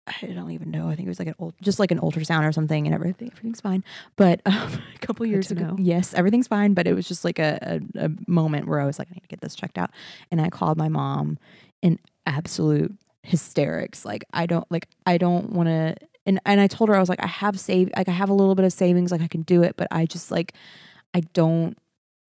I 0.07 0.25
don't 0.25 0.51
even 0.51 0.71
know. 0.71 0.89
I 0.89 0.95
think 0.95 1.05
it 1.05 1.09
was 1.09 1.19
like 1.19 1.27
an 1.27 1.35
old, 1.39 1.53
just 1.61 1.79
like 1.79 1.91
an 1.91 1.99
ultrasound 1.99 2.47
or 2.47 2.51
something, 2.51 2.85
and 2.87 2.93
everything 2.93 3.29
everything's 3.31 3.61
fine. 3.61 3.83
But 4.15 4.41
um, 4.45 4.81
a 4.95 4.99
couple 4.99 5.25
Good 5.25 5.31
years 5.31 5.51
ago, 5.51 5.65
know. 5.67 5.75
yes, 5.79 6.13
everything's 6.13 6.47
fine. 6.47 6.73
But 6.73 6.87
it 6.87 6.93
was 6.93 7.07
just 7.07 7.23
like 7.23 7.39
a, 7.39 7.81
a 7.95 8.05
a 8.05 8.09
moment 8.27 8.67
where 8.67 8.79
I 8.79 8.85
was 8.85 8.97
like, 8.97 9.09
I 9.09 9.13
need 9.13 9.21
to 9.21 9.27
get 9.27 9.41
this 9.41 9.55
checked 9.55 9.77
out, 9.77 9.91
and 10.31 10.41
I 10.41 10.49
called 10.49 10.77
my 10.77 10.89
mom 10.89 11.37
in 11.81 11.99
absolute 12.25 12.93
hysterics. 13.23 14.05
Like 14.05 14.23
I 14.33 14.45
don't 14.45 14.69
like 14.71 14.87
I 15.05 15.17
don't 15.17 15.51
want 15.51 15.67
to. 15.69 15.95
And 16.25 16.39
and 16.45 16.59
I 16.61 16.67
told 16.67 16.89
her 16.89 16.95
I 16.95 16.99
was 16.99 17.09
like 17.09 17.23
I 17.23 17.27
have 17.27 17.59
saved 17.59 17.91
like 17.95 18.09
I 18.09 18.11
have 18.11 18.29
a 18.29 18.33
little 18.33 18.55
bit 18.55 18.65
of 18.65 18.73
savings 18.73 19.11
like 19.11 19.21
I 19.21 19.27
can 19.27 19.41
do 19.43 19.63
it, 19.63 19.75
but 19.77 19.87
I 19.91 20.05
just 20.05 20.31
like 20.31 20.53
I 21.13 21.21
don't 21.33 21.77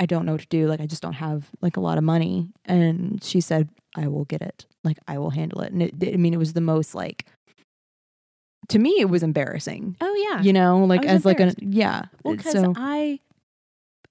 I 0.00 0.06
don't 0.06 0.26
know 0.26 0.32
what 0.32 0.40
to 0.42 0.46
do. 0.48 0.66
Like 0.66 0.80
I 0.80 0.86
just 0.86 1.02
don't 1.02 1.12
have 1.14 1.48
like 1.60 1.76
a 1.76 1.80
lot 1.80 1.98
of 1.98 2.04
money. 2.04 2.48
And 2.64 3.22
she 3.22 3.40
said 3.40 3.68
I 3.96 4.08
will 4.08 4.24
get 4.24 4.42
it. 4.42 4.66
Like 4.84 4.98
I 5.06 5.18
will 5.18 5.30
handle 5.30 5.60
it. 5.60 5.72
And 5.72 5.82
it, 5.82 5.94
I 6.02 6.16
mean 6.16 6.34
it 6.34 6.38
was 6.38 6.54
the 6.54 6.60
most 6.60 6.94
like 6.94 7.26
to 8.68 8.78
me 8.78 8.96
it 9.00 9.08
was 9.08 9.22
embarrassing. 9.22 9.96
Oh 10.00 10.14
yeah. 10.30 10.42
You 10.42 10.52
know, 10.52 10.84
like 10.84 11.04
as 11.04 11.24
like 11.24 11.40
a 11.40 11.54
yeah. 11.58 12.04
Well, 12.24 12.36
because 12.36 12.52
so 12.52 12.72
I, 12.76 13.20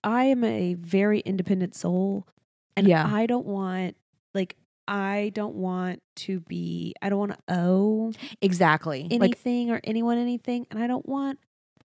I 0.03 0.25
am 0.25 0.43
a 0.43 0.75
very 0.75 1.19
independent 1.19 1.75
soul, 1.75 2.27
and 2.75 2.87
Yeah. 2.87 3.09
I 3.11 3.25
don't 3.25 3.45
want 3.45 3.95
like 4.33 4.55
I 4.87 5.31
don't 5.33 5.55
want 5.55 6.01
to 6.17 6.39
be. 6.41 6.93
I 7.01 7.09
don't 7.09 7.19
want 7.19 7.31
to 7.31 7.39
owe 7.47 8.11
exactly. 8.41 9.03
like 9.03 9.21
anything 9.21 9.71
or 9.71 9.79
anyone 9.83 10.17
anything, 10.17 10.67
and 10.71 10.83
I 10.83 10.87
don't 10.87 11.07
want 11.07 11.39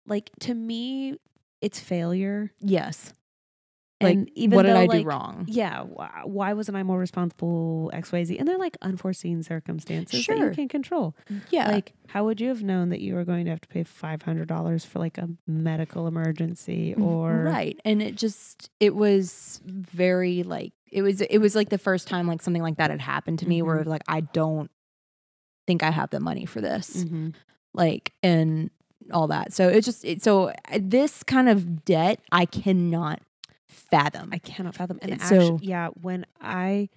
like 0.07 0.31
to 0.41 0.55
me 0.55 1.19
it's 1.61 1.81
failure. 1.81 2.53
yes. 2.61 3.15
And 4.13 4.31
even 4.35 4.57
what 4.57 4.63
did 4.65 4.77
I 4.77 4.87
like, 4.87 5.03
do 5.03 5.09
wrong? 5.09 5.45
Yeah, 5.49 5.85
wh- 5.85 6.27
why 6.27 6.53
wasn't 6.53 6.77
I 6.77 6.83
more 6.83 6.99
responsible? 6.99 7.91
X, 7.93 8.13
Y, 8.13 8.25
Z, 8.25 8.39
and 8.39 8.47
they're 8.49 8.59
like 8.59 8.77
unforeseen 8.83 9.43
circumstances 9.43 10.27
that 10.27 10.39
you 10.39 10.51
can't 10.51 10.71
control. 10.71 11.15
Yeah. 11.51 11.71
Like, 11.71 11.93
how 12.09 12.25
would 12.25 12.41
you 12.41 12.49
have 12.49 12.63
known 12.63 12.91
that 12.91 13.01
you 13.01 13.15
were 13.15 13.25
going 13.25 13.45
to 13.47 13.51
have 13.51 13.61
to 13.63 13.69
pay 13.69 13.83
five 13.85 14.23
hundred 14.23 14.49
dollars 14.49 14.85
for 14.85 14.99
like 14.99 15.19
a 15.19 15.29
medical 15.47 16.07
emergency 16.07 16.95
or 16.95 17.33
right 17.45 17.79
and 17.85 18.03
it 18.03 18.15
just 18.17 18.71
it 18.81 18.95
was 18.95 19.61
very 19.65 20.43
like 20.43 20.73
it 20.93 21.03
was 21.03 21.21
it 21.23 21.39
was 21.39 21.55
like 21.57 21.71
the 21.71 21.79
first 21.79 22.07
time 22.07 22.27
like 22.29 22.41
something 22.43 22.63
like 22.63 22.77
that 22.77 22.91
had 22.91 23.01
happened 23.01 23.39
to 23.41 23.49
me 23.49 23.63
where 23.63 23.83
Mhm. 23.83 23.87
like 23.87 24.03
i 24.07 24.21
don't 24.21 24.71
think 25.67 25.83
i 25.83 25.91
have 25.91 26.11
the 26.11 26.21
money 26.21 26.45
for 26.45 26.61
this 26.61 27.05
Mhm. 27.05 27.35
like 27.73 28.13
and 28.23 28.71
all 29.13 29.27
that 29.29 29.53
so 29.53 29.69
it's 29.69 29.85
just 29.87 30.05
it, 30.05 30.23
so 30.23 30.49
uh, 30.49 30.53
this 30.81 31.23
kind 31.25 31.49
of 31.49 31.85
debt 31.85 32.21
i 32.33 32.45
cannot 32.47 33.21
fathom 33.75 34.31
I 34.33 34.39
cannot 34.39 34.75
fathom. 34.75 34.99
And 35.03 35.21
So- 35.21 35.55
actually, 35.55 35.67
yeah, 35.67 35.89
when 36.01 36.25
I 36.41 36.89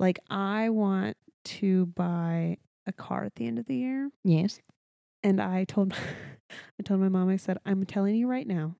like, 0.00 0.18
I 0.30 0.68
want 0.70 1.16
to 1.44 1.86
buy 1.86 2.58
a 2.86 2.92
car 2.92 3.24
at 3.24 3.34
the 3.34 3.46
end 3.46 3.58
of 3.58 3.66
the 3.66 3.76
year, 3.76 4.10
yes 4.24 4.60
and 5.22 5.40
I 5.42 5.64
told 5.64 5.92
I 6.50 6.82
told 6.84 7.00
my 7.00 7.08
mom, 7.08 7.28
I 7.28 7.36
said, 7.36 7.58
I'm 7.66 7.84
telling 7.84 8.14
you 8.14 8.26
right 8.28 8.46
now, 8.46 8.76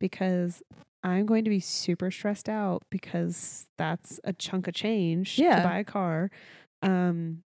because 0.00 0.62
I'm 1.02 1.26
going 1.26 1.44
to 1.44 1.50
be 1.50 1.60
super 1.60 2.10
stressed 2.10 2.48
out 2.48 2.82
because 2.90 3.66
that's 3.76 4.20
a 4.24 4.32
chunk 4.32 4.68
of 4.68 4.74
change 4.74 5.38
Yeah. 5.38 5.56
to 5.56 5.62
buy 5.68 5.78
a 5.78 5.84
car. 5.84 6.30
Um, 6.80 7.42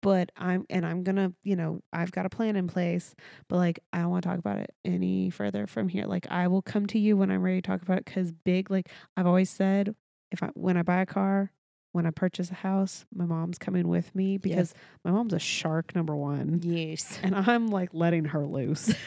but 0.00 0.30
I'm 0.36 0.64
and 0.70 0.86
I'm 0.86 1.02
gonna, 1.02 1.32
you 1.42 1.56
know, 1.56 1.80
I've 1.92 2.12
got 2.12 2.26
a 2.26 2.30
plan 2.30 2.56
in 2.56 2.68
place, 2.68 3.14
but 3.48 3.56
like 3.56 3.80
I 3.92 4.00
don't 4.00 4.10
want 4.10 4.24
to 4.24 4.28
talk 4.28 4.38
about 4.38 4.58
it 4.58 4.74
any 4.84 5.30
further 5.30 5.66
from 5.66 5.88
here. 5.88 6.06
Like 6.06 6.26
I 6.30 6.48
will 6.48 6.62
come 6.62 6.86
to 6.86 6.98
you 6.98 7.16
when 7.16 7.30
I'm 7.30 7.42
ready 7.42 7.60
to 7.60 7.66
talk 7.66 7.82
about 7.82 7.98
it 7.98 8.04
because 8.04 8.32
big, 8.32 8.70
like 8.70 8.88
I've 9.16 9.26
always 9.26 9.50
said, 9.50 9.94
if 10.30 10.42
I 10.42 10.50
when 10.54 10.76
I 10.76 10.82
buy 10.82 11.00
a 11.00 11.06
car, 11.06 11.52
when 11.92 12.06
I 12.06 12.10
purchase 12.10 12.50
a 12.50 12.54
house, 12.54 13.06
my 13.14 13.24
mom's 13.24 13.58
coming 13.58 13.88
with 13.88 14.14
me 14.14 14.38
because 14.38 14.74
my 15.04 15.10
mom's 15.10 15.32
a 15.32 15.38
shark 15.38 15.94
number 15.94 16.14
one 16.14 16.60
yes 16.62 17.18
and 17.22 17.34
I'm 17.34 17.68
like 17.68 17.90
letting 17.92 18.26
her 18.26 18.46
loose. 18.46 18.92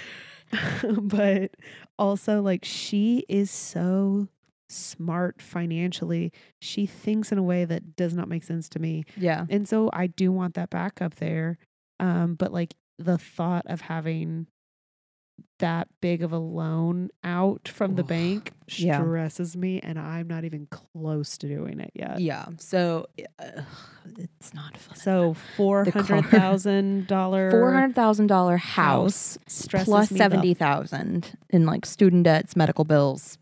but 1.01 1.51
also 1.97 2.41
like 2.41 2.65
she 2.65 3.25
is 3.29 3.49
so 3.49 4.27
smart 4.71 5.41
financially. 5.41 6.31
She 6.59 6.85
thinks 6.85 7.31
in 7.31 7.37
a 7.37 7.43
way 7.43 7.65
that 7.65 7.95
does 7.95 8.13
not 8.13 8.27
make 8.27 8.43
sense 8.43 8.69
to 8.69 8.79
me. 8.79 9.03
yeah 9.17 9.45
And 9.49 9.67
so 9.67 9.89
I 9.93 10.07
do 10.07 10.31
want 10.31 10.53
that 10.55 10.69
backup 10.69 11.15
there. 11.15 11.57
Um 11.99 12.35
but 12.35 12.51
like 12.53 12.73
the 12.97 13.17
thought 13.17 13.65
of 13.67 13.81
having 13.81 14.47
that 15.59 15.87
big 16.01 16.23
of 16.23 16.31
a 16.31 16.37
loan 16.37 17.09
out 17.23 17.67
from 17.67 17.95
the 17.95 18.03
bank 18.03 18.51
Yeah. 18.67 18.99
stresses 18.99 19.55
me, 19.55 19.79
and 19.79 19.97
I'm 19.99 20.27
not 20.27 20.43
even 20.43 20.67
close 20.71 21.37
to 21.39 21.47
doing 21.47 21.79
it 21.79 21.91
yet. 21.93 22.19
Yeah. 22.19 22.45
So 22.57 23.05
uh, 23.39 23.61
it's 24.17 24.53
not 24.55 24.75
fun. 24.77 24.95
So 24.97 25.35
four 25.55 25.85
The 25.85 25.91
car. 25.91 26.03
hundred 26.03 26.29
thousand 26.31 27.07
dollar 27.07 27.51
four 27.51 27.73
hundred 27.73 27.93
thousand 27.95 28.27
dollar 28.27 28.57
house 28.57 29.37
stresses 29.47 29.85
plus 29.85 30.11
me 30.11 30.17
seventy 30.17 30.53
thousand 30.55 31.35
in 31.51 31.65
like 31.67 31.85
student 31.85 32.23
debts, 32.23 32.55
medical 32.55 32.83
bills, 32.85 33.37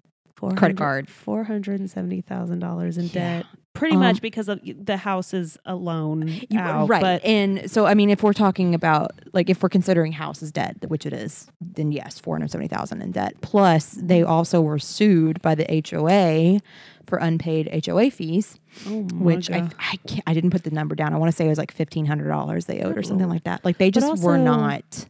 credit 0.56 0.78
card. 0.78 1.10
four 1.10 1.44
hundred 1.44 1.80
and 1.80 1.90
seventy 1.90 2.22
thousand 2.22 2.60
dollars 2.60 2.98
in 2.98 3.06
Yeah. 3.06 3.12
debt. 3.14 3.46
Pretty 3.74 3.96
Um, 3.96 4.02
much 4.02 4.20
because 4.22 4.50
of 4.50 4.60
the 4.64 4.98
house 4.98 5.34
is 5.34 5.58
a 5.64 5.76
loan 5.76 6.28
You- 6.50 6.60
out, 6.60 6.90
right. 6.90 7.02
But 7.02 7.24
and 7.24 7.70
so 7.70 7.86
I 7.86 7.94
mean, 7.94 8.10
if 8.10 8.24
we're 8.24 8.34
talking 8.34 8.74
about 8.74 9.12
like 9.32 9.50
if 9.50 9.62
we're 9.62 9.70
considering 9.70 10.12
house 10.12 10.42
is 10.42 10.52
debt, 10.52 10.78
which 10.88 11.06
it 11.06 11.14
is, 11.14 11.48
then 11.62 11.92
yes, 11.92 12.20
four 12.20 12.36
hundred 12.36 12.52
seventy 12.52 12.68
thousand 12.68 13.02
in 13.04 13.12
debt. 13.12 13.36
Plus, 13.42 13.92
they 14.02 14.24
also 14.24 14.60
were 14.60 14.80
sued 14.80 15.42
by 15.42 15.54
the 15.56 15.66
HOA 15.70 16.60
for 17.06 17.18
unpaid 17.20 17.70
HOA 17.86 18.10
fees. 18.10 18.58
oh 18.88 19.04
which 19.14 19.50
I 19.52 19.62
God. 19.62 19.76
I, 19.80 19.96
can't, 20.08 20.24
I 20.28 20.34
didn't 20.34 20.50
put 20.52 20.64
the 20.64 20.72
number 20.72 20.96
down. 20.96 21.14
I 21.14 21.18
want 21.18 21.32
to 21.32 21.36
say 21.36 21.46
it 21.46 21.50
was 21.50 21.58
like 21.60 21.72
fifteen 21.72 22.06
hundred 22.08 22.28
dollars 22.30 22.66
they 22.66 22.82
owed 22.82 22.98
or 22.98 23.04
something 23.04 23.30
like 23.30 23.44
that. 23.44 23.64
Like 23.64 23.78
they 23.78 23.92
just 23.92 24.24
were 24.24 24.38
not. 24.38 25.06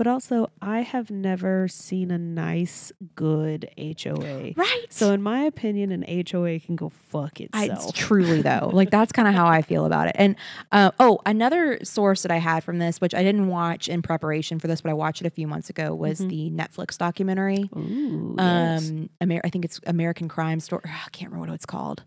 But 0.00 0.06
also, 0.06 0.50
I 0.62 0.80
have 0.80 1.10
never 1.10 1.68
seen 1.68 2.10
a 2.10 2.16
nice, 2.16 2.90
good 3.16 3.68
HOA. 3.76 4.52
Right. 4.56 4.86
So, 4.88 5.12
in 5.12 5.20
my 5.20 5.40
opinion, 5.42 5.92
an 5.92 6.06
HOA 6.26 6.58
can 6.60 6.74
go 6.74 6.88
fuck 6.88 7.32
I, 7.52 7.64
itself. 7.64 7.90
it's 7.90 7.98
truly 7.98 8.40
though, 8.40 8.70
like 8.72 8.88
that's 8.88 9.12
kind 9.12 9.28
of 9.28 9.34
how 9.34 9.46
I 9.46 9.60
feel 9.60 9.84
about 9.84 10.08
it. 10.08 10.16
And 10.18 10.36
uh, 10.72 10.92
oh, 11.00 11.20
another 11.26 11.80
source 11.84 12.22
that 12.22 12.30
I 12.30 12.38
had 12.38 12.64
from 12.64 12.78
this, 12.78 12.98
which 13.02 13.14
I 13.14 13.22
didn't 13.22 13.48
watch 13.48 13.90
in 13.90 14.00
preparation 14.00 14.58
for 14.58 14.68
this, 14.68 14.80
but 14.80 14.88
I 14.88 14.94
watched 14.94 15.20
it 15.20 15.26
a 15.26 15.30
few 15.30 15.46
months 15.46 15.68
ago, 15.68 15.94
was 15.94 16.18
Mhm. 16.18 16.30
the 16.30 16.50
Netflix 16.50 16.96
documentary. 16.96 17.68
Ooh, 17.76 18.36
yes. 18.38 18.88
Um, 18.88 19.10
Amer- 19.20 19.42
I 19.44 19.50
think 19.50 19.66
it's 19.66 19.80
American 19.86 20.28
Crime 20.28 20.60
Story. 20.60 20.80
I 20.86 21.10
can't 21.10 21.30
remember 21.30 21.50
what 21.50 21.54
it's 21.56 21.66
called. 21.66 22.04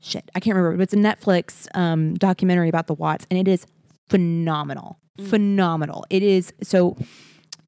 Shit, 0.00 0.28
I 0.34 0.40
can't 0.40 0.56
remember. 0.56 0.76
But 0.76 0.82
it's 0.82 0.92
a 0.92 0.96
Netflix 0.96 1.68
um, 1.78 2.14
documentary 2.14 2.68
about 2.68 2.88
the 2.88 2.94
Watts, 2.94 3.28
and 3.30 3.38
it 3.38 3.46
is 3.46 3.64
phenomenal. 4.08 4.98
Mm. 5.20 5.26
Phenomenal. 5.28 6.04
It 6.10 6.22
is. 6.22 6.52
So, 6.62 6.96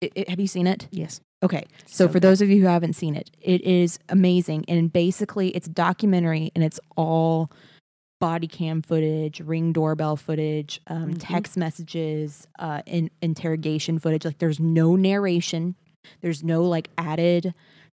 it, 0.00 0.12
it- 0.14 0.28
have 0.28 0.40
you 0.40 0.46
seen 0.46 0.66
it? 0.66 0.88
yes. 0.90 1.20
Okay. 1.42 1.64
So, 1.84 2.08
for 2.08 2.18
those 2.20 2.40
of 2.40 2.48
you 2.48 2.62
who 2.62 2.66
haven't 2.68 2.94
seen 2.94 3.14
it, 3.14 3.30
it 3.38 3.60
is 3.60 3.98
amazing. 4.08 4.64
And 4.66 4.90
basically, 4.90 5.48
it's 5.50 5.68
documentary 5.68 6.50
and 6.54 6.64
it's 6.64 6.80
all 6.96 7.50
body 8.18 8.46
cam 8.46 8.80
footage, 8.80 9.40
ring 9.40 9.70
doorbell 9.72 10.16
footage, 10.16 10.80
um, 10.86 11.10
Mhm. 11.12 11.16
text 11.18 11.58
messages, 11.58 12.46
uh, 12.58 12.80
in, 12.86 13.10
interrogation 13.20 13.98
footage. 13.98 14.24
Like, 14.24 14.38
there's 14.38 14.58
no 14.58 14.96
narration, 14.96 15.74
there's 16.22 16.42
no 16.42 16.62
like 16.62 16.88
added 16.96 17.52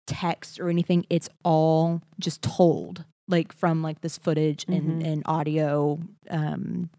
text 0.06 0.60
or 0.60 0.68
anything. 0.68 1.06
It's 1.08 1.30
all 1.42 2.02
just 2.18 2.42
told, 2.42 3.04
like 3.28 3.52
from 3.54 3.80
like 3.82 4.02
this 4.02 4.18
footage 4.18 4.66
and, 4.68 5.00
Mhm. 5.02 5.06
and 5.10 5.22
audio. 5.24 5.98
Um, 6.28 6.90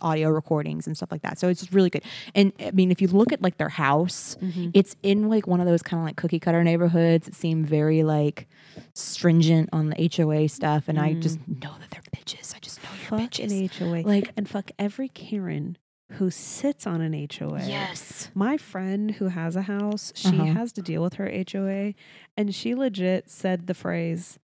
audio 0.00 0.28
recordings 0.28 0.86
and 0.86 0.96
stuff 0.96 1.10
like 1.10 1.22
that 1.22 1.38
so 1.38 1.48
it's 1.48 1.60
just 1.60 1.72
really 1.72 1.90
good 1.90 2.02
and 2.34 2.52
i 2.60 2.70
mean 2.72 2.90
if 2.90 3.00
you 3.00 3.08
look 3.08 3.32
at 3.32 3.40
like 3.42 3.56
their 3.58 3.68
house 3.68 4.36
Mhm. 4.42 4.70
it's 4.74 4.94
in 5.02 5.28
like 5.28 5.46
one 5.46 5.60
of 5.60 5.66
those 5.66 5.82
kind 5.82 6.00
of 6.00 6.04
like 6.06 6.16
cookie 6.16 6.38
cutter 6.40 6.62
neighborhoods 6.62 7.26
that 7.26 7.34
seem 7.34 7.64
very 7.64 8.02
like 8.02 8.46
stringent 8.94 9.68
on 9.72 9.90
the 9.90 10.10
HOA 10.16 10.48
stuff, 10.48 10.84
and 10.88 10.98
I 10.98 11.14
just 11.14 11.38
know 11.48 11.74
that 11.80 11.90
they're 11.90 12.02
bitches. 12.14 12.54
I 12.54 12.58
just 12.60 12.82
know 12.82 12.88
you're 12.98 13.20
fuck 13.20 13.30
bitches. 13.30 13.50
an 13.50 13.68
HOA. 13.88 14.02
Like 14.06 14.32
and 14.36 14.48
fuck 14.48 14.70
every 14.78 15.08
Karen 15.08 15.76
who 16.12 16.30
sits 16.30 16.86
on 16.86 17.00
an 17.00 17.12
HOA. 17.14 17.66
yes, 17.66 18.30
My 18.34 18.56
friend 18.56 19.12
who 19.12 19.28
has 19.28 19.56
a 19.56 19.62
house, 19.62 20.12
she 20.14 20.28
Uh-huh. 20.28 20.52
has 20.52 20.72
to 20.72 20.82
deal 20.82 21.02
with 21.02 21.14
her 21.14 21.26
HOA, 21.28 21.94
and 22.36 22.54
she 22.54 22.74
legit 22.74 23.28
said 23.30 23.66
the 23.66 23.74
phrase, 23.74 24.38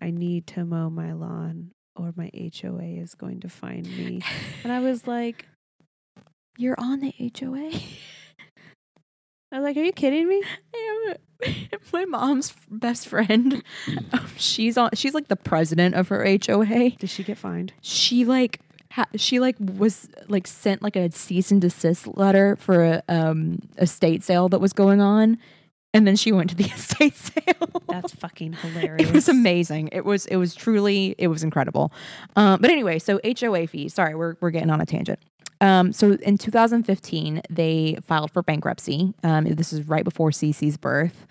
I 0.00 0.10
need 0.10 0.46
to 0.48 0.64
mow 0.64 0.88
my 0.90 1.12
lawn 1.12 1.72
or 1.96 2.12
my 2.16 2.30
HOA 2.34 2.82
is 3.00 3.14
going 3.14 3.40
to 3.40 3.48
find 3.48 3.86
me. 3.86 4.22
And 4.64 4.72
I 4.72 4.80
was 4.80 5.06
like, 5.06 5.46
you're 6.58 6.78
on 6.78 7.00
the 7.00 7.14
HOA. 7.18 7.70
I 9.52 9.56
was 9.58 9.64
like, 9.64 9.76
are 9.76 9.82
you 9.82 9.92
kidding 9.92 10.28
me? 10.28 10.42
My 11.92 12.04
mom's 12.04 12.52
best 12.70 13.08
friend, 13.08 13.62
um, 14.12 14.26
she's 14.36 14.76
on. 14.76 14.90
She's 14.94 15.14
like 15.14 15.28
the 15.28 15.36
president 15.36 15.94
of 15.94 16.08
her 16.08 16.24
HOA. 16.24 16.90
Did 16.90 17.08
she 17.10 17.24
get 17.24 17.38
fined? 17.38 17.72
She 17.80 18.24
like. 18.24 18.60
Ha- 18.92 19.06
she 19.14 19.38
like 19.38 19.54
was 19.60 20.08
like 20.26 20.48
sent 20.48 20.82
like 20.82 20.96
a 20.96 21.12
cease 21.12 21.52
and 21.52 21.60
desist 21.60 22.08
letter 22.16 22.56
for 22.56 22.82
a 22.84 23.02
um 23.08 23.60
estate 23.78 24.24
sale 24.24 24.48
that 24.48 24.60
was 24.60 24.72
going 24.72 25.00
on, 25.00 25.38
and 25.92 26.06
then 26.06 26.16
she 26.16 26.32
went 26.32 26.50
to 26.50 26.56
the 26.56 26.64
estate 26.74 27.14
sale. 27.16 27.82
That's 27.88 28.12
fucking 28.14 28.54
hilarious. 28.54 29.08
It 29.08 29.14
was 29.14 29.28
amazing. 29.28 29.88
It 29.92 30.04
was 30.04 30.26
it 30.26 30.36
was 30.36 30.54
truly 30.54 31.14
it 31.18 31.28
was 31.28 31.42
incredible. 31.42 31.92
Um, 32.36 32.60
but 32.60 32.70
anyway, 32.70 32.98
so 32.98 33.20
HOA 33.24 33.66
fees. 33.66 33.94
Sorry, 33.94 34.14
we're 34.14 34.36
we're 34.40 34.50
getting 34.50 34.70
on 34.70 34.80
a 34.80 34.86
tangent. 34.86 35.18
Um, 35.62 35.92
so 35.92 36.12
in 36.12 36.38
2015, 36.38 37.42
they 37.50 37.98
filed 38.06 38.30
for 38.30 38.42
bankruptcy. 38.42 39.12
Um, 39.22 39.44
this 39.44 39.72
is 39.72 39.86
right 39.86 40.04
before 40.04 40.30
Cece's 40.30 40.78
birth. 40.78 41.26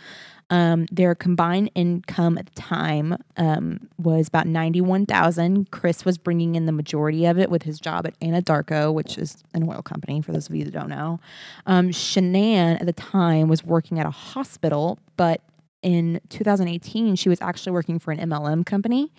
Um, 0.49 0.87
their 0.91 1.13
combined 1.13 1.69
income 1.75 2.37
at 2.37 2.47
the 2.47 2.59
time 2.59 3.17
um, 3.37 3.87
was 3.97 4.27
about 4.27 4.47
91,000. 4.47 5.69
Chris 5.71 6.05
was 6.05 6.17
bringing 6.17 6.55
in 6.55 6.65
the 6.65 6.71
majority 6.71 7.25
of 7.25 7.37
it 7.37 7.51
with 7.51 7.63
his 7.63 7.79
job 7.79 8.07
at 8.07 8.19
Anadarko, 8.19 8.93
which 8.93 9.17
is 9.17 9.43
an 9.53 9.69
oil 9.69 9.81
company, 9.81 10.21
for 10.21 10.31
those 10.31 10.49
of 10.49 10.55
you 10.55 10.65
that 10.65 10.71
don't 10.71 10.89
know. 10.89 11.19
Um, 11.65 11.89
Shanann 11.89 12.79
at 12.79 12.85
the 12.85 12.93
time 12.93 13.47
was 13.47 13.63
working 13.63 13.99
at 13.99 14.05
a 14.05 14.11
hospital, 14.11 14.97
but 15.17 15.41
in 15.81 16.19
2018, 16.29 17.15
she 17.15 17.29
was 17.29 17.39
actually 17.41 17.71
working 17.71 17.99
for 17.99 18.11
an 18.11 18.19
MLM 18.19 18.65
company. 18.65 19.11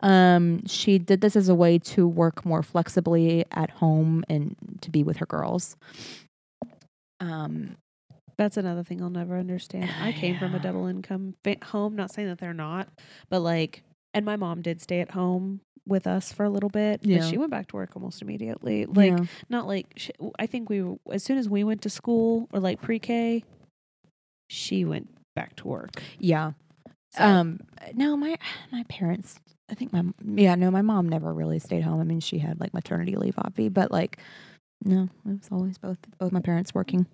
Um, 0.00 0.64
she 0.66 0.98
did 0.98 1.20
this 1.20 1.34
as 1.34 1.48
a 1.48 1.54
way 1.54 1.78
to 1.78 2.06
work 2.06 2.44
more 2.44 2.62
flexibly 2.62 3.44
at 3.50 3.70
home 3.70 4.24
and 4.28 4.54
to 4.80 4.90
be 4.90 5.02
with 5.02 5.16
her 5.18 5.26
girls. 5.26 5.76
Um, 7.20 7.76
That's 8.38 8.56
another 8.56 8.84
thing 8.84 9.02
I'll 9.02 9.10
never 9.10 9.36
understand. 9.36 9.90
I 10.00 10.12
came 10.12 10.38
from 10.38 10.54
a 10.54 10.58
double 10.62 10.86
income 10.86 11.34
fa- 11.44 11.56
home, 11.64 11.96
not 11.96 12.12
saying 12.14 12.28
that 12.28 12.38
they're 12.38 12.54
not, 12.54 12.88
but 13.28 13.40
like, 13.40 13.82
and 14.14 14.24
my 14.24 14.36
mom 14.36 14.62
did 14.62 14.80
stay 14.80 15.00
at 15.00 15.10
home 15.10 15.60
with 15.86 16.06
us 16.06 16.32
for 16.32 16.44
a 16.44 16.50
little 16.50 16.68
bit, 16.70 17.00
but 17.00 17.10
Yeah. 17.10 17.22
she 17.28 17.36
went 17.38 17.50
back 17.50 17.66
to 17.68 17.76
work 17.76 17.96
almost 17.96 18.22
immediately. 18.22 18.86
Like, 18.86 19.10
yeah. 19.18 19.24
not 19.48 19.66
like, 19.66 19.86
sh 19.96 20.10
I 20.38 20.46
think 20.46 20.68
we, 20.70 20.84
as 21.10 21.24
soon 21.24 21.36
as 21.38 21.48
we 21.48 21.64
went 21.64 21.82
to 21.82 21.90
school 21.90 22.48
or 22.52 22.60
like 22.60 22.80
pre 22.80 22.98
K, 22.98 23.42
she 24.48 24.84
went 24.84 25.08
back 25.34 25.56
to 25.56 25.68
work. 25.68 26.02
yeah. 26.18 26.52
So, 27.12 27.24
Um, 27.24 27.60
no, 27.94 28.16
my 28.16 28.36
my 28.72 28.84
parents. 28.88 29.40
I 29.70 29.74
think 29.74 29.92
my 29.92 30.02
yeah 30.24 30.54
no, 30.54 30.70
my 30.70 30.82
mom 30.82 31.08
never 31.08 31.32
really 31.34 31.58
stayed 31.58 31.82
home. 31.82 32.00
I 32.00 32.04
mean, 32.04 32.20
she 32.20 32.38
had 32.38 32.60
like 32.60 32.72
maternity 32.74 33.16
leave, 33.16 33.36
obvi, 33.36 33.72
but 33.72 33.90
like 33.90 34.18
no, 34.84 35.08
it 35.26 35.28
was 35.40 35.48
always 35.50 35.76
both 35.78 35.98
both 36.18 36.32
my 36.32 36.40
parents 36.40 36.74
working. 36.74 37.06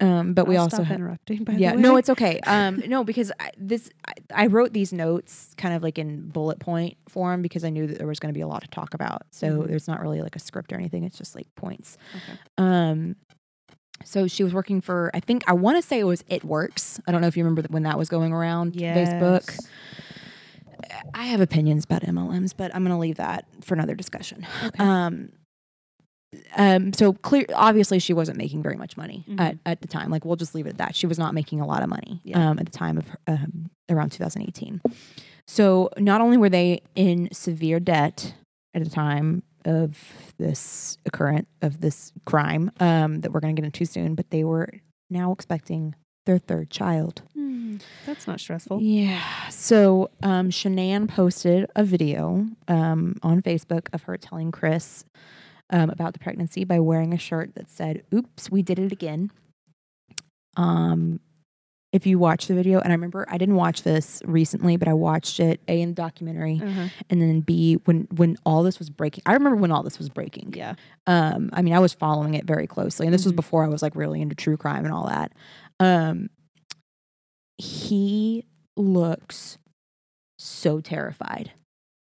Um, 0.00 0.32
but 0.34 0.46
we 0.46 0.56
I'll 0.56 0.62
also 0.62 0.76
stop 0.78 0.86
had 0.86 0.96
interrupting. 0.96 1.44
By 1.44 1.54
yeah 1.54 1.70
the 1.72 1.76
way. 1.76 1.82
no 1.82 1.96
it's 2.00 2.08
okay 2.10 2.40
um 2.46 2.82
no 2.86 3.04
because 3.04 3.30
I, 3.38 3.50
this 3.58 3.90
I, 4.06 4.12
I 4.44 4.46
wrote 4.46 4.72
these 4.72 4.92
notes 4.92 5.52
kind 5.56 5.74
of 5.74 5.82
like 5.82 5.98
in 5.98 6.28
bullet 6.30 6.58
point 6.58 6.96
form 7.08 7.42
because 7.42 7.64
i 7.64 7.70
knew 7.70 7.86
that 7.86 7.98
there 7.98 8.06
was 8.06 8.18
going 8.18 8.32
to 8.32 8.38
be 8.38 8.40
a 8.42 8.46
lot 8.46 8.62
to 8.62 8.68
talk 8.68 8.94
about 8.94 9.22
so 9.30 9.46
Mhm. 9.62 9.68
there's 9.68 9.86
not 9.88 10.00
really 10.00 10.22
like 10.22 10.36
a 10.36 10.38
script 10.38 10.72
or 10.72 10.76
anything 10.76 11.04
it's 11.04 11.18
just 11.18 11.34
like 11.34 11.46
points 11.56 11.98
Okay. 12.16 12.32
um 12.56 13.16
so 14.04 14.26
she 14.26 14.42
was 14.42 14.54
working 14.54 14.80
for 14.80 15.10
i 15.12 15.20
think 15.20 15.42
i 15.46 15.52
want 15.52 15.76
to 15.76 15.82
say 15.86 15.98
it 15.98 16.04
was 16.04 16.24
it 16.28 16.44
works 16.44 16.98
i 17.06 17.12
don't 17.12 17.20
know 17.20 17.26
if 17.28 17.36
you 17.36 17.44
remember 17.44 17.62
when 17.68 17.82
that 17.82 17.98
was 17.98 18.08
going 18.08 18.32
around 18.32 18.72
facebook 18.74 19.58
i 21.14 21.24
have 21.24 21.40
opinions 21.40 21.84
about 21.84 22.02
mlms 22.02 22.54
but 22.56 22.74
i'm 22.74 22.82
going 22.82 22.94
to 22.94 22.98
leave 23.00 23.16
that 23.16 23.44
for 23.60 23.74
another 23.74 23.94
discussion 23.94 24.46
Okay. 24.62 24.82
um 24.82 25.28
um 26.56 26.92
so 26.92 27.12
clear 27.12 27.44
obviously 27.54 27.98
she 27.98 28.12
wasn't 28.12 28.36
making 28.38 28.62
very 28.62 28.76
much 28.76 28.96
money 28.96 29.24
Mhm. 29.28 29.40
at, 29.40 29.58
at 29.66 29.80
the 29.80 29.88
time 29.88 30.10
like 30.10 30.24
we'll 30.24 30.36
just 30.36 30.54
leave 30.54 30.66
it 30.66 30.70
at 30.70 30.78
that 30.78 30.94
she 30.94 31.06
was 31.06 31.18
not 31.18 31.34
making 31.34 31.60
a 31.60 31.66
lot 31.66 31.82
of 31.82 31.88
money 31.88 32.20
Yeah. 32.24 32.50
um 32.50 32.58
at 32.58 32.66
the 32.66 32.72
time 32.72 32.98
of 32.98 33.06
um, 33.26 33.70
around 33.88 34.10
2018 34.12 34.80
so 35.46 35.90
not 35.98 36.20
only 36.20 36.36
were 36.36 36.48
they 36.48 36.82
in 36.94 37.28
severe 37.32 37.80
debt 37.80 38.34
at 38.74 38.84
the 38.84 38.90
time 38.90 39.42
of 39.64 39.98
this 40.38 40.96
occurrence 41.04 41.48
of 41.62 41.80
this 41.80 42.12
crime 42.24 42.70
um 42.80 43.20
that 43.20 43.32
we're 43.32 43.40
going 43.40 43.54
to 43.54 43.60
get 43.60 43.66
into 43.66 43.84
soon 43.84 44.14
but 44.14 44.30
they 44.30 44.44
were 44.44 44.68
now 45.10 45.32
expecting 45.32 45.94
their 46.26 46.38
third 46.38 46.70
child 46.70 47.22
Hmm, 47.34 47.78
that's 48.06 48.26
not 48.26 48.38
stressful. 48.40 48.80
yeah. 48.82 49.20
So 49.48 50.10
um, 50.22 50.50
Shanann 50.50 51.08
posted 51.08 51.66
a 51.74 51.82
video 51.84 52.46
um, 52.68 53.16
on 53.22 53.40
Facebook 53.42 53.88
of 53.92 54.02
her 54.02 54.16
telling 54.16 54.50
Chris 54.52 55.04
um, 55.70 55.90
about 55.90 56.12
the 56.12 56.18
pregnancy 56.18 56.64
by 56.64 56.80
wearing 56.80 57.12
a 57.12 57.18
shirt 57.18 57.54
that 57.54 57.70
said, 57.70 58.02
Oops, 58.14 58.50
we 58.50 58.62
did 58.62 58.78
it 58.78 58.92
again. 58.92 59.30
Um, 60.56 61.20
if 61.92 62.06
you 62.06 62.20
watch 62.20 62.46
the 62.46 62.54
video, 62.54 62.78
and 62.78 62.92
I 62.92 62.94
remember 62.94 63.24
I 63.28 63.36
didn't 63.36 63.56
watch 63.56 63.82
this 63.82 64.22
recently, 64.24 64.76
but 64.76 64.86
I 64.86 64.92
watched 64.92 65.40
it 65.40 65.60
A 65.66 65.80
in 65.80 65.88
the 65.90 65.94
documentary, 65.96 66.60
Uh-huh. 66.62 66.86
and 67.08 67.20
then 67.20 67.40
B 67.40 67.74
when 67.84 68.06
when 68.14 68.36
all 68.46 68.62
this 68.62 68.78
was 68.78 68.90
breaking. 68.90 69.22
I 69.26 69.32
remember 69.32 69.56
when 69.56 69.72
all 69.72 69.82
this 69.82 69.98
was 69.98 70.08
breaking. 70.08 70.54
Yeah. 70.56 70.74
Um, 71.08 71.50
I 71.52 71.62
mean, 71.62 71.74
I 71.74 71.80
was 71.80 71.92
following 71.92 72.34
it 72.34 72.44
very 72.46 72.68
closely, 72.68 73.06
and 73.06 73.12
this 73.14 73.24
was 73.24 73.32
Mhm. 73.32 73.36
before 73.36 73.64
I 73.64 73.68
was 73.68 73.82
like 73.82 73.96
really 73.96 74.22
into 74.22 74.36
true 74.36 74.56
crime 74.56 74.84
and 74.84 74.94
all 74.94 75.08
that. 75.08 75.32
Um, 75.80 76.30
he 77.58 78.44
looks 78.76 79.58
so 80.38 80.80
terrified 80.80 81.52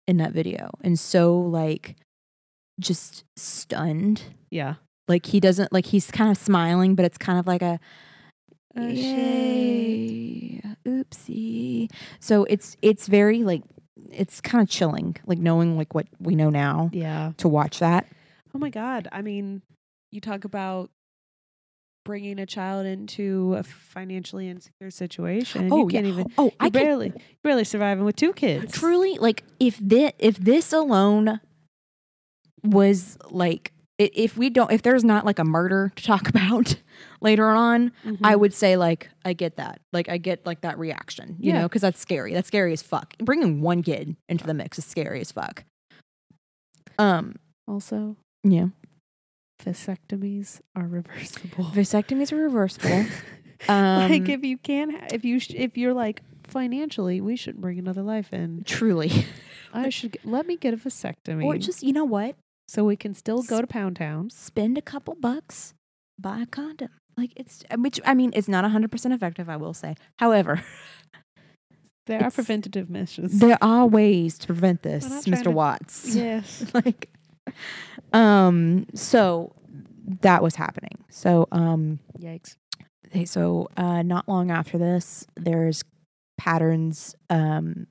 in 0.08 0.18
that 0.18 0.34
video, 0.34 0.70
and 0.82 1.00
so 1.00 1.40
like 1.40 1.96
just 2.80 3.24
stunned. 3.36 4.24
Yeah. 4.52 4.76
Like 5.08 5.26
he 5.26 5.40
doesn't 5.40 5.72
like 5.72 5.86
he's 5.86 6.12
kind 6.12 6.30
of 6.32 6.38
smiling, 6.38 6.96
but 6.96 7.06
it's 7.06 7.18
kind 7.18 7.40
of 7.40 7.48
like 7.48 7.62
a 7.62 7.80
Oh, 8.80 8.88
yay, 8.88 10.62
oopsie. 10.86 11.90
So 12.20 12.44
it's 12.46 12.78
it's 12.82 13.08
very 13.08 13.44
like 13.44 13.64
it's 14.12 14.40
kind 14.42 14.62
of 14.62 14.70
chilling, 14.70 15.16
like 15.26 15.40
knowing 15.40 15.78
like 15.78 15.96
what 15.96 16.08
we 16.20 16.36
know 16.36 16.50
now 16.50 16.90
Yeah. 16.94 17.32
to 17.38 17.48
watch 17.48 17.80
that. 17.80 18.08
Oh 18.54 18.60
my 18.60 18.70
God. 18.70 19.08
I 19.12 19.22
mean, 19.22 19.62
you 20.12 20.22
talk 20.22 20.46
about 20.46 20.90
bringing 22.06 22.40
a 22.40 22.46
child 22.46 22.86
into 22.86 23.56
a 23.58 23.64
financially 23.64 24.48
insecure 24.50 24.92
situation. 24.92 25.70
Oh, 25.72 25.80
you 25.82 25.88
can't 25.88 26.06
even. 26.06 26.32
oh, 26.38 26.52
I 26.60 26.70
barely, 26.70 27.08
you're 27.08 27.16
barely 27.44 27.64
surviving 27.66 28.06
with 28.06 28.16
two 28.16 28.32
kids. 28.34 28.72
truly 28.74 29.18
like 29.18 29.44
if 29.60 29.78
this 29.80 30.12
if 30.20 30.38
this 30.38 30.72
alone 30.72 31.40
was 32.72 33.18
like 33.30 33.72
if 34.00 34.38
we 34.38 34.50
don't 34.52 34.72
if 34.72 34.84
there's 34.84 35.04
not 35.04 35.26
like 35.26 35.40
a 35.40 35.44
murder 35.44 35.92
to 35.96 36.04
talk 36.04 36.30
about 36.34 36.76
later 37.20 37.48
on 37.48 37.92
i 38.24 38.34
Mhm. 38.36 38.40
would 38.40 38.54
say 38.54 38.78
like 38.78 39.10
i 39.26 39.34
get 39.34 39.56
that. 39.58 39.82
Like 39.92 40.08
i 40.10 40.18
get 40.18 40.46
like 40.46 40.62
that 40.62 40.78
reaction 40.78 41.36
you 41.40 41.52
know 41.54 41.64
because 41.68 41.82
that's 41.82 42.00
scary. 42.00 42.34
That's 42.34 42.48
scary 42.48 42.74
as 42.74 42.82
fuck. 42.84 43.18
Bringing 43.20 43.62
one 43.62 43.82
kid 43.84 44.16
into 44.30 44.46
the 44.46 44.54
mix 44.54 44.78
is 44.78 44.86
scary 44.86 45.20
as 45.22 45.32
fuck. 45.32 45.64
Um 47.00 47.36
also 47.68 48.16
yeah. 48.44 48.68
vasectomies 49.64 50.62
are 50.76 50.88
reversible. 50.88 51.66
vasectomies 51.66 52.32
are 52.32 52.38
reversible. 52.38 53.06
Um 53.68 54.12
like 54.12 54.30
if 54.30 54.44
you 54.44 54.60
can, 54.60 54.92
ha- 54.92 55.08
if 55.12 55.26
you 55.26 55.40
sh- 55.40 55.56
if 55.56 55.80
you're 55.80 55.96
like 55.96 56.22
financially, 56.44 57.22
we 57.22 57.36
shouldn't 57.36 57.60
bring 57.60 57.80
another 57.80 58.04
life 58.04 58.32
in. 58.32 58.62
truly. 58.68 59.26
I 59.74 59.90
should 59.90 60.12
get, 60.12 60.24
let 60.28 60.46
me 60.46 60.58
get 60.58 60.76
a 60.76 60.78
vasectomy, 60.78 61.44
or 61.44 61.58
just 61.58 61.82
you 61.82 61.92
know 61.92 62.06
what 62.06 62.36
so 62.68 62.84
we 62.84 62.96
can 62.96 63.14
still 63.14 63.42
go 63.44 63.62
to 63.62 63.68
Pound 63.68 63.96
Town. 63.96 64.30
spend 64.30 64.78
a 64.78 64.82
couple 64.82 65.16
bucks 65.16 65.74
buy 66.20 66.40
a 66.42 66.46
condom 66.46 66.90
like 67.16 67.32
it's 67.36 67.64
which 67.78 68.00
i 68.06 68.14
mean 68.14 68.32
it's 68.36 68.48
not 68.48 68.64
100% 68.66 69.14
effective 69.14 69.50
i 69.50 69.56
will 69.58 69.74
say 69.74 69.96
however 70.20 70.62
There 72.08 72.24
are 72.24 72.32
preventative 72.32 72.90
measures. 72.90 73.34
there 73.34 73.58
are 73.62 73.86
ways 73.86 74.38
to 74.38 74.48
prevent 74.48 74.82
this 74.82 75.04
We're 75.04 75.10
not 75.16 75.24
trying 75.26 75.36
mr 75.42 75.44
to- 75.44 75.52
watts 75.52 76.16
yes. 76.16 76.66
like 76.74 77.10
um 78.14 78.86
so 78.94 79.54
that 80.22 80.42
was 80.42 80.56
happening 80.56 81.04
so 81.10 81.48
um 81.52 82.00
Yikes. 82.20 82.56
they, 83.12 83.26
so 83.26 83.68
uh 83.76 84.04
not 84.04 84.28
long 84.30 84.52
after 84.52 84.78
this 84.78 85.28
there's 85.36 85.84
patterns 86.38 87.14
um 87.30 87.88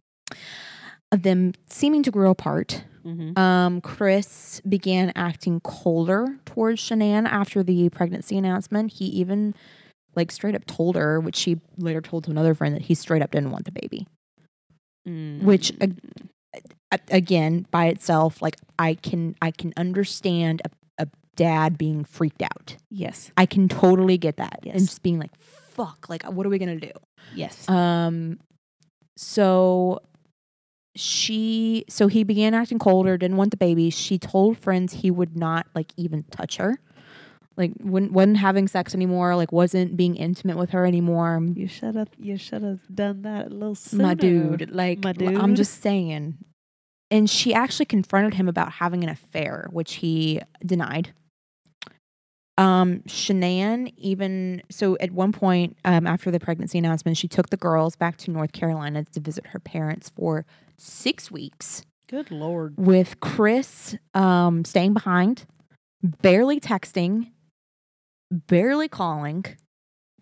of 1.12 1.23
them 1.23 1.53
seeming 1.69 2.03
to 2.03 2.11
grow 2.11 2.31
apart 2.31 2.85
Mm-hmm. 3.07 3.38
um 3.38 3.81
chris 3.83 4.61
began 4.69 5.12
acting 5.14 5.61
colder 5.61 6.27
towards 6.45 6.81
shanann 6.81 7.25
after 7.27 7.62
the 7.62 7.88
pregnancy 7.90 8.37
announcement 8.37 8.92
he 8.95 9.05
even 9.07 9.55
like 10.16 10.33
straight 10.33 10.57
up 10.57 10.66
told 10.66 10.97
her 10.97 11.21
which 11.21 11.37
she 11.37 11.61
later 11.79 12.01
told 12.01 12.25
to 12.25 12.31
another 12.33 12.53
friend 12.55 12.75
that 12.75 12.83
he 12.83 12.95
straight 12.95 13.23
up 13.23 13.31
didn't 13.31 13.53
want 13.53 13.64
the 13.64 13.71
baby 13.73 14.07
which, 15.45 15.73
uh, 15.81 15.87
again 17.12 17.64
by 17.71 17.87
itself 17.87 18.42
like 18.42 18.57
i 18.79 18.95
can 18.95 19.37
i 19.40 19.53
can 19.53 19.73
understand 19.77 20.62
a, 20.64 21.05
a 21.05 21.09
dad 21.37 21.79
being 21.79 22.03
freaked 22.03 22.42
out 22.42 22.77
yes. 22.90 23.31
i 23.37 23.47
can 23.47 23.69
totally 23.69 24.19
get 24.19 24.37
that 24.38 24.59
Yes. 24.64 24.75
and 24.75 24.87
just 24.88 25.03
being 25.05 25.21
like 25.21 25.37
fuck 25.37 26.09
like 26.09 26.25
what 26.25 26.45
are 26.45 26.49
we 26.51 26.59
gonna 26.59 26.75
do 26.81 26.90
Yes. 27.37 27.69
um 27.69 28.38
so 29.16 30.01
she 30.99 31.85
so 31.89 32.07
he 32.09 32.25
began 32.25 32.55
acting 32.55 32.79
colder 32.79 33.17
didn't 33.17 33.37
want 33.37 33.51
the 33.51 33.57
baby 33.57 33.91
she 33.91 34.19
told 34.19 34.59
friends 34.59 34.93
he 34.93 35.11
would 35.11 35.37
not 35.37 35.67
like 35.75 35.93
even 35.97 36.23
touch 36.25 36.57
her 36.57 36.79
like 37.57 37.73
wouldn't, 37.81 38.13
wasn't 38.13 38.37
having 38.37 38.67
sex 38.69 38.95
anymore 38.95 39.37
like 39.37 39.53
wasn't 39.53 39.97
being 39.97 40.17
intimate 40.17 40.57
with 40.57 40.71
her 40.71 40.85
anymore 40.87 41.41
you 41.55 41.67
should 41.69 41.95
have. 41.95 42.09
You 42.19 42.37
should 42.37 42.63
have 42.63 42.81
done 42.95 43.23
that 43.23 43.47
a 43.47 43.51
little 43.51 43.75
sooner. 43.75 44.03
my 44.03 44.15
dude 44.15 44.71
like 44.71 45.03
My 45.05 45.13
dude. 45.13 45.37
i'm 45.37 45.55
just 45.55 45.83
saying 45.83 46.37
and 47.11 47.31
she 47.31 47.55
actually 47.55 47.87
confronted 47.87 48.35
him 48.35 48.49
about 48.49 48.73
having 48.73 49.05
an 49.05 49.11
affair 49.11 49.69
which 49.71 49.95
he 49.95 50.41
denied 50.65 51.13
um 52.59 53.01
shanann 53.07 53.92
even 53.99 54.62
so 54.71 54.97
at 54.99 55.11
one 55.11 55.33
point 55.33 55.77
um 55.85 56.07
after 56.07 56.31
the 56.31 56.40
pregnancy 56.40 56.79
announcement 56.79 57.16
she 57.16 57.29
took 57.29 57.51
the 57.51 57.57
girls 57.57 57.97
back 57.97 58.16
to 58.16 58.31
north 58.31 58.53
carolina 58.53 59.05
to 59.05 59.21
visit 59.21 59.47
her 59.49 59.59
parents 59.59 60.11
for 60.16 60.45
six 60.79 61.31
weeks 61.31 61.83
Good 62.09 62.31
lord. 62.31 62.75
with 62.77 63.21
chris 63.21 63.97
um 64.14 64.64
staying 64.64 64.95
behind 64.95 65.45
barely 66.23 66.59
texting 66.61 67.31
barely 68.31 68.88
calling 68.88 69.45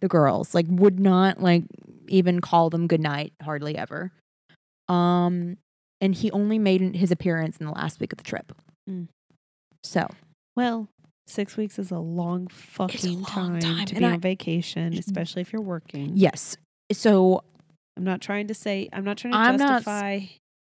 the 0.00 0.08
girls 0.08 0.54
like 0.54 0.66
would 0.68 0.98
not 0.98 1.40
like 1.40 1.64
even 2.08 2.40
call 2.40 2.68
them 2.68 2.86
goodnight 2.86 3.32
hardly 3.42 3.76
ever 3.76 4.12
um 4.88 5.56
and 6.00 6.14
he 6.16 6.30
only 6.32 6.58
made 6.58 6.94
his 6.96 7.10
appearance 7.10 7.56
in 7.58 7.66
the 7.66 7.72
last 7.72 8.00
week 8.00 8.12
of 8.12 8.18
the 8.18 8.24
trip 8.24 8.52
Mm. 8.90 9.08
so 9.82 10.06
Well, 10.56 10.88
six 11.26 11.56
weeks 11.56 11.78
is 11.78 11.90
a 11.90 11.98
long 11.98 12.46
fucking 12.48 13.14
long 13.14 13.24
time, 13.24 13.60
time, 13.60 13.86
to 13.86 13.94
be 13.94 14.04
I- 14.04 14.12
on 14.12 14.20
vacation, 14.20 14.92
mm. 14.92 14.98
especially 14.98 15.42
if 15.42 15.52
you're 15.52 15.62
working. 15.62 16.12
yes 16.14 16.56
so 16.92 17.42
I'm 17.96 18.04
not 18.04 18.20
trying 18.20 18.48
to 18.48 18.54
say. 18.54 18.88
I'm 18.92 19.04
not 19.04 19.16
trying 19.18 19.32
to 19.32 19.38
I'm 19.38 19.56
not 19.56 19.84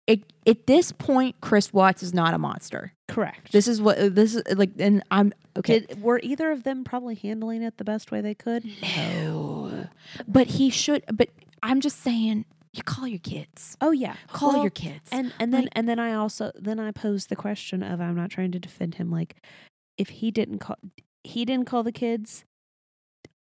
it, 0.08 0.24
at 0.48 0.65
this 0.65 0.91
point 0.91 1.36
chris 1.39 1.72
watts 1.72 2.02
is 2.02 2.13
not 2.15 2.34
a 2.34 2.39
monster 2.39 2.93
correct. 3.08 3.52
this 3.52 3.67
is 3.67 3.80
what 3.80 4.15
this 4.15 4.34
is 4.36 4.41
like 4.58 4.72
and 4.80 5.04
i'm 5.12 5.32
okay 5.56 5.82
Did, 5.82 6.02
were 6.02 6.19
either 6.24 6.52
of 6.52 6.63
them 6.63 6.84
probably 6.84 7.13
handling 7.13 7.62
it 7.62 7.78
the 7.78 7.84
best 7.84 8.12
way 8.12 8.19
they 8.19 8.34
could? 8.34 8.63
no 8.82 9.88
but 10.28 10.48
he 10.48 10.72
should 10.72 11.04
but 11.13 11.30
i'm 11.62 11.80
just 11.80 12.02
saying 12.02 12.45
you 12.74 12.84
call 12.84 13.08
your 13.08 13.19
kids 13.19 13.76
Oh 13.82 13.89
yeah, 13.91 14.15
call 14.32 14.54
Well, 14.54 14.62
your 14.62 14.69
kids 14.69 15.10
And 15.12 15.34
and 15.39 15.52
then 15.54 15.63
Like- 15.63 15.72
and 15.76 15.89
then 15.89 15.98
I 16.00 16.13
also 16.13 16.52
then 16.56 16.80
I 16.80 16.91
posed 16.91 17.30
the 17.30 17.36
question 17.36 17.82
of 17.82 18.00
I'm 18.00 18.15
not 18.15 18.30
trying 18.30 18.52
to 18.52 18.60
defend 18.60 18.95
him. 18.95 19.10
Like, 19.10 19.38
if 19.99 20.09
he 20.09 20.31
didn't 20.31 20.59
call, 20.59 20.77
he 21.23 21.45
didn't 21.45 21.65
call 21.67 21.83
the 21.83 21.91
kids. 21.91 22.45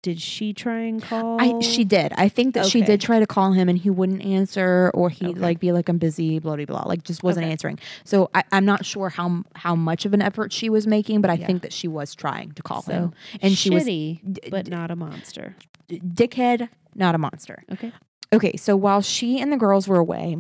Did 0.04 0.22
she 0.22 0.54
try 0.54 0.82
and 0.82 1.02
call? 1.02 1.42
I 1.42 1.60
she 1.64 1.84
did. 1.84 2.14
I 2.16 2.30
think 2.30 2.54
that 2.54 2.68
she 2.68 2.84
did 2.84 3.02
try 3.02 3.20
to 3.20 3.26
call 3.26 3.54
him 3.54 3.68
and 3.68 3.76
he 3.76 3.90
wouldn't 3.90 4.24
answer 4.24 4.92
or 4.94 5.10
he'd 5.10 5.30
Okay. 5.32 5.40
like 5.40 5.60
be 5.60 5.72
like 5.72 5.90
I'm 5.90 5.98
busy, 5.98 6.38
blah 6.38 6.56
blah 6.58 6.66
blah. 6.66 6.84
Like 6.84 7.04
just 7.04 7.24
wasn't 7.24 7.46
Okay. 7.46 7.52
answering. 7.52 7.80
So 8.04 8.30
I, 8.36 8.44
I'm 8.52 8.66
not 8.66 8.86
sure 8.86 9.10
how 9.10 9.42
how 9.56 9.74
much 9.74 10.06
of 10.06 10.14
an 10.14 10.22
effort 10.22 10.54
she 10.54 10.70
was 10.70 10.86
making, 10.86 11.22
but 11.22 11.32
I 11.32 11.34
Yeah. 11.36 11.48
think 11.48 11.64
that 11.64 11.74
she 11.74 11.88
was 11.88 12.14
trying 12.14 12.52
to 12.52 12.62
call 12.62 12.84
So, 12.84 12.92
him. 12.94 13.14
And 13.42 13.58
she 13.58 13.72
was 13.72 13.86
d- 13.86 14.20
but 14.52 14.68
not 14.70 14.92
a 14.92 14.96
monster. 14.96 15.56
dickhead, 15.90 16.70
not 16.94 17.16
a 17.16 17.18
monster. 17.18 17.64
Okay. 17.72 17.92
Okay, 18.32 18.56
so 18.58 18.76
while 18.76 19.02
she 19.02 19.40
and 19.40 19.52
the 19.52 19.58
girls 19.58 19.88
were 19.88 19.98
away, 19.98 20.38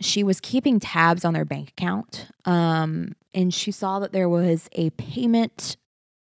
she 0.00 0.22
was 0.22 0.40
keeping 0.40 0.80
tabs 0.80 1.24
on 1.24 1.34
their 1.34 1.44
bank 1.44 1.70
account. 1.70 2.28
Um, 2.46 3.14
and 3.34 3.52
she 3.54 3.70
saw 3.70 3.98
that 4.00 4.12
there 4.12 4.28
was 4.28 4.68
a 4.72 4.90
payment 4.90 5.76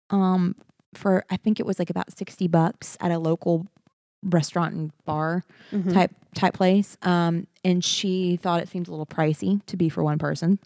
um 0.09 0.55
for 0.93 1.23
I 1.29 1.37
think 1.37 1.59
it 1.59 1.65
was 1.65 1.77
like 1.79 1.89
about 1.89 2.17
60 2.17 2.47
bucks 2.47 2.97
at 2.99 3.11
a 3.11 3.19
local 3.19 3.67
restaurant 4.23 4.73
and 4.75 4.91
bar 5.05 5.43
Mhm. 5.71 5.93
type 5.93 6.11
type 6.35 6.53
place. 6.53 6.97
Um, 7.01 7.47
and 7.63 7.83
she 7.83 8.37
thought 8.37 8.61
it 8.61 8.67
seemed 8.69 8.87
a 8.87 8.91
little 8.91 9.05
pricey 9.05 9.63
to 9.67 9.77
be 9.77 9.87
for 9.89 10.03
one 10.03 10.17
person. 10.17 10.59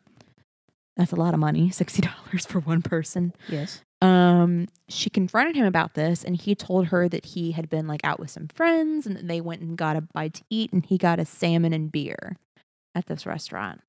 That's 0.98 1.12
a 1.12 1.16
lot 1.16 1.34
of 1.34 1.40
money, 1.40 1.70
sixty 1.72 2.02
dollars 2.32 2.46
for 2.46 2.60
one 2.62 2.82
person. 2.82 3.34
Yes. 3.50 3.82
Um, 4.02 4.68
she 4.90 5.10
confronted 5.10 5.56
him 5.56 5.66
about 5.66 5.94
this, 5.94 6.24
and 6.26 6.36
he 6.36 6.56
told 6.56 6.88
her 6.88 7.08
that 7.08 7.26
he 7.26 7.52
had 7.54 7.70
been 7.70 7.88
like 7.88 8.02
out 8.04 8.20
with 8.20 8.30
some 8.32 8.48
friends, 8.50 9.06
and 9.08 9.30
they 9.30 9.40
went 9.42 9.62
and 9.62 9.78
got 9.78 9.96
a 9.96 10.02
bite 10.02 10.36
to 10.36 10.44
eat, 10.50 10.72
and 10.74 10.86
he 10.86 10.98
got 10.98 11.20
a 11.20 11.26
salmon 11.26 11.74
and 11.74 11.92
beer 11.92 12.36
at 12.96 13.06
this 13.08 13.26
restaurant. 13.26 13.82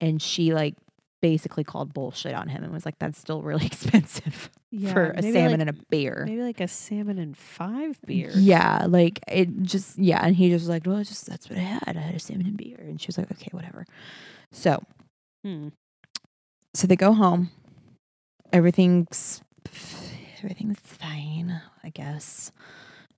And 0.00 0.20
she 0.20 0.52
like 0.52 0.74
basically 1.20 1.64
called 1.64 1.92
bullshit 1.94 2.34
on 2.34 2.48
him 2.48 2.62
and 2.64 2.72
was 2.72 2.84
like, 2.86 2.98
"That's 2.98 3.18
still 3.18 3.42
really 3.42 3.66
expensive 3.72 4.50
Yeah. 4.70 4.92
for 4.92 5.10
a 5.10 5.22
salmon 5.22 5.50
like, 5.52 5.60
and 5.60 5.70
a 5.70 5.74
beer." 5.90 6.24
maybe 6.26 6.42
like 6.42 6.60
a 6.60 6.68
salmon 6.68 7.18
and 7.18 7.36
five 7.36 7.98
beers. 8.06 8.36
Yeah, 8.40 8.86
like 8.88 9.20
it 9.28 9.62
just 9.62 9.98
yeah, 9.98 10.20
and 10.24 10.34
he 10.36 10.48
just 10.50 10.62
was 10.62 10.68
like, 10.68 10.86
well, 10.86 10.98
just 11.04 11.26
that's 11.26 11.48
what 11.48 11.58
I 11.58 11.62
had. 11.62 11.96
I 11.96 12.00
had 12.00 12.14
a 12.14 12.18
salmon 12.18 12.46
and 12.46 12.56
beer, 12.56 12.78
and 12.80 13.00
she 13.00 13.06
was 13.08 13.18
like, 13.18 13.30
okay, 13.32 13.48
whatever. 13.52 13.84
So 14.52 14.82
Hmm. 15.44 15.68
so 16.74 16.86
they 16.86 16.96
go 16.96 17.12
home. 17.12 17.50
Everything's 18.52 19.40
everything's 20.38 20.78
fine, 20.80 21.60
I 21.84 21.90
guess. 21.90 22.52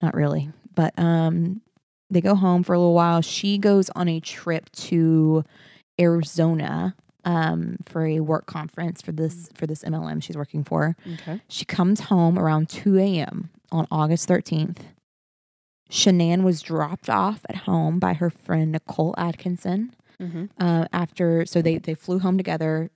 not 0.02 0.14
really. 0.14 0.50
But 0.74 0.98
um, 0.98 1.60
they 2.10 2.20
go 2.20 2.34
home 2.34 2.62
for 2.62 2.72
a 2.74 2.78
little 2.78 2.94
while. 2.94 3.20
She 3.20 3.58
goes 3.58 3.90
on 3.90 4.08
a 4.08 4.20
trip 4.20 4.70
to 4.72 5.44
Arizona 6.00 6.94
um, 7.24 7.76
for 7.86 8.06
a 8.06 8.20
work 8.20 8.46
conference 8.46 9.02
for 9.02 9.12
this 9.12 9.48
for 9.54 9.66
this 9.66 9.82
MLM 9.82 10.22
she's 10.22 10.36
working 10.36 10.64
for. 10.64 10.96
Okay. 11.14 11.40
She 11.48 11.64
comes 11.64 12.00
home 12.00 12.38
around 12.38 12.68
2 12.68 12.98
a.m. 12.98 13.50
on 13.70 13.86
August 13.90 14.28
13th. 14.28 14.78
Shanann 15.90 16.42
was 16.42 16.62
dropped 16.62 17.10
off 17.10 17.40
at 17.48 17.56
home 17.56 17.98
by 17.98 18.14
her 18.14 18.30
friend 18.30 18.72
Nicole 18.72 19.14
Atkinson. 19.18 19.92
Mm-hmm. 20.20 20.44
Uh, 20.58 20.84
after, 20.92 21.46
so 21.46 21.62
they 21.62 21.78
they 21.78 21.94
flew 21.94 22.18
home 22.18 22.36
together. 22.36 22.90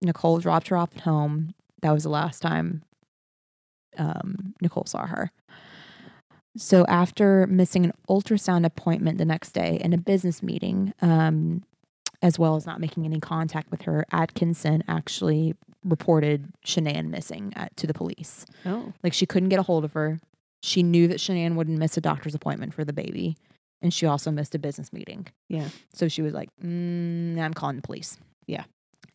Nicole 0.00 0.38
dropped 0.38 0.68
her 0.68 0.76
off 0.76 0.90
at 0.96 1.02
home. 1.02 1.54
That 1.82 1.92
was 1.92 2.04
the 2.04 2.08
last 2.08 2.40
time 2.40 2.82
um, 3.98 4.54
Nicole 4.60 4.86
saw 4.86 5.06
her. 5.06 5.32
So 6.56 6.84
after 6.86 7.46
missing 7.46 7.84
an 7.84 7.92
ultrasound 8.08 8.64
appointment 8.64 9.18
the 9.18 9.24
next 9.24 9.52
day 9.52 9.78
and 9.82 9.94
a 9.94 9.98
business 9.98 10.42
meeting, 10.42 10.92
um, 11.00 11.62
as 12.22 12.38
well 12.38 12.56
as 12.56 12.66
not 12.66 12.80
making 12.80 13.04
any 13.04 13.20
contact 13.20 13.70
with 13.70 13.82
her, 13.82 14.04
Atkinson 14.10 14.82
actually 14.88 15.54
reported 15.84 16.48
Shanann 16.66 17.08
missing 17.08 17.52
at, 17.56 17.76
to 17.76 17.86
the 17.86 17.94
police. 17.94 18.44
Oh. 18.66 18.92
Like 19.02 19.12
she 19.12 19.26
couldn't 19.26 19.48
get 19.50 19.58
a 19.60 19.62
hold 19.62 19.84
of 19.84 19.92
her. 19.92 20.18
She 20.62 20.82
knew 20.82 21.06
that 21.08 21.18
Shanann 21.18 21.54
wouldn't 21.54 21.78
miss 21.78 21.96
a 21.96 22.00
doctor's 22.00 22.34
appointment 22.34 22.74
for 22.74 22.84
the 22.84 22.92
baby, 22.92 23.36
and 23.80 23.94
she 23.94 24.06
also 24.06 24.30
missed 24.32 24.54
a 24.56 24.58
business 24.58 24.92
meeting. 24.92 25.28
Yeah. 25.48 25.68
So 25.94 26.08
she 26.08 26.20
was 26.22 26.34
like, 26.34 26.48
mm, 26.62 27.38
"I'm 27.38 27.54
calling 27.54 27.76
the 27.76 27.82
police." 27.82 28.18
Yeah. 28.46 28.64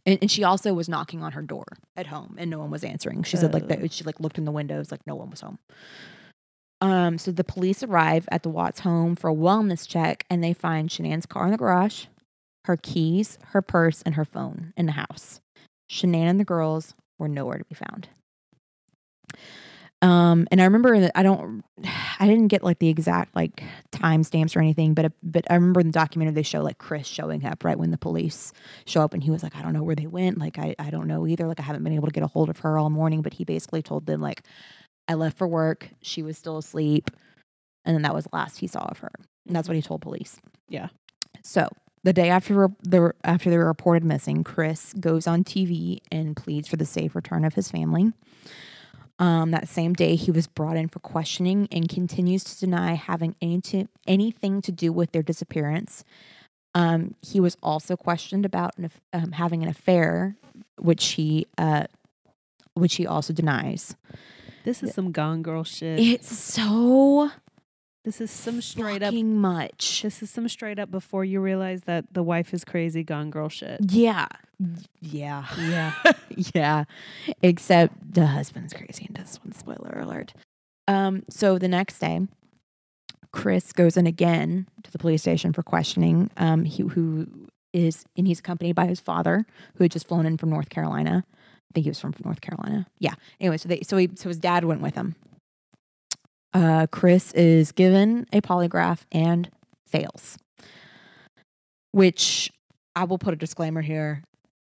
And, 0.05 0.17
and 0.21 0.31
she 0.31 0.43
also 0.45 0.73
was 0.73 0.87
knocking 0.87 1.21
on 1.21 1.33
her 1.33 1.41
door 1.41 1.65
at 1.97 2.07
home, 2.07 2.35
and 2.37 2.49
no 2.49 2.59
one 2.59 2.71
was 2.71 2.83
answering. 2.85 3.23
She 3.23 3.35
said 3.35 3.53
like 3.53 3.63
Oh. 3.63 3.67
that. 3.67 3.91
She 3.91 4.05
like 4.05 4.21
looked 4.21 4.37
in 4.37 4.45
the 4.45 4.51
windows, 4.51 4.89
like 4.91 5.05
no 5.05 5.15
one 5.15 5.29
was 5.29 5.41
home. 5.41 5.59
Um. 6.81 7.17
So 7.17 7.31
the 7.31 7.43
police 7.43 7.83
arrive 7.83 8.27
at 8.31 8.43
the 8.43 8.49
Watts 8.49 8.79
home 8.81 9.15
for 9.17 9.29
a 9.29 9.33
wellness 9.35 9.87
check, 9.87 10.25
and 10.29 10.41
they 10.43 10.53
find 10.53 10.89
Shanann's 10.89 11.25
car 11.25 11.45
in 11.45 11.51
the 11.51 11.57
garage, 11.57 12.05
her 12.65 12.77
keys, 12.77 13.37
her 13.47 13.61
purse, 13.61 14.01
and 14.03 14.15
her 14.15 14.25
phone 14.25 14.73
in 14.77 14.85
the 14.85 14.93
house. 14.93 15.41
Shanann 15.89 16.29
and 16.29 16.39
the 16.39 16.45
girls 16.45 16.93
were 17.19 17.27
nowhere 17.27 17.57
to 17.57 17.65
be 17.65 17.75
found. 17.75 18.07
Um, 20.03 20.49
and 20.51 20.59
I 20.59 20.65
remember 20.65 20.99
that 20.99 21.13
I 21.15 21.23
don't, 21.23 21.63
I 22.19 22.27
didn't 22.27 22.49
get 22.49 22.61
like 22.61 22.79
the 22.79 22.89
exact 22.89 23.35
like 23.35 23.63
timestamps 23.91 24.55
or 24.55 24.59
anything, 24.59 24.93
but 24.93 25.13
but 25.23 25.49
I 25.49 25.55
remember 25.55 25.79
in 25.79 25.87
the 25.87 25.93
documentary 25.93 26.33
they 26.33 26.43
show 26.43 26.61
like 26.61 26.77
Chris 26.77 27.07
showing 27.07 27.45
up 27.45 27.63
right 27.63 27.79
when 27.79 27.91
the 27.91 27.97
police 27.97 28.51
show 28.85 29.01
up, 29.01 29.13
and 29.13 29.23
he 29.23 29.31
was 29.31 29.43
like, 29.43 29.55
I 29.55 29.61
don't 29.61 29.73
know 29.73 29.83
where 29.83 29.95
they 29.95 30.07
went, 30.07 30.37
like 30.37 30.59
I 30.59 30.75
I 30.77 30.89
don't 30.89 31.07
know 31.07 31.25
either, 31.25 31.47
like 31.47 31.59
I 31.59 31.63
haven't 31.63 31.83
been 31.83 31.93
able 31.93 32.07
to 32.07 32.13
get 32.13 32.23
a 32.23 32.27
hold 32.27 32.49
of 32.49 32.59
her 32.59 32.77
all 32.77 32.89
morning, 32.89 33.21
but 33.21 33.33
he 33.33 33.45
basically 33.45 33.81
told 33.81 34.05
them 34.05 34.19
like, 34.19 34.43
I 35.07 35.13
left 35.13 35.37
for 35.37 35.47
work, 35.47 35.89
she 36.01 36.21
was 36.21 36.37
still 36.37 36.57
asleep, 36.57 37.09
and 37.85 37.95
then 37.95 38.01
that 38.01 38.13
was 38.13 38.25
the 38.25 38.31
last 38.33 38.59
he 38.59 38.67
saw 38.67 38.83
of 38.83 38.99
her, 38.99 39.11
and 39.47 39.55
that's 39.55 39.69
what 39.69 39.75
he 39.75 39.81
told 39.81 40.01
police. 40.01 40.37
Yeah. 40.67 40.89
So 41.43 41.69
the 42.03 42.13
day 42.13 42.29
after 42.29 42.69
the 42.81 43.13
after 43.23 43.49
they 43.49 43.57
were 43.57 43.65
reported 43.65 44.03
missing, 44.03 44.43
Chris 44.43 44.93
goes 44.93 45.25
on 45.25 45.43
TV 45.43 45.99
and 46.11 46.35
pleads 46.35 46.67
for 46.67 46.75
the 46.75 46.85
safe 46.85 47.15
return 47.15 47.45
of 47.45 47.53
his 47.53 47.71
family. 47.71 48.11
Um, 49.19 49.51
that 49.51 49.69
same 49.69 49.93
day, 49.93 50.15
he 50.15 50.31
was 50.31 50.47
brought 50.47 50.75
in 50.75 50.89
for 50.89 50.99
questioning 50.99 51.67
and 51.71 51.87
continues 51.87 52.43
to 52.45 52.59
deny 52.59 52.95
having 52.95 53.35
any 53.41 53.61
to, 53.61 53.87
anything 54.07 54.61
to 54.63 54.71
do 54.71 54.91
with 54.91 55.11
their 55.11 55.21
disappearance. 55.21 56.03
Um, 56.75 57.15
he 57.21 57.39
was 57.39 57.55
also 57.61 57.95
questioned 57.95 58.45
about 58.45 58.77
an, 58.77 58.89
um, 59.13 59.31
having 59.33 59.61
an 59.61 59.69
affair, 59.69 60.35
which 60.79 61.11
he 61.11 61.45
uh, 61.57 61.85
which 62.73 62.95
he 62.95 63.05
also 63.05 63.31
denies. 63.33 63.95
This 64.65 64.81
is 64.81 64.93
some 64.93 65.11
Gone 65.11 65.41
Girl 65.41 65.63
shit. 65.63 65.99
It's 65.99 66.35
so 66.35 67.29
this 68.03 68.19
is 68.19 68.31
some 68.31 68.61
straight 68.61 69.01
up. 69.01 69.13
much. 69.13 70.01
This 70.01 70.21
is 70.21 70.29
some 70.29 70.47
straight 70.49 70.79
up 70.79 70.91
before 70.91 71.23
you 71.23 71.39
realize 71.39 71.81
that 71.81 72.13
the 72.13 72.23
wife 72.23 72.53
is 72.53 72.65
crazy 72.65 73.03
Gone 73.03 73.29
Girl 73.29 73.49
shit. 73.49 73.79
Yeah, 73.91 74.27
yeah. 75.01 75.45
Yeah. 75.57 75.93
yeah. 76.53 76.83
Except 77.41 78.13
the 78.13 78.27
husband's 78.27 78.73
crazy 78.73 79.05
and 79.05 79.15
does 79.15 79.39
one. 79.43 79.53
Spoiler 79.53 79.99
alert. 80.01 80.33
Um, 80.87 81.23
so 81.29 81.57
the 81.57 81.67
next 81.67 81.99
day, 81.99 82.27
Chris 83.31 83.71
goes 83.71 83.97
in 83.97 84.05
again 84.05 84.67
to 84.83 84.91
the 84.91 84.97
police 84.99 85.21
station 85.21 85.53
for 85.53 85.63
questioning. 85.63 86.29
Um, 86.37 86.65
he, 86.65 86.83
who 86.83 87.27
is 87.73 88.05
and 88.17 88.27
he's 88.27 88.39
accompanied 88.39 88.75
by 88.75 88.85
his 88.85 88.99
father, 88.99 89.45
who 89.75 89.83
had 89.83 89.91
just 89.91 90.07
flown 90.07 90.25
in 90.25 90.37
from 90.37 90.49
North 90.49 90.69
Carolina. 90.69 91.23
I 91.25 91.71
think 91.73 91.85
he 91.85 91.89
was 91.89 91.99
from 91.99 92.13
North 92.23 92.41
Carolina. 92.41 92.85
Yeah. 92.99 93.15
Anyway, 93.39 93.57
so 93.57 93.67
they 93.67 93.81
so 93.81 93.97
he 93.97 94.09
so 94.15 94.29
his 94.29 94.37
dad 94.37 94.65
went 94.65 94.81
with 94.81 94.95
him. 94.95 95.15
Uh, 96.53 96.87
Chris 96.91 97.31
is 97.33 97.71
given 97.71 98.25
a 98.31 98.41
polygraph 98.41 98.99
and 99.11 99.49
fails, 99.87 100.37
which 101.91 102.51
I 102.95 103.03
will 103.05 103.17
put 103.17 103.33
a 103.33 103.37
disclaimer 103.37 103.81
here. 103.81 104.23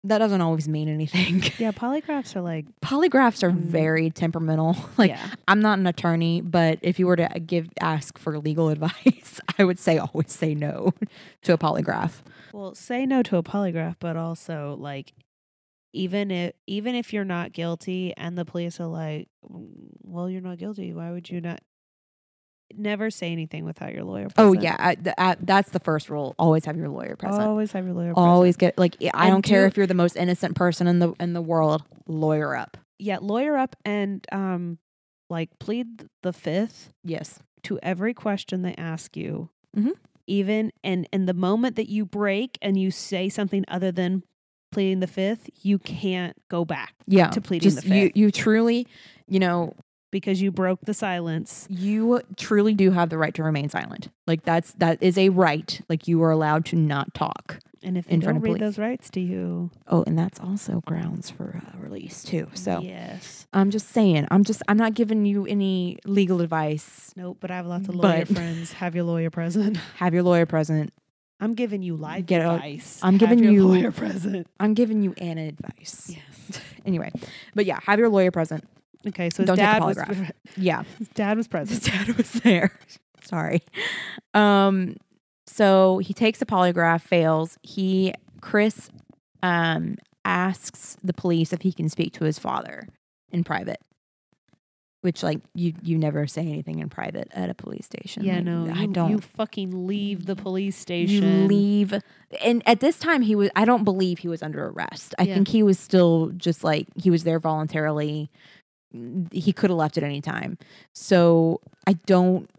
That 0.05 0.19
doesn't 0.19 0.39
always 0.39 0.67
mean 0.69 0.87
anything. 0.87 1.43
Yeah, 1.59 1.71
polygraphs 1.73 2.33
are 2.37 2.41
like 2.41 2.65
Polygraphs 2.81 3.43
are 3.43 3.51
Mm. 3.51 3.55
very 3.59 4.09
temperamental. 4.09 4.77
Like 4.97 5.09
yeah. 5.11 5.29
I'm 5.47 5.61
not 5.61 5.77
an 5.79 5.87
attorney, 5.87 6.39
but 6.41 6.79
if 6.81 6.99
you 6.99 7.07
were 7.07 7.17
to 7.17 7.27
give 7.45 7.67
ask 7.81 8.17
for 8.17 8.37
legal 8.39 8.69
advice, 8.75 9.41
I 9.57 9.63
would 9.65 9.77
say 9.79 9.97
always 9.97 10.31
say 10.31 10.55
no 10.55 10.93
to 11.43 11.53
a 11.53 11.57
polygraph. 11.57 12.21
Well, 12.53 12.75
say 12.75 13.05
no 13.05 13.23
to 13.23 13.37
a 13.37 13.43
polygraph, 13.43 13.95
but 13.99 14.15
also 14.15 14.77
like 14.79 15.11
even 15.91 16.31
if 16.31 16.53
even 16.65 16.95
if 16.95 17.11
you're 17.11 17.25
not 17.25 17.51
guilty 17.51 18.13
and 18.15 18.37
the 18.37 18.45
police 18.45 18.79
are 18.79 18.87
like, 18.87 19.27
"Mm, 19.51 19.67
well, 20.03 20.29
you're 20.29 20.39
not 20.41 20.59
guilty. 20.59 20.93
Why 20.93 21.11
would 21.11 21.29
you 21.29 21.41
not? 21.41 21.59
Never 22.75 23.09
say 23.09 23.31
anything 23.31 23.65
without 23.65 23.93
your 23.93 24.03
lawyer. 24.03 24.29
present. 24.29 24.37
Oh 24.37 24.53
yeah, 24.61 24.75
I, 24.79 24.95
th- 24.95 25.15
I, 25.17 25.35
that's 25.41 25.71
the 25.71 25.79
first 25.79 26.09
rule. 26.09 26.35
Always 26.39 26.65
have 26.65 26.77
your 26.77 26.89
lawyer 26.89 27.15
present. 27.15 27.41
Always 27.43 27.71
have 27.71 27.85
your 27.85 27.93
lawyer. 27.93 28.13
present. 28.13 28.27
Always 28.29 28.55
get 28.57 28.77
like 28.77 28.95
I 29.13 29.25
And 29.25 29.31
don't 29.35 29.41
care 29.41 29.61
do- 29.61 29.67
if 29.67 29.77
you're 29.77 29.87
the 29.87 29.93
most 29.93 30.15
innocent 30.15 30.55
person 30.55 30.87
in 30.87 30.99
the 30.99 31.13
in 31.19 31.33
the 31.33 31.41
world. 31.41 31.83
Lawyer 32.07 32.55
up. 32.55 32.77
yeah, 32.99 33.17
lawyer 33.21 33.57
up 33.57 33.75
and 33.85 34.25
um, 34.31 34.77
like 35.29 35.49
plead 35.59 36.07
the 36.23 36.33
fifth 36.33 36.91
Yes. 37.03 37.39
to 37.63 37.79
every 37.83 38.13
question 38.13 38.61
they 38.61 38.75
ask 38.75 39.15
you. 39.17 39.49
Mhm. 39.77 39.91
Even 40.27 40.71
and 40.83 41.07
and 41.11 41.27
the 41.27 41.33
moment 41.33 41.75
that 41.75 41.89
you 41.89 42.05
break 42.05 42.57
and 42.61 42.79
you 42.79 42.91
say 42.91 43.29
something 43.29 43.65
other 43.67 43.91
than 43.91 44.23
pleading 44.71 44.99
the 44.99 45.07
fifth, 45.07 45.49
you 45.63 45.79
can't 45.79 46.35
go 46.49 46.63
back 46.65 46.93
Yeah. 47.07 47.29
to 47.29 47.41
pleading 47.41 47.69
Just 47.71 47.81
the 47.83 47.87
you 47.95 48.05
fifth 48.07 48.17
you 48.17 48.31
truly, 48.31 48.85
you 49.27 49.39
know, 49.39 49.73
because 50.11 50.41
you 50.41 50.51
broke 50.51 50.79
the 50.85 50.93
silence. 50.93 51.67
you 51.69 52.21
truly 52.37 52.73
do 52.73 52.91
have 52.91 53.09
the 53.09 53.17
right 53.17 53.33
to 53.35 53.43
remain 53.43 53.69
silent. 53.69 54.09
Like 54.27 54.43
that's 54.43 54.73
that 54.73 55.01
is 55.01 55.17
a 55.17 55.29
right. 55.29 55.81
Like 55.89 56.07
you 56.07 56.21
are 56.23 56.31
allowed 56.31 56.65
to 56.67 56.75
not 56.75 57.13
talk. 57.13 57.59
And 57.81 57.97
if 57.97 58.07
they 58.07 58.15
In 58.15 58.19
don't 58.19 58.41
read 58.41 58.59
those 58.59 58.77
rights 58.77 59.09
to 59.11 59.21
you, 59.21 59.71
Oh, 59.87 60.03
and 60.05 60.19
that's 60.19 60.37
also 60.39 60.81
grounds 60.85 61.29
for 61.29 61.61
uh, 61.65 61.77
release 61.79 62.23
too. 62.23 62.47
So 62.53 62.81
yes, 62.81 63.47
I'm 63.53 63.71
just 63.71 63.89
saying. 63.91 64.27
I'm 64.31 64.43
just. 64.43 64.61
I'm 64.67 64.75
not 64.75 64.95
giving 64.95 65.25
you 65.25 65.45
any 65.45 65.97
legal 66.05 66.41
advice. 66.41 67.13
nope. 67.15 67.37
But 67.39 67.51
I 67.51 67.55
have 67.55 67.65
lots 67.67 67.87
of 67.87 67.95
lawyer 67.95 68.25
friends. 68.37 68.73
Have 68.73 68.95
your 68.95 69.05
lawyer 69.05 69.29
present. 69.29 69.77
Have 69.95 70.13
your 70.13 70.23
lawyer 70.23 70.45
present. 70.45 70.91
I'm 71.39 71.53
giving 71.53 71.81
you 71.81 71.95
life 71.95 72.25
Get 72.25 72.41
advice. 72.41 72.99
I'm 73.01 73.17
Have 73.17 73.29
giving 73.29 73.45
you- 73.53 73.65
lawyer 73.65 73.91
present. 73.93 74.47
I'm 74.59 74.73
giving 74.73 75.01
you 75.01 75.13
Anna 75.17 75.43
advice. 75.47 76.07
Yes. 76.13 76.61
Anyway, 76.85 77.11
but 77.53 77.65
yeah, 77.65 77.77
have 77.85 77.99
your 77.99 78.09
lawyer 78.09 78.31
present. 78.31 78.63
Okay, 79.07 79.29
so 79.29 79.43
his 79.43 79.47
Don't 79.47 79.57
dad 79.57 79.83
was. 79.83 79.97
Yeah, 80.57 80.83
his 80.97 81.07
dad 81.09 81.37
was 81.37 81.47
present. 81.47 81.83
his 81.85 81.93
dad 81.93 82.15
was 82.17 82.31
there. 82.31 82.71
Sorry. 83.23 83.61
Um. 84.33 84.97
So 85.47 85.97
he 85.99 86.13
takes 86.13 86.39
the 86.39 86.45
polygraph, 86.45 87.01
fails. 87.01 87.57
He 87.63 88.13
Chris, 88.41 88.89
um, 89.41 89.95
asks 90.25 90.95
the 91.03 91.13
police 91.13 91.53
if 91.53 91.61
he 91.61 91.71
can 91.73 91.89
speak 91.89 92.13
to 92.13 92.23
his 92.25 92.37
father 92.39 92.87
in 93.31 93.43
private. 93.43 93.79
Which 95.01 95.23
like 95.23 95.39
you 95.55 95.73
you 95.81 95.97
never 95.97 96.27
say 96.27 96.41
anything 96.41 96.79
in 96.79 96.89
private 96.89 97.29
at 97.31 97.49
a 97.49 97.53
police 97.53 97.85
station. 97.85 98.25
Yeah, 98.25 98.35
Like, 98.35 98.43
no, 98.43 98.67
I 98.75 98.81
you, 98.81 98.87
don't. 98.87 99.11
You 99.11 99.19
fucking 99.21 99.87
leave 99.87 100.25
the 100.25 100.35
police 100.35 100.75
station. 100.77 101.23
you 101.23 101.47
leave 101.47 101.93
and 102.41 102.61
at 102.65 102.79
this 102.81 102.99
time 102.99 103.21
he 103.23 103.33
was 103.33 103.49
i 103.55 103.65
don't 103.65 103.83
believe 103.85 104.19
he 104.19 104.27
was 104.27 104.43
under 104.43 104.67
arrest 104.67 105.15
i 105.17 105.23
Yeah. 105.23 105.33
think 105.35 105.47
he 105.47 105.63
was 105.63 105.79
still 105.79 106.31
just 106.37 106.63
like 106.63 106.85
he 106.95 107.09
was 107.09 107.23
there 107.23 107.39
voluntarily 107.39 108.29
he 109.31 109.53
could 109.53 109.69
have 109.69 109.77
left 109.77 109.97
at 109.97 110.03
any 110.03 110.21
time 110.21 110.57
so 110.93 111.61
i 111.87 111.93
don't 111.93 112.49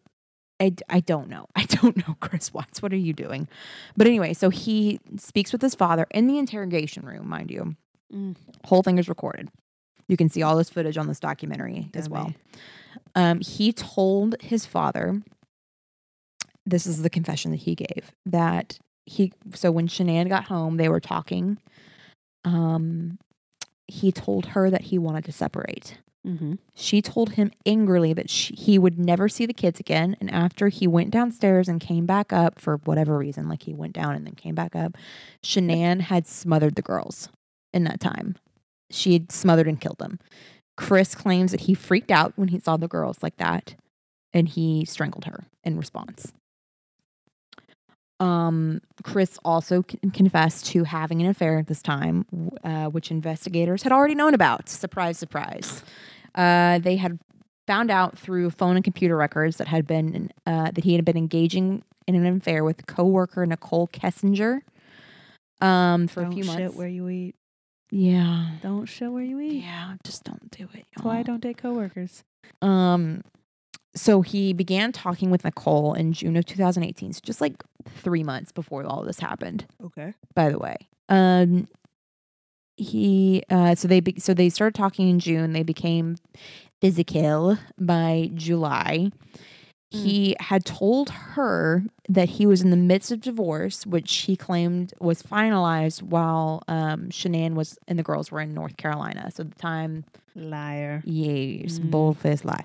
I, 0.61 0.75
I 0.91 1.01
don't 1.01 1.29
know. 1.29 1.47
I 1.57 1.65
don't 1.65 1.97
know, 2.07 2.17
Chris 2.21 2.53
Watts. 2.53 2.83
What 2.83 2.93
are 2.93 2.97
you 2.97 3.15
doing? 3.15 3.49
But 3.97 4.07
anyway, 4.07 4.35
so 4.35 4.51
he 4.51 5.01
speaks 5.17 5.53
with 5.53 5.63
his 5.63 5.75
father 5.75 6.07
in 6.11 6.27
the 6.27 6.39
interrogation 6.39 7.05
room, 7.05 7.29
mind 7.29 7.51
you. 7.51 7.75
Mm. 8.15 8.37
Whole 8.65 8.83
thing 8.83 8.99
is 8.99 9.09
recorded. 9.09 9.49
You 10.07 10.17
can 10.17 10.29
see 10.29 10.43
all 10.43 10.57
this 10.57 10.69
footage 10.71 10.99
on 10.99 11.07
this 11.07 11.21
documentary 11.21 11.89
as 11.95 12.09
well. 12.09 12.35
Um, 13.15 13.41
he 13.41 13.73
told 13.73 14.35
his 14.41 14.67
father, 14.67 15.23
this 16.67 16.87
is 16.87 17.03
the 17.03 17.11
confession 17.11 17.53
that 17.53 17.59
he 17.59 17.75
gave, 17.75 18.11
that 18.27 18.79
he, 19.07 19.33
so 19.55 19.71
when 19.71 19.89
Shanann 19.89 20.29
got 20.29 20.45
home, 20.45 20.77
they 20.77 20.89
were 20.89 21.01
talking. 21.01 21.59
Um, 22.45 23.19
he 23.87 24.13
told 24.13 24.47
her 24.47 24.69
that 24.69 24.83
he 24.83 24.99
wanted 24.99 25.25
to 25.27 25.33
separate. 25.33 25.99
Mm-hmm. 26.27 26.55
She 26.75 27.01
told 27.01 27.33
him 27.33 27.51
angrily 27.65 28.13
that 28.13 28.29
she, 28.29 28.55
he 28.55 28.79
would 28.79 28.99
never 28.99 29.29
see 29.29 29.47
the 29.47 29.55
kids 29.55 29.81
again. 29.81 30.17
And 30.21 30.31
after 30.31 30.69
he 30.69 30.87
went 30.87 31.11
downstairs 31.11 31.69
and 31.69 31.81
came 31.81 32.07
back 32.07 32.33
up 32.33 32.59
for 32.59 32.77
whatever 32.85 33.17
reason, 33.17 33.49
like 33.49 33.63
he 33.63 33.75
went 33.75 33.95
down 33.95 34.15
and 34.15 34.27
then 34.27 34.35
came 34.35 34.55
back 34.55 34.77
up, 34.77 34.97
Shanann 35.43 36.01
had 36.03 36.27
smothered 36.27 36.75
the 36.75 36.83
girls 36.83 37.31
in 37.73 37.85
that 37.85 38.01
time. 38.01 38.37
She 38.91 39.15
had 39.15 39.33
smothered 39.33 39.69
and 39.69 39.81
killed 39.81 39.99
them. 39.99 40.19
Chris 40.77 41.15
claims 41.15 41.53
that 41.53 41.63
he 41.63 41.75
freaked 41.75 42.11
out 42.11 42.33
when 42.37 42.49
he 42.49 42.59
saw 42.59 42.77
the 42.77 42.89
girls 42.89 43.23
like 43.23 43.37
that 43.37 43.75
and 44.33 44.49
he 44.49 44.85
strangled 44.85 45.25
her 45.25 45.45
in 45.65 45.77
response. 45.77 46.33
Um, 48.21 48.81
Chris 49.03 49.39
also 49.45 49.83
con- 49.83 50.11
confessed 50.11 50.67
to 50.67 50.85
having 50.85 51.23
an 51.23 51.29
affair 51.29 51.59
at 51.59 51.67
this 51.69 51.81
time, 51.83 52.27
uh, 52.63 52.87
which 52.87 53.11
investigators 53.11 53.83
had 53.83 53.93
already 53.93 54.15
known 54.15 54.35
about. 54.35 54.69
Surprise, 54.69 55.17
surprise. 55.19 55.83
Uh, 56.35 56.79
they 56.79 56.97
had 56.97 57.19
found 57.67 57.91
out 57.91 58.19
through 58.19 58.51
phone 58.51 58.77
and 58.77 58.85
computer 58.85 59.17
records 59.17 59.57
that 59.57 59.69
had 59.69 59.87
been 59.87 60.31
uh, 60.47 60.71
that 60.71 60.85
he 60.85 60.95
had 60.95 61.05
been 61.05 61.17
engaging 61.17 61.83
in 62.07 62.15
an 62.15 62.37
affair 62.37 62.63
with 62.63 62.87
coworker 62.87 63.47
Nichol 63.47 63.89
Kessinger 63.89 64.61
um, 65.61 66.07
for 66.09 66.23
don't 66.23 66.33
a 66.33 66.35
few 66.35 66.45
shit 66.45 66.75
where 66.75 66.89
you 66.89 67.09
eat. 67.09 67.35
yeah, 67.91 68.51
Don't 68.63 68.87
shit 68.87 69.11
where 69.13 69.23
you 69.23 69.41
eat. 69.41 69.63
yeah, 69.63 69.95
just 70.05 70.25
don't 70.25 70.51
do 70.51 70.65
it. 70.75 70.85
That's 70.95 71.05
why 71.05 71.19
I 71.19 71.23
don't 71.23 71.41
date 71.41 71.59
coworkers. 71.59 72.23
Um, 72.61 73.23
so 73.95 74.23
he 74.23 74.53
began 74.53 74.93
talking 74.93 75.31
with 75.31 75.45
Nichol 75.45 75.95
in 75.95 76.13
June 76.13 76.37
of 76.37 76.45
2018, 76.47 77.13
so 77.15 77.21
just 77.25 77.41
like 77.41 77.63
three 78.03 78.23
months 78.23 78.53
before 78.53 78.85
all 78.85 79.03
this 79.03 79.19
happened. 79.21 79.67
Okay. 79.85 80.15
By 80.35 80.51
the 80.51 80.59
way, 80.59 80.77
um, 81.09 81.67
he 82.77 83.43
uh, 83.51 83.75
so 83.75 83.89
they 83.89 84.01
be- 84.01 84.19
so 84.21 84.33
they 84.35 84.49
started 84.49 84.75
talking 84.75 85.09
in 85.09 85.19
June. 85.19 85.53
They 85.53 85.63
became 85.63 86.17
physical 86.81 87.59
by 87.79 88.31
July. 88.35 89.11
Mm. 89.93 90.03
He 90.05 90.37
had 90.39 90.65
told 90.65 91.11
her 91.11 91.83
that 92.09 92.29
he 92.31 92.47
was 92.47 92.63
in 92.63 92.71
the 92.71 92.77
midst 92.77 93.11
of 93.11 93.21
divorce, 93.21 93.85
which 93.87 94.15
he 94.19 94.37
claimed 94.37 94.95
was 95.01 95.21
finalized 95.23 96.01
while 96.03 96.63
um, 96.69 97.09
Shanann 97.11 97.55
was 97.55 97.77
and 97.89 97.99
the 97.99 98.03
girls 98.05 98.31
were 98.31 98.41
in 98.41 98.55
North 98.55 98.77
Carolina. 98.77 99.31
So 99.35 99.43
at 99.43 99.51
the 99.51 99.59
time 99.59 100.05
Liar. 100.37 101.03
Yes, 101.05 101.81
Mm. 101.81 101.91
bold-faced 101.91 102.45
lie. 102.45 102.63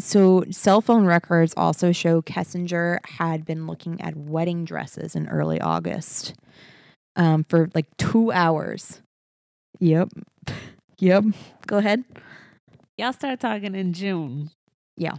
So, 0.00 0.44
cell 0.50 0.80
phone 0.80 1.06
records 1.06 1.54
also 1.56 1.90
show 1.92 2.22
Kessinger 2.22 2.98
had 3.04 3.44
been 3.44 3.66
looking 3.66 4.00
at 4.00 4.16
wedding 4.16 4.64
dresses 4.64 5.16
in 5.16 5.28
early 5.28 5.60
August 5.60 6.34
um, 7.16 7.44
for 7.48 7.68
like 7.74 7.86
two 7.96 8.30
hours. 8.32 9.02
Yep. 9.80 10.10
Yep. 11.00 11.24
Go 11.66 11.78
ahead. 11.78 12.04
Y'all 12.96 13.12
start 13.12 13.40
talking 13.40 13.74
in 13.74 13.92
June. 13.92 14.50
Yeah. 14.96 15.16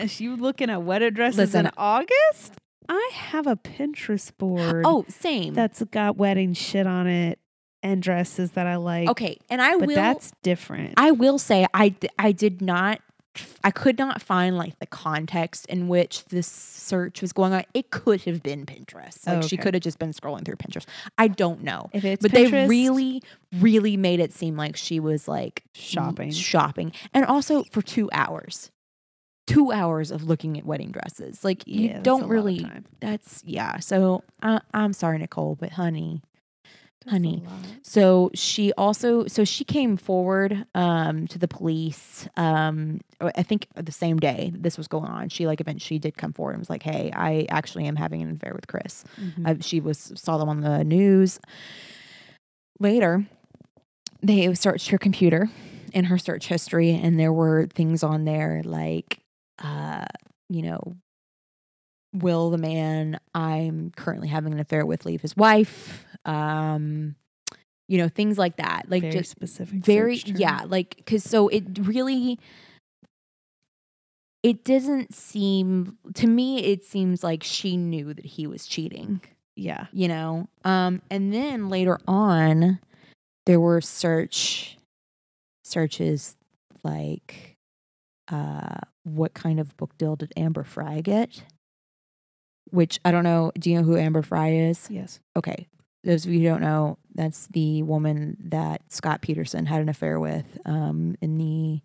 Is 0.00 0.20
you 0.20 0.36
looking 0.36 0.70
at 0.70 0.82
wedding 0.82 1.12
dresses 1.14 1.38
Listen. 1.38 1.66
in 1.66 1.72
August? 1.76 2.54
I 2.88 3.10
have 3.14 3.46
a 3.46 3.56
Pinterest 3.56 4.36
board. 4.36 4.84
Oh, 4.84 5.04
same. 5.08 5.54
that's 5.54 5.82
got 5.90 6.16
wedding 6.16 6.54
shit 6.54 6.86
on 6.86 7.06
it 7.06 7.38
and 7.82 8.02
dresses 8.02 8.52
that 8.52 8.66
I 8.66 8.76
like. 8.76 9.08
okay. 9.10 9.38
And 9.48 9.62
I 9.62 9.76
but 9.78 9.88
will. 9.88 9.94
that's 9.94 10.32
different. 10.42 10.94
I 10.96 11.12
will 11.12 11.38
say 11.38 11.66
I 11.72 11.94
I 12.18 12.32
did 12.32 12.60
not. 12.62 13.00
I 13.62 13.70
could 13.70 13.96
not 13.98 14.20
find 14.20 14.56
like 14.58 14.78
the 14.80 14.86
context 14.86 15.66
in 15.66 15.86
which 15.88 16.24
this 16.26 16.46
search 16.48 17.22
was 17.22 17.32
going 17.32 17.52
on. 17.52 17.64
It 17.74 17.90
could 17.90 18.22
have 18.22 18.42
been 18.42 18.66
Pinterest. 18.66 19.26
Like 19.26 19.38
Oh, 19.38 19.40
she 19.46 19.56
could 19.56 19.74
have 19.74 19.82
just 19.82 19.98
been 19.98 20.12
scrolling 20.12 20.44
through 20.44 20.56
Pinterest. 20.56 20.86
I 21.16 21.28
don't 21.28 21.62
know. 21.62 21.90
if 21.92 22.04
it's 22.04 22.22
but 22.22 22.32
Pinterest, 22.32 22.50
they 22.50 22.68
really 22.68 23.22
really 23.60 23.96
made 23.96 24.18
it 24.20 24.32
seem 24.32 24.56
like 24.56 24.76
she 24.76 24.98
was 25.00 25.28
like 25.28 25.62
shopping. 25.74 26.30
shopping 26.32 26.92
and 27.14 27.24
also 27.24 27.62
for 27.64 27.82
two 27.82 28.08
hours 28.12 28.70
two 29.46 29.72
hours 29.72 30.12
of 30.12 30.22
looking 30.24 30.56
at 30.56 30.64
wedding 30.64 30.92
dresses 30.92 31.42
like 31.42 31.66
you 31.66 31.88
Yeah, 31.88 32.00
don't 32.00 32.28
really 32.28 32.64
that's 33.00 33.42
yeah 33.44 33.80
so 33.80 34.22
uh, 34.42 34.60
i'm 34.72 34.92
sorry 34.92 35.18
nichol 35.18 35.56
but 35.56 35.72
honey 35.72 36.22
That's 37.04 37.12
honey. 37.12 37.42
so 37.82 38.30
she 38.34 38.72
also 38.74 39.26
so 39.26 39.44
she 39.44 39.64
came 39.64 39.96
forward 39.96 40.66
um 40.74 41.26
to 41.28 41.38
the 41.38 41.48
police 41.48 42.28
um 42.36 43.00
i 43.22 43.42
think 43.42 43.66
the 43.74 43.90
same 43.90 44.18
day 44.18 44.52
this 44.54 44.76
was 44.76 44.86
going 44.86 45.06
on 45.10 45.30
she 45.30 45.46
like 45.46 45.60
eventually 45.62 45.98
did 45.98 46.16
come 46.18 46.32
forward 46.34 46.52
and 46.52 46.58
was 46.60 46.68
like 46.68 46.82
hey 46.82 47.10
i 47.14 47.46
actually 47.48 47.86
am 47.86 47.96
having 47.96 48.20
an 48.22 48.30
affair 48.32 48.52
with 48.54 48.66
chris 48.66 49.04
Mhm. 49.18 49.46
I, 49.46 49.56
she 49.62 49.80
was 49.80 50.12
saw 50.14 50.36
them 50.38 50.48
on 50.50 50.60
the 50.60 50.84
news. 50.84 51.40
Later, 52.78 53.24
they 54.22 54.54
searched 54.54 54.88
her 54.90 54.98
computer 54.98 55.48
and 55.94 56.06
her 56.06 56.18
search 56.18 56.46
history, 56.46 56.90
and 56.94 57.18
there 57.18 57.32
were 57.32 57.66
things 57.66 58.02
on 58.02 58.24
there 58.24 58.62
like, 58.64 59.20
uh, 59.58 60.04
you 60.48 60.62
know, 60.62 60.96
will 62.14 62.50
the 62.50 62.58
man 62.58 63.18
I'm 63.34 63.90
currently 63.96 64.28
having 64.28 64.52
an 64.52 64.60
affair 64.60 64.84
with 64.86 65.04
leave 65.04 65.20
his 65.22 65.36
wife? 65.36 66.04
Um, 66.24 67.14
you 67.88 67.98
know, 67.98 68.08
things 68.08 68.38
like 68.38 68.56
that. 68.56 68.84
Like 68.88 69.02
very 69.02 69.12
just 69.12 69.30
specific. 69.30 69.84
very 69.84 70.16
yeah 70.26 70.62
like 70.68 70.94
because 70.96 71.24
so 71.24 71.48
it 71.48 71.64
really 71.80 72.38
it 74.42 74.64
doesn't 74.64 75.14
seem 75.14 75.98
to 76.14 76.26
me 76.26 76.58
it 76.64 76.84
seems 76.84 77.22
like 77.22 77.42
she 77.42 77.76
knew 77.76 78.14
that 78.14 78.24
he 78.24 78.46
was 78.46 78.66
cheating 78.66 79.20
Yeah. 79.56 79.86
you 79.92 80.08
know 80.08 80.48
um 80.64 81.02
and 81.10 81.32
then 81.32 81.68
later 81.68 81.98
on 82.08 82.78
there 83.46 83.60
were 83.60 83.80
search 83.80 84.78
searches 85.64 86.36
like 86.82 87.56
uh 88.28 88.78
what 89.04 89.34
kind 89.34 89.60
of 89.60 89.76
book 89.76 89.96
deal 89.98 90.16
did 90.16 90.32
amber 90.36 90.64
frey 90.64 91.02
get 91.02 91.42
which 92.70 92.98
i 93.04 93.10
don't 93.10 93.24
know 93.24 93.52
do 93.58 93.70
you 93.70 93.76
know 93.78 93.84
who 93.84 93.96
amber 93.98 94.22
frey 94.22 94.58
is 94.70 94.86
Yes. 94.90 95.20
okay 95.36 95.66
those 96.04 96.24
of 96.24 96.32
you 96.32 96.40
who 96.40 96.46
don't 96.46 96.60
know 96.60 96.98
that's 97.14 97.46
the 97.48 97.82
woman 97.82 98.36
that 98.40 98.82
scott 98.88 99.20
peterson 99.20 99.66
had 99.66 99.80
an 99.80 99.88
affair 99.88 100.18
with 100.18 100.58
um 100.64 101.16
in 101.20 101.38
the 101.38 101.80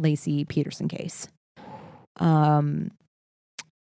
laci 0.00 0.46
peterson 0.48 0.88
case 0.88 1.28
um 2.20 2.90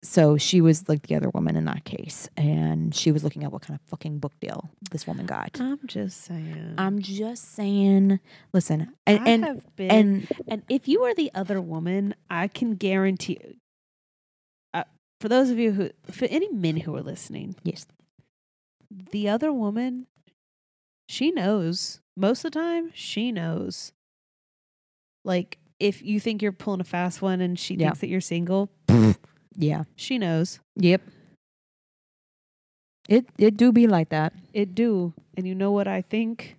so 0.01 0.37
she 0.37 0.61
was 0.61 0.89
like 0.89 1.07
the 1.09 1.17
other 1.17 1.29
woman 1.31 1.57
in 1.57 1.65
that 1.65 1.85
case 1.85 2.29
and 2.37 2.95
she 2.95 3.11
was 3.11 3.25
looking 3.25 3.43
at 3.43 3.51
what 3.51 3.63
kind 3.63 3.79
of 3.79 3.89
fucking 3.89 4.19
book 4.19 4.33
deal 4.41 4.71
this 4.91 5.07
woman 5.07 5.27
got 5.27 5.59
I'm 5.61 5.81
just 5.87 6.25
saying. 6.25 6.75
i'm 6.79 7.01
just 7.01 7.55
saying 7.55 8.21
listen 8.53 8.93
and 9.07 9.21
I 9.21 9.31
and, 9.31 9.63
been, 9.77 9.91
and 9.91 10.29
and 10.47 10.63
if 10.69 10.87
you 10.89 11.03
are 11.05 11.15
the 11.15 11.31
other 11.35 11.61
woman, 11.61 12.15
I 12.29 12.49
can 12.49 12.75
guarantee. 12.75 13.39
Uh, 14.75 14.85
for 15.21 15.29
those 15.29 15.51
of 15.51 15.59
you 15.59 15.73
who, 15.73 15.91
for 16.11 16.27
any 16.27 16.49
men 16.53 16.77
who 16.77 16.95
are 16.95 17.03
listening, 17.03 17.57
yes 17.65 17.87
the 18.91 19.29
other 19.29 19.53
woman, 19.53 20.07
she 21.09 21.31
knows. 21.31 22.01
Most 22.17 22.45
of 22.45 22.53
the 22.53 22.59
time, 22.59 22.91
she 22.95 23.31
knows. 23.33 23.93
Like, 25.25 25.59
if 25.79 26.03
you 26.03 26.19
think 26.21 26.43
you're 26.43 26.53
pulling 26.53 26.81
a 26.81 26.85
fast 26.85 27.23
one 27.23 27.41
and 27.41 27.59
she 27.59 27.75
Yeah. 27.75 27.89
thinks 27.89 28.01
that 28.01 28.09
you're 28.09 28.21
single, 28.21 28.71
yeah 29.57 29.85
she 29.97 30.19
knows. 30.19 30.61
yep 30.77 31.03
it 33.09 33.27
it 33.39 33.57
do 33.57 33.73
be 33.73 33.87
like 33.87 34.11
that 34.11 34.33
It 34.53 34.75
do. 34.75 35.15
And 35.37 35.47
you 35.47 35.55
know 35.55 35.71
what 35.73 35.87
I 35.89 36.03
think? 36.03 36.57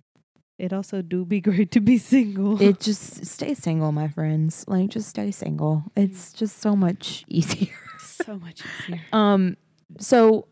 It 0.58 0.72
also 0.72 1.00
do 1.02 1.24
be 1.24 1.40
great 1.48 1.70
to 1.72 1.80
be 1.80 1.96
single. 1.98 2.60
it 2.60 2.80
just 2.80 3.24
stay 3.26 3.54
single 3.54 3.92
my 3.92 4.08
friends 4.08 4.64
like 4.68 4.90
just 4.90 5.08
stay 5.08 5.30
single 5.30 5.84
it's 5.96 6.32
just 6.32 6.58
so 6.60 6.74
much 6.76 7.24
easier 7.28 7.74
so 7.98 8.38
much 8.38 8.62
easier. 8.66 9.00
um 9.12 9.56
so 9.98 10.46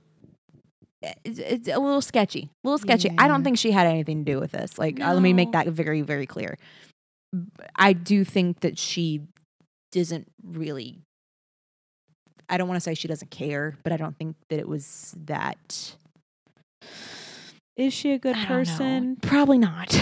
it's, 1.02 1.38
it's 1.38 1.68
a 1.68 1.78
little 1.78 2.00
sketchy 2.02 2.50
a 2.64 2.68
little 2.68 2.78
sketchy 2.78 3.10
i 3.18 3.28
don't 3.28 3.44
think 3.44 3.56
she 3.58 3.70
had 3.70 3.86
anything 3.86 4.24
to 4.24 4.32
do 4.32 4.40
with 4.40 4.50
this 4.52 4.78
like 4.78 5.00
uh, 5.00 5.12
let 5.12 5.22
me 5.22 5.32
make 5.32 5.52
that 5.52 5.66
very 5.68 6.02
very 6.02 6.26
clear 6.26 6.56
i 7.76 7.92
do 7.92 8.24
think 8.24 8.60
that 8.60 8.78
she 8.78 9.20
doesn't 9.92 10.26
really 10.44 10.98
i 12.48 12.56
don't 12.56 12.66
want 12.68 12.76
to 12.76 12.80
say 12.80 12.94
she 12.94 13.06
doesn't 13.08 13.30
care 13.30 13.76
but 13.84 13.92
i 13.92 13.96
don't 13.96 14.16
think 14.18 14.34
that 14.50 14.58
it 14.58 14.68
was 14.68 15.14
that 15.26 15.94
Is 17.76 17.92
she 17.94 18.10
a 18.12 18.18
good 18.18 18.34
know. 18.36 18.44
person? 18.46 19.16
probably 19.22 19.58
not 19.58 19.92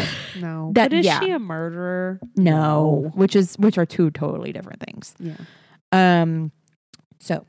No. 0.40 0.70
That- 0.74 0.90
but 0.90 0.98
is 0.98 1.04
yeah. 1.06 1.20
she 1.20 1.30
a 1.30 1.38
murderer? 1.38 2.18
no 2.36 3.10
which 3.14 3.36
is 3.36 3.54
which 3.58 3.76
are 3.76 3.86
two 3.86 4.10
totally 4.10 4.52
different 4.52 4.80
things 4.80 5.14
Yeah. 5.20 5.36
Um, 5.92 6.50
so, 7.20 7.46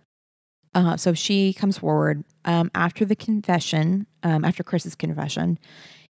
uh, 0.76 0.95
so 0.95 1.14
she 1.14 1.52
comes 1.54 1.78
forward. 1.80 2.24
Um, 2.48 2.72
after 2.74 3.04
the 3.06 3.16
confession, 3.16 4.08
um, 4.24 4.43
after 4.45 4.64
Chris's 4.64 4.95
confession, 4.95 5.60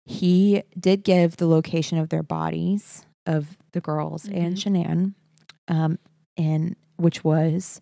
he 0.06 0.64
did 0.78 1.04
give 1.04 1.38
the 1.38 1.48
location 1.48 1.98
of 2.00 2.10
their 2.10 2.24
bodies 2.24 3.06
of 3.26 3.56
the 3.72 3.80
girls 3.80 4.26
and 4.26 4.58
Shanann, 4.58 5.14
um, 5.70 5.98
and 6.36 6.76
which 6.98 7.24
was 7.24 7.80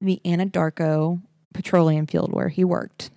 the 0.00 0.20
Anadarko 0.24 1.20
petroleum 1.54 2.06
field 2.06 2.32
where 2.32 2.48
he 2.48 2.64
worked. 2.64 3.10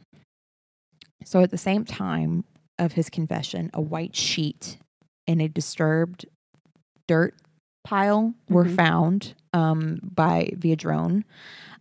So, 1.24 1.40
at 1.42 1.50
the 1.52 1.58
same 1.58 1.86
time 1.86 2.44
of 2.78 2.92
his 2.94 3.10
confession, 3.10 3.72
a 3.74 3.82
white 3.82 4.16
sheet 4.16 4.78
and 5.26 5.42
a 5.42 5.48
disturbed 5.48 6.26
dirt 7.08 7.34
pile 7.86 8.34
were 8.50 8.66
Mhm. 8.66 8.76
found 8.76 9.34
um, 9.54 10.00
by 10.04 10.52
via 10.56 10.76
drone. 10.76 11.24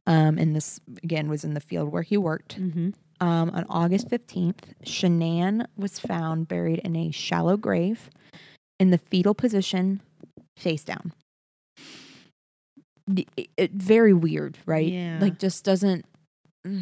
Um, 0.07 0.39
and 0.39 0.55
this 0.57 0.81
again 1.03 1.29
was 1.29 1.45
in 1.45 1.55
the 1.55 1.61
field 1.61 1.91
where 1.91 2.03
he 2.03 2.17
worked. 2.17 2.61
Mm-hmm. 2.61 2.91
Um, 3.21 3.51
on 3.51 3.65
August 3.69 4.09
15th, 4.09 4.73
Shanann 4.85 5.67
was 5.77 6.01
found 6.01 6.49
buried 6.49 6.81
in 6.81 6.97
a 6.97 7.13
shallow 7.13 7.57
grave 7.57 8.11
in 8.81 8.91
the 8.91 8.99
fetal 8.99 9.33
position, 9.35 10.01
face 10.57 10.83
down. 10.83 11.13
It- 13.37 13.51
it- 13.57 13.73
very 13.73 14.13
weird, 14.13 14.59
right? 14.67 14.91
Yeah. 14.91 15.19
Like, 15.21 15.39
just 15.39 15.65
doesn't. 15.65 16.05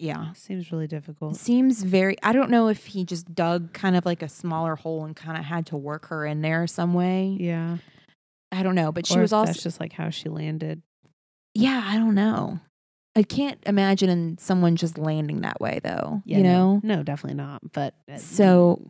Yeah. 0.00 0.32
Seems 0.32 0.72
really 0.72 0.88
difficult. 0.88 1.36
Seems 1.36 1.84
very. 1.84 2.16
I 2.20 2.32
don't 2.32 2.50
know 2.50 2.66
if 2.66 2.84
he 2.84 3.04
just 3.04 3.32
dug 3.32 3.72
kind 3.72 3.94
of 3.96 4.04
like 4.04 4.22
a 4.22 4.28
smaller 4.28 4.74
hole 4.74 5.04
and 5.04 5.14
kind 5.14 5.38
of 5.38 5.44
had 5.44 5.66
to 5.66 5.76
work 5.76 6.06
her 6.08 6.26
in 6.26 6.42
there 6.42 6.66
some 6.66 6.94
way. 6.94 7.36
Yeah. 7.38 7.76
I 8.50 8.64
don't 8.64 8.74
know. 8.74 8.90
But 8.90 9.06
she 9.06 9.16
Or 9.16 9.20
was 9.22 9.32
also. 9.32 9.52
That's 9.52 9.62
just 9.62 9.78
like 9.78 9.92
how 9.92 10.10
she 10.10 10.28
landed. 10.28 10.82
Yeah, 11.54 11.82
I 11.86 11.96
don't 11.98 12.14
know. 12.14 12.60
I 13.16 13.22
can't 13.22 13.58
imagine 13.64 14.38
someone 14.38 14.74
just 14.76 14.98
landing 14.98 15.42
that 15.42 15.60
way, 15.60 15.80
though. 15.84 16.20
Yeah, 16.24 16.38
you 16.38 16.42
know? 16.42 16.80
No, 16.82 17.02
definitely 17.04 17.36
not. 17.36 17.60
But 17.72 17.94
uh, 18.12 18.16
So 18.16 18.82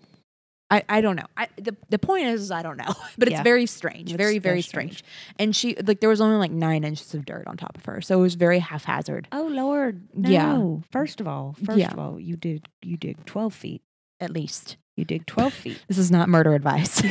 I, 0.70 0.82
I 0.88 1.00
don't 1.02 1.16
know. 1.16 1.26
I, 1.36 1.48
the 1.56 1.76
the 1.90 1.98
point 1.98 2.24
is, 2.28 2.50
I 2.50 2.62
don't 2.62 2.78
know, 2.78 2.94
but 3.18 3.28
it's 3.28 3.32
Yeah. 3.32 3.42
very 3.42 3.66
strange, 3.66 4.10
It's 4.10 4.16
very 4.16 4.38
very 4.38 4.62
strange. 4.62 4.98
strange. 4.98 5.04
And 5.38 5.54
she 5.54 5.74
like 5.76 6.00
there 6.00 6.08
was 6.08 6.22
only 6.22 6.36
like 6.38 6.50
nine 6.50 6.84
inches 6.84 7.12
of 7.14 7.26
dirt 7.26 7.46
on 7.46 7.58
top 7.58 7.76
of 7.76 7.84
her, 7.84 8.00
so 8.00 8.18
it 8.18 8.22
was 8.22 8.34
very 8.34 8.60
haphazard. 8.60 9.28
Oh 9.30 9.46
Lord. 9.46 10.08
Yeah. 10.16 10.76
First 10.90 11.20
of 11.20 11.28
all, 11.28 11.54
first 11.62 11.78
Yeah. 11.80 11.92
of 11.92 11.98
all, 11.98 12.18
you 12.18 12.36
dig 12.36 12.64
you 12.82 12.96
dig 12.96 13.26
twelve 13.26 13.52
feet. 13.54 13.82
At 14.20 14.30
least 14.30 14.78
You 14.96 15.04
dig 15.04 15.26
twelve 15.26 15.52
feet. 15.52 15.84
this 15.88 15.98
is 15.98 16.10
not 16.10 16.30
murder 16.30 16.54
advice. 16.54 17.02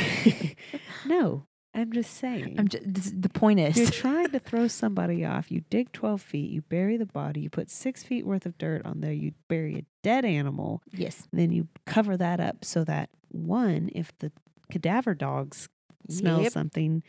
no. 1.06 1.46
I'm 1.76 1.92
just 1.92 2.14
saying. 2.18 2.56
I'm 2.60 2.68
just, 2.68 3.22
the 3.22 3.30
point 3.30 3.60
is, 3.60 3.78
You're 3.78 3.88
trying 3.92 4.30
to 4.30 4.40
throw 4.40 4.68
somebody 4.68 5.26
off. 5.26 5.52
You 5.52 5.64
dig 5.70 5.92
12 5.92 6.22
feet, 6.22 6.52
you 6.52 6.62
bury 6.62 6.98
the 6.98 7.06
body, 7.08 7.40
you 7.42 7.50
put 7.50 7.70
six 7.72 8.04
feet 8.04 8.26
worth 8.28 8.46
of 8.46 8.58
dirt 8.60 8.86
on 8.86 9.02
there, 9.02 9.12
you 9.14 9.34
bury 9.48 9.78
a 9.80 9.86
dead 10.04 10.24
animal, 10.26 10.82
yes, 10.92 11.28
then 11.34 11.52
you 11.52 11.68
cover 11.86 12.16
that 12.18 12.40
up 12.40 12.64
so 12.64 12.84
that 12.84 13.10
one, 13.30 13.90
if 13.96 14.16
the 14.20 14.32
cadaver 14.72 15.16
dogs 15.16 15.68
smell 16.10 16.42
Yep. 16.44 16.52
something 16.52 17.02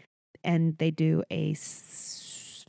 and 0.43 0.79
they 0.79 0.91
do 0.91 1.23
a 1.31 1.51
s- 1.53 2.65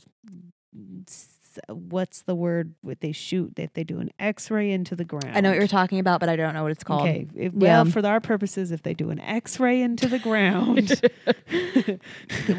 s- 1.08 1.35
what's 1.68 2.22
the 2.22 2.34
word 2.34 2.74
what 2.82 3.00
they 3.00 3.12
shoot 3.12 3.52
if 3.58 3.72
they 3.74 3.84
do 3.84 3.98
an 4.00 4.10
x-ray 4.18 4.70
into 4.70 4.94
the 4.96 5.04
ground 5.04 5.32
I 5.36 5.40
know 5.40 5.50
what 5.50 5.58
you're 5.58 5.66
talking 5.68 5.98
about, 5.98 6.20
but 6.20 6.28
I 6.28 6.36
don't 6.36 6.54
know 6.54 6.62
what 6.62 6.72
it's 6.72 6.84
called. 6.84 7.02
okay 7.02 7.26
if, 7.34 7.52
well 7.52 7.84
Yeah. 7.86 7.90
for 7.92 8.04
our 8.06 8.20
purposes 8.20 8.70
if 8.72 8.82
they 8.82 8.94
do 8.94 9.10
an 9.10 9.20
x-ray 9.20 9.80
into 9.82 10.08
the 10.08 10.18
ground 10.18 11.00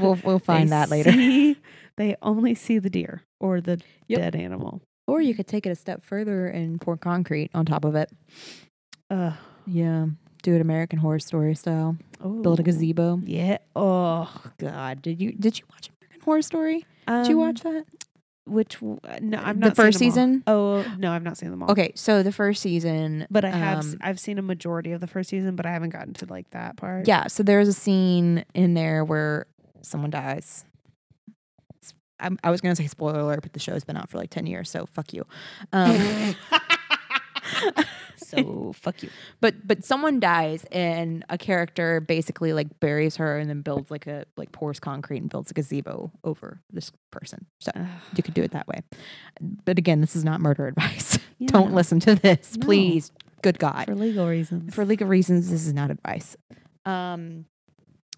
we'll 0.01 0.17
we'll 0.23 0.39
find 0.53 0.69
that 0.71 0.89
later. 0.89 1.11
see- 1.11 1.57
they 1.97 2.15
only 2.21 2.53
see 2.55 2.77
the 2.79 2.89
deer 2.89 3.23
or 3.39 3.59
the 3.61 3.81
Yep. 4.07 4.19
dead 4.19 4.35
animal 4.35 4.81
Or 5.07 5.21
you 5.21 5.33
could 5.35 5.47
take 5.47 5.65
it 5.65 5.69
a 5.69 5.75
step 5.75 6.03
further 6.03 6.47
and 6.47 6.79
pour 6.79 6.95
concrete 6.97 7.49
on 7.53 7.65
top 7.65 7.83
of 7.85 7.95
it. 7.95 8.11
uh, 9.09 9.33
Yeah, 9.65 10.07
do 10.43 10.53
it 10.55 10.61
American 10.61 10.99
Horror 10.99 11.19
Story 11.19 11.55
style. 11.55 11.97
Build 12.21 12.59
a 12.59 12.63
gazebo. 12.63 13.19
yeah 13.23 13.57
oh 13.75 14.29
God, 14.59 15.01
did 15.01 15.21
you 15.21 15.31
did 15.33 15.59
you 15.59 15.65
watch 15.71 15.89
American 15.99 16.21
Horror 16.21 16.41
Story? 16.41 16.85
Did 17.07 17.27
you 17.27 17.39
Um, 17.41 17.47
watch 17.47 17.61
that? 17.61 17.85
Which 18.47 18.81
no 18.81 18.97
i'm 19.03 19.59
The 19.59 19.67
not 19.67 19.75
seen 19.75 19.75
first 19.75 19.99
them 19.99 20.07
all. 20.07 20.11
season? 20.11 20.43
oh 20.47 20.85
no 20.97 21.11
i've 21.11 21.23
not 21.23 21.37
seen 21.37 21.51
them 21.51 21.61
all 21.63 21.71
Okay, 21.71 21.91
so 21.95 22.23
the 22.23 22.31
first 22.31 22.61
season, 22.61 23.27
But 23.29 23.45
I 23.45 23.49
have 23.49 23.79
um, 23.79 23.97
I've 24.01 24.19
seen 24.19 24.37
a 24.39 24.41
majority 24.41 24.91
of 24.93 25.01
the 25.01 25.07
first 25.07 25.29
season, 25.29 25.55
but 25.55 25.65
I 25.65 25.71
haven't 25.71 25.89
gotten 25.89 26.13
to 26.15 26.25
like 26.25 26.49
that 26.51 26.77
part. 26.77 27.07
yeah. 27.07 27.27
So 27.27 27.43
there's 27.43 27.67
a 27.67 27.73
scene 27.73 28.45
in 28.53 28.73
there 28.73 29.03
where 29.05 29.45
someone 29.81 30.09
dies. 30.09 30.63
I'm, 32.19 32.39
I 32.43 32.49
was 32.49 32.61
gonna 32.61 32.75
say 32.75 32.87
spoiler 32.87 33.19
alert, 33.19 33.41
but 33.43 33.53
the 33.53 33.59
show's 33.59 33.83
been 33.83 33.95
out 33.97 34.09
for 34.09 34.17
like 34.17 34.31
ten 34.31 34.47
years, 34.47 34.69
so 34.71 34.87
fuck 34.87 35.13
you. 35.13 35.23
Um, 35.71 36.35
so 38.17 38.71
fuck 38.73 39.01
you. 39.03 39.09
but 39.41 39.55
but 39.67 39.83
someone 39.83 40.19
dies, 40.19 40.65
and 40.71 41.23
a 41.29 41.37
character 41.37 41.99
basically 42.01 42.53
like 42.53 42.79
buries 42.79 43.15
her, 43.17 43.37
and 43.37 43.49
then 43.49 43.61
builds 43.61 43.89
like 43.91 44.07
a 44.07 44.25
like 44.37 44.51
pours 44.51 44.79
concrete 44.79 45.17
and 45.21 45.29
builds 45.29 45.51
a 45.51 45.53
gazebo 45.53 46.11
over 46.23 46.61
this 46.71 46.91
person. 47.11 47.45
So 47.59 47.71
you 48.15 48.23
could 48.23 48.33
do 48.33 48.43
it 48.43 48.51
that 48.51 48.67
way. 48.67 48.81
But 49.65 49.77
again, 49.77 50.01
this 50.01 50.15
is 50.15 50.23
not 50.25 50.41
murder 50.41 50.67
advice. 50.67 51.19
Yeah, 51.39 51.49
Don't 51.51 51.71
listen 51.75 51.99
to 51.99 52.15
this, 52.15 52.57
No. 52.57 52.65
please. 52.65 53.11
Good 53.43 53.59
God. 53.59 53.85
for 53.85 53.93
legal 53.93 54.27
reasons. 54.27 54.73
for 54.73 54.83
legal 54.85 55.07
reasons, 55.07 55.51
this 55.51 55.67
is 55.67 55.71
not 55.73 55.91
advice. 55.91 56.35
Um. 56.83 57.45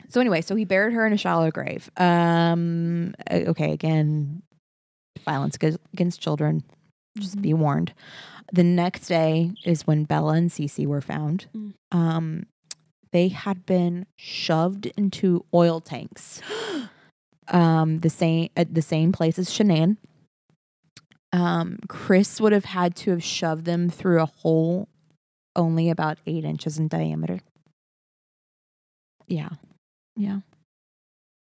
So 0.08 0.22
anyway, 0.22 0.40
so 0.40 0.56
he 0.56 0.64
buried 0.64 0.94
her 0.94 1.06
in 1.06 1.12
a 1.12 1.18
shallow 1.18 1.52
grave. 1.52 1.92
Um. 1.98 3.14
uh, 3.30 3.40
Okay. 3.48 3.74
Again, 3.74 4.42
violence 5.26 5.58
against- 5.94 6.22
children. 6.22 6.64
Just 7.18 7.36
Mhm. 7.38 7.42
be 7.42 7.54
warned. 7.54 7.94
The 8.52 8.64
next 8.64 9.08
day 9.08 9.52
is 9.64 9.86
when 9.86 10.06
Bella 10.06 10.34
and 10.34 10.50
Cece 10.50 10.86
were 10.86 11.02
found. 11.02 11.48
Mm. 11.56 11.74
Um. 11.92 12.46
They 13.12 13.30
had 13.30 13.66
been 13.66 14.06
shoved 14.18 14.86
into 14.86 15.46
oil 15.54 15.82
tanks. 15.82 16.42
um. 17.48 18.00
The 18.00 18.10
same 18.10 18.50
at 18.56 18.74
the 18.74 18.82
same 18.82 19.12
place 19.12 19.40
as 19.40 19.50
Shanann. 19.50 19.98
Um. 21.32 21.80
Chris 21.88 22.40
would 22.42 22.54
have 22.54 22.66
had 22.66 22.96
to 22.98 23.12
have 23.12 23.24
shoved 23.24 23.66
them 23.66 23.90
through 23.90 24.22
a 24.22 24.26
hole 24.26 24.88
only 25.56 25.90
about 25.90 26.18
eight 26.26 26.46
inches 26.46 26.80
in 26.80 26.88
diameter. 26.88 27.40
Yeah. 29.28 29.50
Yeah. 30.16 30.40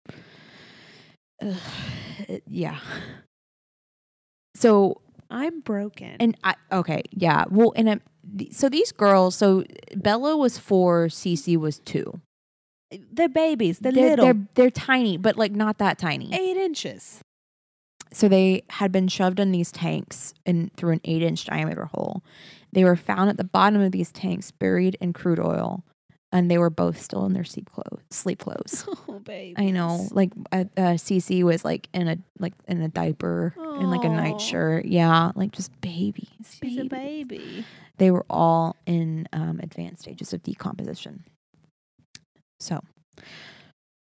Ugh, 1.41 1.55
yeah. 2.47 2.79
So, 4.55 5.01
I'm 5.31 5.61
broken. 5.61 6.17
and 6.19 6.37
I, 6.43 6.55
okay, 6.71 7.01
yeah. 7.11 7.45
Well, 7.49 7.73
and 7.75 8.01
th- 8.37 8.53
so 8.53 8.69
these 8.69 8.91
girls, 8.91 9.35
so 9.35 9.63
Bella 9.95 10.37
was 10.37 10.57
four, 10.57 11.07
Cece 11.07 11.57
was 11.57 11.79
two. 11.79 12.19
the 12.91 13.29
babies, 13.29 13.79
the 13.79 13.91
they're, 13.91 14.09
little 14.11 14.25
they're, 14.25 14.47
they're 14.55 14.69
tiny, 14.69 15.17
but 15.17 15.37
like 15.37 15.53
not 15.53 15.77
that 15.79 15.97
tiny. 15.97 16.33
eight 16.33 16.57
inches. 16.57 17.21
So 18.13 18.27
they 18.27 18.63
had 18.69 18.91
been 18.91 19.07
shoved 19.07 19.39
in 19.39 19.51
these 19.53 19.71
tanks 19.71 20.33
and 20.45 20.71
through 20.75 20.91
an 20.93 21.01
eight 21.05 21.23
inch 21.23 21.45
diameter 21.45 21.85
hole. 21.85 22.21
They 22.73 22.83
were 22.83 22.97
found 22.97 23.29
at 23.29 23.37
the 23.37 23.45
bottom 23.45 23.79
of 23.81 23.91
these 23.93 24.11
tanks, 24.11 24.51
buried 24.51 24.97
in 24.99 25.13
crude 25.13 25.39
oil, 25.39 25.83
and 26.31 26.49
they 26.49 26.57
were 26.57 26.69
both 26.69 27.01
still 27.01 27.25
in 27.25 27.33
their 27.33 27.43
sleep 27.43 27.69
clothes. 27.69 28.03
Sleep 28.09 28.39
clothes. 28.39 28.85
Oh, 29.07 29.19
baby. 29.19 29.55
I 29.57 29.71
know, 29.71 30.07
like 30.11 30.31
uh, 30.51 30.65
uh, 30.77 30.93
Cece 30.93 31.43
was 31.43 31.65
like 31.65 31.89
in 31.93 32.07
a 32.07 32.17
like 32.39 32.53
in 32.67 32.81
a 32.81 32.87
diaper 32.87 33.53
and 33.57 33.91
like 33.91 34.03
a 34.05 34.09
nightshirt. 34.09 34.85
Yeah, 34.85 35.31
like 35.35 35.51
just 35.51 35.69
babies. 35.81 36.27
She's 36.61 36.77
a 36.77 36.85
baby. 36.85 37.23
baby. 37.23 37.65
They 37.97 38.09
were 38.09 38.25
all 38.29 38.77
in 38.85 39.27
um, 39.33 39.59
advanced 39.61 40.03
stages 40.03 40.33
of 40.33 40.43
decomposition. 40.43 41.25
So, 42.59 42.79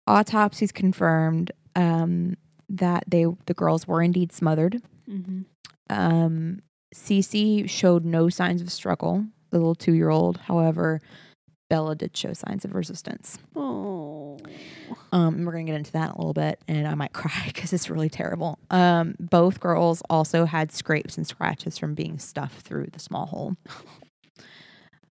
autopsies 0.06 0.72
confirmed 0.72 1.52
um, 1.76 2.36
that 2.68 3.04
they 3.06 3.26
the 3.46 3.54
girls 3.54 3.86
were 3.86 4.02
indeed 4.02 4.32
smothered. 4.32 4.80
Mm-hmm. 5.08 5.42
Um, 5.90 6.62
Cece 6.94 7.68
showed 7.68 8.04
no 8.04 8.28
signs 8.28 8.62
of 8.62 8.72
struggle. 8.72 9.26
The 9.50 9.58
little 9.58 9.74
two 9.74 9.92
year 9.92 10.10
old, 10.10 10.38
however, 10.38 11.00
Bella 11.74 11.96
did 11.96 12.16
show 12.16 12.32
signs 12.32 12.64
of 12.64 12.72
resistance. 12.72 13.36
Oh. 13.56 14.38
Um, 15.10 15.44
we're 15.44 15.50
gonna 15.50 15.64
get 15.64 15.74
into 15.74 15.90
that 15.90 16.10
in 16.10 16.10
a 16.12 16.18
little 16.18 16.32
bit, 16.32 16.60
and 16.68 16.86
I 16.86 16.94
might 16.94 17.12
cry 17.12 17.42
because 17.46 17.72
it's 17.72 17.90
really 17.90 18.08
terrible. 18.08 18.60
Um, 18.70 19.16
both 19.18 19.58
girls 19.58 20.00
also 20.08 20.44
had 20.44 20.70
scrapes 20.70 21.16
and 21.16 21.26
scratches 21.26 21.76
from 21.76 21.94
being 21.94 22.20
stuffed 22.20 22.64
through 22.64 22.90
the 22.92 23.00
small 23.00 23.26
hole. 23.26 23.56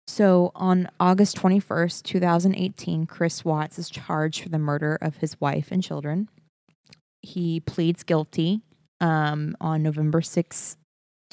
So 0.07 0.53
on 0.55 0.87
August 0.97 1.35
21st, 1.35 2.03
2018, 2.03 3.05
Chris 3.05 3.43
Watts 3.43 3.77
is 3.77 3.89
charged 3.89 4.41
for 4.41 4.47
the 4.47 4.57
murder 4.57 4.97
of 5.01 5.17
his 5.17 5.41
wife 5.41 5.73
and 5.73 5.83
children. 5.83 6.29
He 7.21 7.59
pleads 7.59 8.03
guilty 8.03 8.61
um, 9.01 9.57
on 9.59 9.83
November 9.83 10.21
6th, 10.21 10.77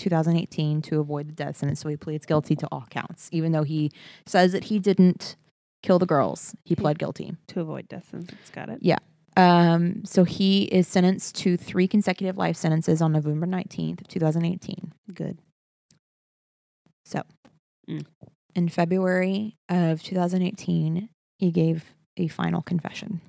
2018, 0.02 0.82
to 0.82 1.00
avoid 1.00 1.28
the 1.28 1.32
death 1.32 1.56
sentence. 1.56 1.80
So 1.80 1.88
he 1.88 1.96
pleads 1.96 2.26
guilty 2.26 2.54
to 2.56 2.68
all 2.70 2.86
counts, 2.90 3.28
even 3.32 3.52
though 3.52 3.62
he 3.62 3.90
says 4.26 4.52
that 4.52 4.64
he 4.64 4.78
didn't 4.78 5.36
kill 5.82 5.98
the 5.98 6.06
girls. 6.06 6.54
He 6.64 6.74
pled 6.76 6.98
guilty. 6.98 7.34
To 7.48 7.60
avoid 7.60 7.88
death 7.88 8.08
sentence. 8.10 8.50
Got 8.50 8.68
it. 8.68 8.78
Yeah. 8.82 8.98
Um, 9.36 10.04
so 10.04 10.24
he 10.24 10.64
is 10.64 10.86
sentenced 10.86 11.34
to 11.36 11.56
three 11.56 11.88
consecutive 11.88 12.36
life 12.36 12.56
sentences 12.56 13.00
on 13.00 13.12
November 13.12 13.46
19th, 13.46 14.06
2018. 14.08 14.92
Good. 15.14 15.38
So 17.04 17.22
Mm. 17.88 18.04
in 18.54 18.68
February 18.68 19.56
of 19.68 20.02
2018, 20.02 21.08
he 21.38 21.50
gave 21.50 21.94
a 22.16 22.28
final 22.28 22.62
confession. 22.62 23.20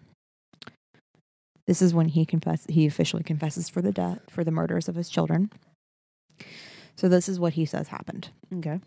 This 1.65 1.81
is 1.81 1.93
when 1.93 2.09
he 2.09 2.25
confessed 2.25 2.69
he 2.69 2.85
officially 2.85 3.23
confesses 3.23 3.69
for 3.69 3.81
the 3.81 3.91
death 3.93 4.19
for 4.29 4.43
the 4.43 4.51
murders 4.51 4.89
of 4.89 4.95
his 4.95 5.09
children. 5.09 5.49
So 6.95 7.09
this 7.09 7.27
is 7.27 7.39
what 7.39 7.53
he 7.53 7.65
says 7.65 7.87
happened. 7.87 8.29
Okay. 8.55 8.79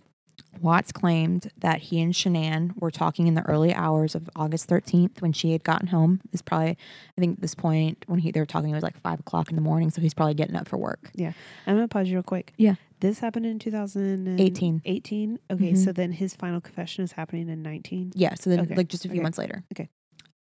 Watts 0.60 0.92
claimed 0.92 1.50
that 1.58 1.80
he 1.80 2.00
and 2.00 2.12
Shanann 2.14 2.72
were 2.80 2.90
talking 2.90 3.26
in 3.26 3.34
the 3.34 3.42
early 3.42 3.74
hours 3.74 4.14
of 4.14 4.28
August 4.36 4.68
13th 4.68 5.20
when 5.20 5.32
she 5.32 5.52
had 5.52 5.64
gotten 5.64 5.88
home. 5.88 6.20
Is 6.32 6.40
probably, 6.42 6.70
I 7.16 7.20
think, 7.20 7.36
at 7.36 7.40
this 7.42 7.54
point 7.54 8.04
when 8.06 8.18
he 8.20 8.30
they 8.30 8.40
were 8.40 8.46
talking, 8.46 8.70
it 8.70 8.74
was 8.74 8.82
like 8.82 8.98
five 9.00 9.20
o'clock 9.20 9.50
in 9.50 9.56
the 9.56 9.62
morning, 9.62 9.90
so 9.90 10.00
he's 10.00 10.14
probably 10.14 10.34
getting 10.34 10.56
up 10.56 10.68
for 10.68 10.76
work. 10.78 11.10
Yeah, 11.14 11.32
I'm 11.66 11.76
gonna 11.76 11.88
pause 11.88 12.08
you 12.08 12.14
real 12.16 12.22
quick. 12.22 12.52
Yeah. 12.56 12.74
This 13.00 13.18
happened 13.18 13.44
in 13.44 13.58
2018. 13.58 14.46
18. 14.46 14.82
18? 14.86 15.38
Okay, 15.50 15.72
Mhm. 15.72 15.76
so 15.84 15.92
then 15.92 16.12
his 16.12 16.34
final 16.34 16.60
confession 16.62 17.04
is 17.04 17.12
happening 17.12 17.48
in 17.50 17.60
19. 17.62 18.12
Yeah, 18.14 18.34
so 18.34 18.48
then 18.48 18.60
Okay, 18.60 18.74
like 18.74 18.88
just 18.88 19.04
a 19.04 19.08
few 19.08 19.16
okay, 19.18 19.22
months 19.22 19.36
later. 19.38 19.64
okay. 19.74 19.88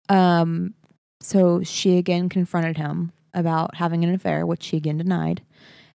Um, 0.09 0.75
so 1.21 1.63
she 1.63 1.99
again 1.99 2.29
confronted 2.29 2.77
him 2.77 3.11
about 3.33 3.77
having 3.77 4.05
an 4.05 4.15
affair, 4.15 4.47
which 4.47 4.67
he 4.69 4.77
again 4.77 4.99
denied. 4.99 5.43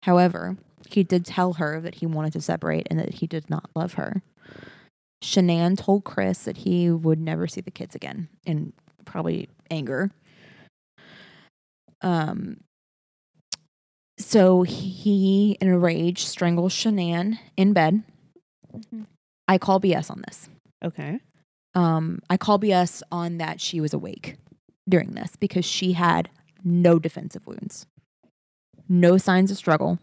However, 0.04 0.56
he 0.90 1.04
did 1.04 1.26
tell 1.26 1.54
her 1.54 1.80
that 1.82 1.96
he 1.96 2.06
wanted 2.06 2.34
to 2.34 2.42
separate 2.42 2.88
and 2.90 3.00
that 3.00 3.16
he 3.16 3.28
did 3.28 3.50
not 3.50 3.70
love 3.76 3.94
her. 3.94 4.22
Shanann 5.24 5.78
told 5.78 6.04
Chris 6.04 6.40
that 6.44 6.58
he 6.58 6.90
would 6.92 7.20
never 7.20 7.48
see 7.48 7.62
the 7.62 7.72
kids 7.72 7.96
again 7.96 8.28
in 8.46 8.74
probably 9.06 9.50
anger. 9.72 10.12
Um 12.02 12.58
so 14.18 14.62
he 14.64 15.58
in 15.60 15.68
a 15.68 15.78
rage 15.78 16.26
strangles 16.26 16.74
Shanann 16.74 17.40
in 17.58 17.74
bed. 17.74 18.04
Mhm. 18.74 19.08
I 19.48 19.58
call 19.58 19.80
BS 19.80 20.10
on 20.10 20.24
this. 20.26 20.50
Okay. 20.84 21.20
Um, 21.74 22.20
I 22.30 22.38
call 22.38 22.58
BS 22.58 23.04
on 23.12 23.38
that 23.38 23.60
she 23.60 23.82
was 23.82 23.94
awake 23.94 24.38
during 24.88 25.12
this 25.12 25.36
because 25.36 25.66
she 25.66 25.94
had 25.94 26.30
no 26.64 27.00
defensive 27.00 27.46
wounds, 27.46 27.86
no 28.88 29.18
signs 29.18 29.52
of 29.52 29.58
struggle, 29.58 30.00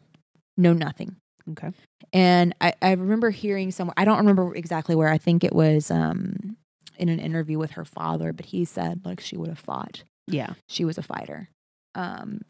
no 0.56 0.72
nothing. 0.72 1.16
Okay. 1.50 1.70
And 2.12 2.54
I, 2.60 2.72
I 2.80 2.92
remember 2.92 3.30
hearing 3.30 3.70
somewhere, 3.72 3.94
I 3.96 4.04
don't 4.04 4.18
remember 4.18 4.54
exactly 4.54 4.94
where, 4.94 5.08
I 5.08 5.18
think 5.18 5.42
it 5.44 5.54
was 5.54 5.90
um, 5.90 6.56
in 6.98 7.08
an 7.08 7.18
interview 7.18 7.58
with 7.58 7.72
her 7.72 7.84
father, 7.84 8.32
but 8.32 8.46
he 8.46 8.64
said 8.64 9.00
like 9.04 9.20
she 9.20 9.36
would 9.36 9.48
have 9.48 9.58
fought. 9.58 10.04
Yeah. 10.28 10.54
She 10.68 10.84
was 10.84 10.98
a 10.98 11.02
fighter. 11.02 11.48
Um, 11.94 12.42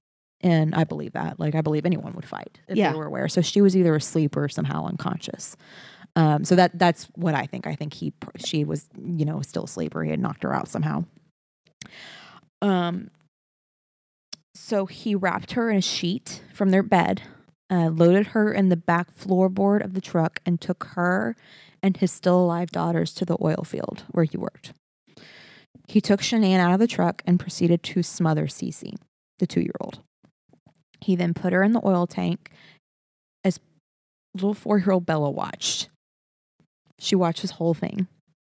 and 0.43 0.75
I 0.75 0.85
believe 0.85 1.13
that. 1.13 1.39
Like, 1.41 1.55
I 1.55 1.61
believe 1.61 1.87
anyone 1.87 2.13
would 2.15 2.27
fight 2.27 2.61
if 2.69 2.77
Yeah. 2.77 2.93
they 2.93 2.99
were 2.99 3.07
aware. 3.07 3.29
So 3.29 3.41
she 3.41 3.61
was 3.61 3.77
either 3.77 3.95
asleep 3.95 4.37
or 4.37 4.49
somehow 4.49 4.87
unconscious. 4.87 5.57
Um, 6.15 6.45
so 6.45 6.55
that 6.57 6.79
that's 6.79 7.05
what 7.15 7.35
I 7.35 7.47
think. 7.47 7.67
I 7.67 7.75
think 7.75 7.95
he 7.95 8.13
she 8.45 8.65
was 8.65 8.87
you 9.03 9.25
know 9.25 9.41
still 9.41 9.65
asleep 9.65 9.95
or 9.95 10.05
he 10.05 10.11
had 10.11 10.21
knocked 10.21 10.43
her 10.43 10.53
out 10.55 10.69
somehow. 10.69 11.05
Um. 12.61 13.11
So 14.55 14.85
he 14.87 15.15
wrapped 15.15 15.53
her 15.53 15.71
in 15.71 15.79
a 15.79 15.83
sheet 15.83 16.43
from 16.53 16.69
their 16.71 16.83
bed, 16.83 17.23
uh, 17.73 17.89
loaded 17.89 18.29
her 18.29 18.53
in 18.53 18.69
the 18.69 18.77
back 18.77 19.17
floorboard 19.17 19.83
of 19.83 19.95
the 19.95 20.01
truck, 20.01 20.41
and 20.45 20.61
took 20.61 20.85
her 20.93 21.35
and 21.83 21.97
his 21.97 22.13
still 22.13 22.39
alive 22.39 22.71
daughters 22.71 23.13
to 23.15 23.25
the 23.25 23.37
oil 23.43 23.65
field 23.67 24.05
where 24.11 24.25
he 24.25 24.37
worked. 24.37 24.73
He 25.89 26.01
took 26.01 26.21
Shanann 26.21 26.59
out 26.59 26.75
of 26.75 26.79
the 26.79 26.87
truck 26.87 27.23
and 27.27 27.41
proceeded 27.41 27.83
to 27.85 28.03
smother 28.03 28.47
Cece, 28.47 28.95
the 29.39 29.47
two 29.47 29.61
year 29.61 29.75
old. 29.81 30.01
He 31.01 31.17
then 31.17 31.35
put 31.35 31.53
her 31.53 31.63
in 31.63 31.73
the 31.73 31.85
oil 31.85 32.07
tank 32.07 32.51
as 33.43 33.59
little 34.35 34.55
four 34.55 34.79
year 34.79 34.93
old 34.93 35.07
Bella 35.07 35.31
watched. 35.31 35.89
She 36.99 37.17
watched 37.17 37.43
this 37.43 37.53
whole 37.53 37.75
thing. 37.75 38.07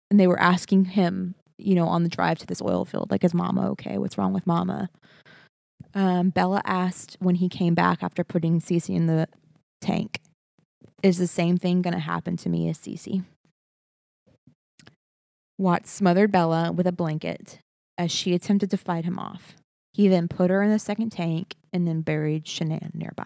And 0.09 0.19
they 0.19 0.27
were 0.27 0.39
asking 0.39 0.85
him, 0.85 1.35
you 1.57 1.73
know, 1.73 1.87
on 1.87 2.03
the 2.03 2.09
drive 2.09 2.37
to 2.39 2.45
this 2.45 2.61
oil 2.61 2.83
field, 2.83 3.11
like, 3.11 3.23
is 3.23 3.33
mama 3.33 3.69
okay? 3.71 3.97
What's 3.97 4.17
wrong 4.17 4.33
with 4.33 4.45
mama? 4.45 4.89
Um, 5.93 6.29
Bella 6.29 6.61
asked 6.65 7.17
when 7.19 7.35
he 7.35 7.49
came 7.49 7.73
back 7.73 8.01
after 8.01 8.23
putting 8.23 8.61
Cece 8.61 8.95
in 8.95 9.07
the 9.07 9.27
tank, 9.81 10.19
is 11.03 11.17
the 11.17 11.27
same 11.27 11.57
thing 11.57 11.81
going 11.81 11.93
to 11.93 11.99
happen 11.99 12.37
to 12.37 12.49
me 12.49 12.69
as 12.69 12.77
Cece? 12.77 13.23
Watts 15.57 15.91
smothered 15.91 16.31
Bella 16.31 16.71
with 16.71 16.87
a 16.87 16.91
blanket 16.91 17.59
as 17.97 18.11
she 18.11 18.33
attempted 18.33 18.71
to 18.71 18.77
fight 18.77 19.05
him 19.05 19.19
off. 19.19 19.55
He 19.93 20.07
then 20.07 20.27
put 20.27 20.49
her 20.49 20.63
in 20.63 20.71
the 20.71 20.79
second 20.79 21.11
tank 21.11 21.55
and 21.73 21.87
then 21.87 22.01
buried 22.01 22.45
Shanann 22.45 22.93
nearby. 22.95 23.25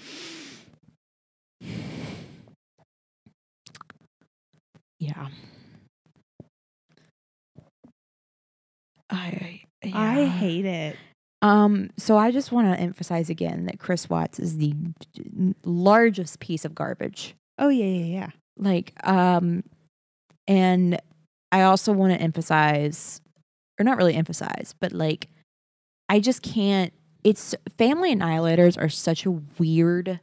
Yeah. 4.98 5.30
I 9.10 9.62
I 9.92 10.26
hate 10.26 10.64
it. 10.64 10.96
Um, 11.42 11.90
so 11.98 12.16
I 12.16 12.30
just 12.30 12.52
want 12.52 12.72
to 12.72 12.80
emphasize 12.80 13.28
again 13.28 13.66
that 13.66 13.78
Chris 13.80 14.08
Watts 14.08 14.38
is 14.38 14.58
the 14.58 14.74
largest 15.64 16.38
piece 16.40 16.64
of 16.64 16.74
garbage. 16.74 17.34
Oh 17.58 17.68
yeah, 17.68 17.84
yeah, 17.86 18.04
yeah. 18.20 18.30
Like, 18.56 18.92
um, 19.06 19.64
and 20.46 21.00
I 21.50 21.62
also 21.62 21.92
want 21.92 22.12
to 22.14 22.20
emphasize, 22.20 23.20
or 23.78 23.84
not 23.84 23.96
really 23.96 24.14
emphasize, 24.14 24.74
but 24.80 24.92
like, 24.92 25.28
I 26.08 26.20
just 26.20 26.42
can't. 26.42 26.92
It's 27.24 27.54
family 27.78 28.14
annihilators 28.14 28.80
are 28.80 28.88
such 28.88 29.26
a 29.26 29.30
weird 29.58 30.20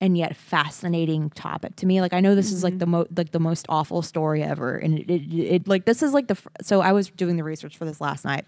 and 0.00 0.18
yet 0.18 0.36
fascinating 0.36 1.30
topic 1.30 1.76
to 1.76 1.86
me. 1.86 2.00
Like, 2.00 2.12
I 2.12 2.20
know 2.20 2.34
this 2.34 2.52
is 2.52 2.62
like 2.62 2.74
Mhm. 2.74 2.78
the 2.80 2.86
most 2.86 3.08
like 3.16 3.30
the 3.32 3.40
most 3.40 3.66
awful 3.68 4.02
story 4.02 4.42
ever, 4.42 4.76
and 4.76 4.98
it, 4.98 5.10
it, 5.10 5.34
it 5.34 5.68
like 5.68 5.84
this 5.86 6.02
is 6.02 6.12
like 6.12 6.26
the 6.28 6.34
fr- 6.34 6.48
so 6.62 6.80
I 6.80 6.92
was 6.92 7.08
doing 7.10 7.36
the 7.36 7.44
research 7.44 7.76
for 7.78 7.84
this 7.84 8.00
last 8.00 8.24
night, 8.24 8.44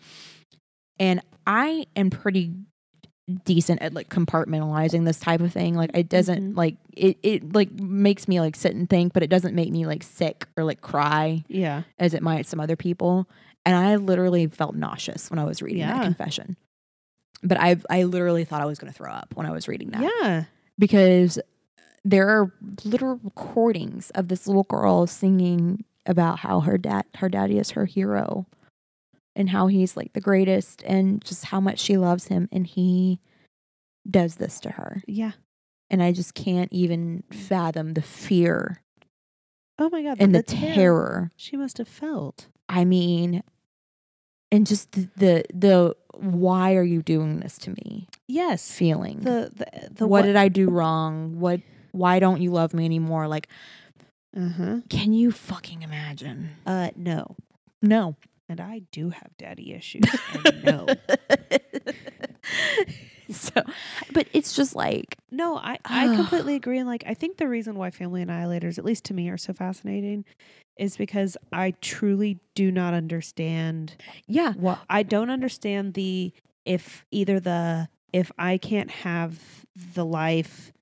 and 0.99 1.21
I 1.47 1.86
am 1.97 2.11
pretty 2.11 2.53
decent 3.44 3.82
at 3.82 3.92
like 3.92 4.09
compartmentalizing 4.09 5.05
this 5.05 5.18
type 5.18 5.40
of 5.40 5.53
thing. 5.53 5.74
Like 5.74 5.90
it 5.97 6.09
doesn't 6.09 6.53
Mhm. 6.53 6.57
like 6.57 6.76
it 6.92 7.18
it 7.24 7.53
like 7.55 7.72
makes 7.72 8.28
me 8.28 8.40
like 8.40 8.55
sit 8.57 8.74
and 8.74 8.88
think, 8.88 9.12
but 9.12 9.22
it 9.24 9.30
doesn't 9.30 9.55
make 9.55 9.70
me 9.72 9.84
like 9.86 10.03
sick 10.05 10.47
or 10.57 10.62
like 10.64 10.80
cry 10.80 11.42
Yeah. 11.49 11.82
as 11.99 12.14
it 12.14 12.22
might 12.22 12.47
some 12.47 12.61
other 12.61 12.76
people. 12.76 13.28
And 13.64 13.74
I 13.74 13.97
literally 13.97 14.47
felt 14.47 14.76
nauseous 14.76 15.28
when 15.28 15.40
I 15.40 15.44
was 15.44 15.61
reading 15.61 15.80
that 15.82 16.03
confession. 16.03 16.57
But 17.42 17.61
I 17.61 17.76
I 17.90 18.05
literally 18.05 18.44
thought 18.44 18.61
I 18.62 18.66
was 18.66 18.78
going 18.78 18.92
to 18.92 18.97
throw 18.97 19.11
up 19.11 19.32
when 19.34 19.44
I 19.47 19.51
was 19.51 19.66
reading 19.66 19.90
that 19.90 20.03
Yeah. 20.22 20.44
because 20.78 21.38
there 22.05 22.28
are 22.28 22.53
literal 22.84 23.18
recordings 23.24 24.11
of 24.11 24.28
this 24.28 24.47
little 24.47 24.62
girl 24.64 25.09
singing 25.09 25.84
about 26.07 26.38
how 26.38 26.61
her 26.61 26.78
dad 26.78 27.05
her 27.16 27.28
daddy 27.28 27.59
is 27.59 27.72
her 27.72 27.86
hero 27.86 28.47
and 29.37 29.51
how 29.51 29.66
he's 29.68 29.97
like 29.97 30.12
the 30.14 30.20
greatest 30.20 30.82
and 30.84 31.24
just 31.24 31.45
how 31.47 31.61
much 31.61 31.78
she 31.78 31.97
loves 31.97 32.26
him 32.26 32.49
and 32.51 32.66
he 32.66 33.20
does 34.11 34.37
this 34.37 34.59
to 34.61 34.70
her 34.70 35.03
Yeah. 35.07 35.32
and 35.91 36.03
i 36.03 36.11
just 36.12 36.34
can't 36.34 36.72
even 36.72 37.22
fathom 37.30 37.95
the 37.95 38.03
fear 38.03 38.82
Oh 39.78 39.91
my 39.91 40.03
god. 40.03 40.16
and 40.20 40.34
the, 40.34 40.43
terror 40.43 40.74
terror 40.74 41.30
she 41.37 41.57
must 41.57 41.78
have 41.78 41.89
felt. 41.89 42.49
i 42.68 42.84
mean 42.84 43.43
and 44.51 44.66
just 44.66 44.93
the, 44.93 45.09
the 45.16 45.45
the 45.53 45.97
why 46.18 46.74
are 46.76 46.82
you 46.84 47.03
doing 47.03 47.41
this 47.41 47.59
to 47.59 47.70
me 47.70 48.09
Yes. 48.28 48.72
feeling 48.72 49.20
The 49.20 49.51
the 49.55 49.89
the 49.95 50.07
what 50.07 50.22
did 50.22 50.37
i 50.37 50.49
do 50.49 50.70
wrong 50.70 51.39
what 51.41 51.61
why 51.93 52.18
don't 52.20 52.41
you 52.41 52.51
love 52.51 52.72
me 52.74 52.84
anymore 52.84 53.28
like 53.28 53.49
Uh 54.37 54.49
huh. 54.49 54.76
Can 54.89 55.12
you 55.14 55.30
fucking 55.32 55.82
imagine? 55.82 56.51
Uh 56.66 56.91
no. 56.97 57.37
No. 57.82 58.16
And 58.49 58.61
I 58.61 58.82
do 58.92 59.11
have 59.11 59.36
daddy 59.38 59.74
issues. 59.74 60.05
no. 60.64 60.86
so, 63.30 63.62
but 64.12 64.28
it's 64.32 64.55
just 64.55 64.76
like, 64.76 65.16
No, 65.30 65.57
I, 65.57 65.78
I 65.84 66.07
completely 66.16 66.55
agree. 66.55 66.78
And 66.78 66.88
like, 66.88 67.05
I 67.07 67.14
think 67.14 67.38
the 67.38 67.49
reason 67.49 67.76
why 67.76 67.90
family 67.90 68.24
annihilators, 68.24 68.78
at 68.78 68.84
least 68.84 69.05
to 69.07 69.14
me, 69.14 69.28
are 69.28 69.38
so 69.38 69.53
fascinating 69.53 70.24
is 70.76 70.97
because 70.97 71.36
I 71.53 71.72
truly 71.80 72.38
do 72.55 72.70
not 72.70 72.94
understand 72.94 73.97
yeah, 74.26 74.53
well, 74.57 74.78
I 74.88 75.03
don't 75.03 75.30
understand 75.30 75.94
the 75.94 76.32
if 76.64 77.05
either 77.11 77.40
the 77.40 77.88
if 78.12 78.30
I 78.38 78.59
can't 78.59 78.90
have 78.90 79.40
the 79.94 80.05
life 80.05 80.72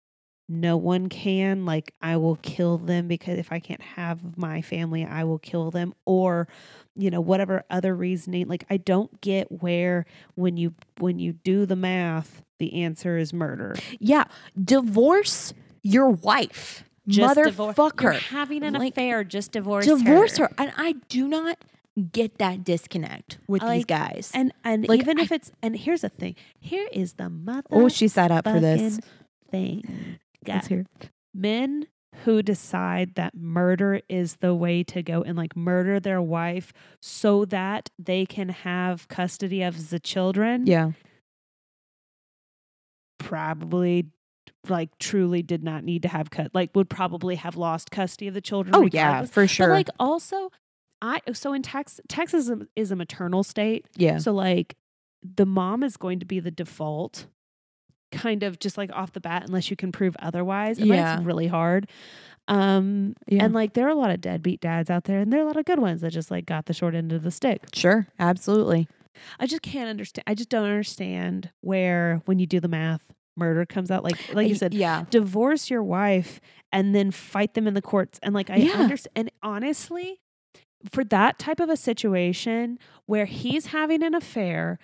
no 0.49 0.77
one 0.77 1.09
can 1.09 1.65
like 1.65 1.95
I 2.03 2.17
will 2.17 2.37
kill 2.37 2.79
them 2.79 3.09
because 3.09 3.39
if 3.39 3.51
I 3.51 3.61
can't 3.61 3.81
have 3.81 4.37
my 4.37 4.61
family 4.61 5.05
I 5.05 5.25
will 5.25 5.39
kill 5.39 5.71
them 5.71 5.95
or 6.05 6.49
you 6.97 7.11
know 7.11 7.21
whatever 7.21 7.65
other 7.71 7.95
reasoning 7.95 8.47
like 8.49 8.65
I 8.71 8.77
don't 8.77 9.21
get 9.21 9.51
where 9.63 10.07
when 10.37 10.57
you 10.57 10.75
when 10.99 11.19
you 11.19 11.33
do 11.33 11.67
the 11.67 11.77
math 11.77 12.43
the 12.59 12.83
answer 12.85 13.17
is 13.19 13.33
murder 13.33 13.75
yeah. 13.99 14.25
Divorce 14.63 15.53
your 15.83 16.09
wife, 16.11 16.85
motherfucker. 17.09 18.03
You're 18.03 18.13
having 18.13 18.63
an 18.63 18.75
Like, 18.75 18.93
affair 18.93 19.23
just 19.25 19.53
divorce 19.53 19.85
Divorce 19.87 20.39
her. 20.39 20.51
And 20.57 20.73
I 20.77 20.95
do 21.09 21.29
not 21.29 21.59
get 22.13 22.39
that 22.39 22.65
disconnect 22.65 23.39
with 23.47 23.63
these 23.63 23.85
guys. 23.85 24.31
and 24.35 24.53
and 24.65 24.89
Like, 24.89 25.01
even 25.01 25.19
I- 25.19 25.23
if 25.23 25.33
it's 25.33 25.53
and 25.63 25.77
here's 25.77 26.01
the 26.03 26.09
thing 26.09 26.37
here 26.61 26.89
is 26.93 27.15
the 27.15 27.29
mother 27.29 27.67
oh, 27.71 27.89
she 27.89 28.09
sat 28.09 28.31
up 28.31 28.45
for 28.45 28.61
this. 28.61 28.99
thing. 29.51 30.19
Let's 30.47 30.69
men 31.35 31.87
who 32.25 32.43
decide 32.43 33.15
that 33.17 33.35
murder 33.35 34.01
is 34.09 34.37
the 34.37 34.55
way 34.55 34.83
to 34.85 35.03
go 35.03 35.23
and 35.23 35.37
like 35.37 35.57
murder 35.57 35.99
their 35.99 36.23
wife 36.23 36.73
so 37.01 37.45
that 37.47 37.91
they 37.99 38.25
can 38.25 38.49
have 38.51 39.09
custody 39.09 39.63
of 39.63 39.91
the 39.91 39.99
children 39.99 40.67
Yeah. 40.67 40.93
probably 43.19 44.07
like 44.69 44.97
truly 44.99 45.43
did 45.43 45.63
not 45.63 45.85
need 45.85 46.03
to 46.03 46.09
have 46.09 46.31
cut 46.31 46.51
like 46.55 46.71
would 46.75 46.89
probably 46.89 47.35
have 47.37 47.57
lost 47.57 47.91
custody 47.91 48.29
of 48.29 48.35
the 48.35 48.41
children 48.41 48.75
Oh 48.75 48.83
regardless. 48.83 49.29
yeah, 49.29 49.33
for 49.33 49.47
sure. 49.47 49.69
but 49.69 49.73
like 49.75 49.89
also 49.99 50.51
i 51.03 51.21
so 51.33 51.53
in 51.53 51.63
texas 51.63 52.01
texas 52.09 52.45
is 52.45 52.51
a, 52.51 52.59
is 52.77 52.91
a 52.91 52.97
maternal 52.97 53.43
state 53.43 53.87
yeah. 53.97 54.19
so 54.19 54.33
like 54.33 54.75
the 55.23 55.47
mom 55.47 55.83
is 55.83 55.97
going 55.97 56.19
to 56.21 56.27
be 56.27 56.41
the 56.41 56.51
default 56.51 57.27
kind 58.15 58.43
of 58.43 58.59
just 58.59 58.79
like 58.79 58.91
off 58.93 59.13
the 59.13 59.21
bat 59.21 59.45
unless 59.47 59.71
you 59.71 59.77
can 59.77 59.93
prove 59.93 60.17
otherwise 60.21 60.79
and 60.79 60.87
Yeah. 60.89 61.17
that's 61.17 61.25
really 61.27 61.47
hard 61.49 61.89
um 62.49 63.15
Yeah. 63.27 63.45
and 63.45 63.55
like 63.55 63.73
there 63.75 63.87
are 63.87 63.91
a 63.91 63.95
lot 63.95 64.11
of 64.11 64.21
deadbeat 64.21 64.61
dads 64.61 64.91
out 64.91 65.05
there 65.05 65.21
and 65.21 65.33
there 65.33 65.41
are 65.41 65.43
a 65.43 65.47
lot 65.47 65.57
of 65.57 65.65
good 65.65 65.79
ones 65.79 66.01
that 66.03 66.11
just 66.13 66.31
like 66.31 66.47
got 66.47 66.67
the 66.67 66.73
short 66.75 66.95
end 66.95 67.13
of 67.13 67.23
the 67.23 67.31
stick 67.31 67.63
Sure, 67.73 68.07
absolutely. 68.19 68.89
I 69.39 69.47
just 69.47 69.63
can't 69.63 69.89
understand. 69.89 70.25
I 70.27 70.35
just 70.35 70.49
don't 70.49 70.65
understand 70.65 71.51
where 71.61 72.21
when 72.27 72.39
you 72.41 72.47
do 72.47 72.59
the 72.59 72.67
math, 72.69 73.01
murder 73.37 73.65
comes 73.65 73.91
out. 73.91 74.03
Like 74.03 74.17
like 74.35 74.49
you 74.49 74.57
said, 74.57 74.75
yeah. 74.75 75.05
divorce 75.09 75.71
your 75.71 75.83
wife 75.85 76.41
and 76.73 76.95
then 76.97 77.13
fight 77.13 77.55
them 77.55 77.67
in 77.69 77.75
the 77.75 77.81
courts. 77.83 78.19
And 78.25 78.35
like 78.35 78.51
I 78.51 78.57
Yeah. 78.57 78.73
understand. 78.73 79.13
And 79.17 79.31
honestly, 79.43 80.21
for 80.91 81.05
that 81.05 81.39
type 81.39 81.61
of 81.61 81.71
a 81.71 81.77
situation 81.77 82.77
where 83.07 83.25
he's 83.27 83.67
having 83.67 84.03
an 84.03 84.15
affair, 84.15 84.79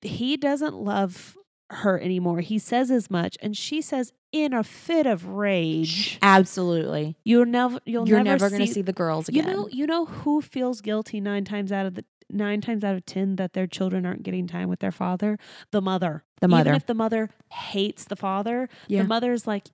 he 0.00 0.36
doesn't 0.36 0.74
love 0.76 1.36
her 1.72 2.00
anymore. 2.00 2.40
He 2.40 2.58
says 2.58 2.90
as 2.90 3.10
much, 3.10 3.36
and 3.40 3.56
she 3.56 3.80
says 3.80 4.12
in 4.32 4.52
a 4.52 4.64
fit 4.64 5.06
of 5.06 5.26
rage, 5.26 6.18
Absolutely. 6.22 7.16
"You'll 7.24 7.46
never, 7.46 7.80
you'll 7.84 8.08
You're 8.08 8.22
never, 8.22 8.44
never 8.44 8.50
going 8.50 8.66
to 8.66 8.72
see 8.72 8.82
the 8.82 8.92
girls 8.92 9.28
again. 9.28 9.46
you 9.46 9.52
know, 9.52 9.68
you 9.68 9.86
know 9.86 10.06
who 10.06 10.40
feels 10.40 10.80
guilty 10.80 11.20
nine 11.20 11.44
times 11.44 11.72
out 11.72 11.86
of 11.86 11.94
the 11.94 12.04
nine 12.30 12.60
times 12.60 12.82
out 12.82 12.94
of 12.94 13.04
ten 13.04 13.36
that 13.36 13.52
their 13.52 13.66
children 13.66 14.06
aren't 14.06 14.22
getting 14.22 14.46
time 14.46 14.68
with 14.68 14.80
their 14.80 14.92
father? 14.92 15.38
The 15.70 15.80
mother. 15.80 16.24
the 16.40 16.48
mother. 16.48 16.70
Even 16.70 16.74
if 16.76 16.86
the 16.86 16.94
mother 16.94 17.30
hates 17.50 18.04
the 18.04 18.16
father, 18.16 18.68
yeah. 18.88 19.02
the 19.02 19.08
mother's 19.08 19.46
like, 19.46 19.68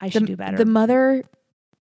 I 0.00 0.08
the, 0.08 0.10
should 0.10 0.26
do 0.26 0.36
better. 0.36 0.56
The 0.56 0.64
mother, 0.64 1.22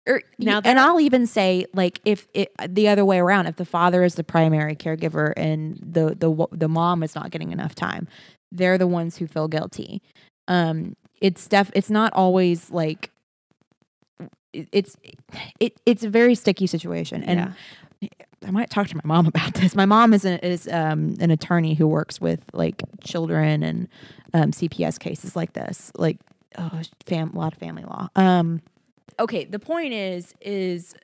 er, 0.09 0.15
or, 0.15 0.23
Now 0.39 0.61
now, 0.61 0.63
and 0.65 0.81
I'll 0.81 1.01
even 1.01 1.27
say, 1.27 1.67
like, 1.75 2.01
if 2.05 2.27
it 2.35 2.53
uh, 2.59 2.67
the 2.69 2.89
other 2.89 3.05
way 3.05 3.19
around, 3.19 3.47
if 3.47 3.57
the 3.57 3.65
father 3.65 4.03
is 4.03 4.15
the 4.15 4.25
primary 4.25 4.75
caregiver 4.75 5.33
and 5.37 5.77
the 5.77 6.15
the 6.15 6.47
the 6.53 6.69
mom 6.69 7.03
is 7.03 7.15
not 7.15 7.31
getting 7.31 7.53
enough 7.53 7.75
time, 7.75 8.09
they're 8.53 8.79
the 8.79 8.87
ones 8.87 9.17
who 9.17 9.27
feel 9.27 9.49
guilty. 9.49 10.03
Um, 10.49 10.97
it's 11.21 11.47
def, 11.49 11.71
it's 11.75 11.91
not 11.91 12.13
always 12.13 12.71
like. 12.71 13.11
it- 14.53 14.69
It's 14.73 14.97
it 15.61 15.79
it's 15.85 16.03
a 16.05 16.09
very 16.11 16.35
sticky 16.35 16.67
situation, 16.67 17.23
and 17.23 17.39
yeah. 18.03 18.09
I 18.47 18.51
might 18.53 18.71
talk 18.71 18.87
to 18.89 18.97
my 18.97 19.03
mom 19.05 19.27
about 19.35 19.55
this. 19.55 19.75
My 19.75 19.85
mom 19.87 20.15
is 20.15 20.25
an, 20.25 20.39
is 20.39 20.69
um, 20.69 21.17
an 21.21 21.31
attorney 21.31 21.75
who 21.75 21.87
works 21.87 22.21
with 22.21 22.41
like 22.53 22.83
children 23.05 23.63
and 23.63 23.89
um, 24.33 24.53
CPS 24.53 24.99
cases 24.99 25.35
like 25.37 25.53
this, 25.55 25.91
like 25.97 26.19
oh, 26.57 26.81
fam- 27.07 27.35
a 27.35 27.39
lot 27.39 27.53
of 27.53 27.59
family 27.59 27.85
law. 27.85 28.09
Um, 28.17 28.63
okay, 29.19 29.45
the 29.45 29.59
point 29.59 29.93
is 29.93 30.35
is 30.41 30.95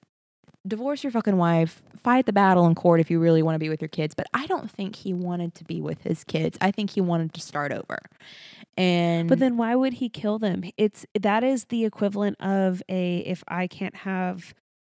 divorce 0.66 1.04
your 1.04 1.10
fucking 1.10 1.36
wife, 1.36 1.82
fight 2.02 2.26
the 2.26 2.32
battle 2.32 2.66
in 2.66 2.74
court 2.74 3.00
if 3.00 3.10
you 3.10 3.18
really 3.18 3.42
want 3.42 3.54
to 3.54 3.58
be 3.58 3.68
with 3.68 3.80
your 3.80 3.88
kids. 3.88 4.14
But 4.14 4.26
I 4.32 4.46
don't 4.46 4.70
think 4.70 4.96
he 4.96 5.12
wanted 5.12 5.54
to 5.56 5.64
be 5.64 5.80
with 5.80 6.02
his 6.02 6.24
kids. 6.24 6.56
I 6.60 6.70
think 6.70 6.90
he 6.90 7.00
wanted 7.00 7.34
to 7.34 7.40
start 7.40 7.72
over. 7.72 7.98
And 8.76 9.28
But 9.28 9.38
then 9.38 9.56
why 9.56 9.74
would 9.74 9.94
he 9.94 10.08
kill 10.08 10.38
them? 10.38 10.64
It's 10.76 11.06
that 11.20 11.44
is 11.44 11.66
the 11.66 11.84
equivalent 11.84 12.40
of 12.40 12.82
a 12.88 13.18
if 13.18 13.44
I 13.46 13.66
can't 13.66 13.94
have 13.96 14.54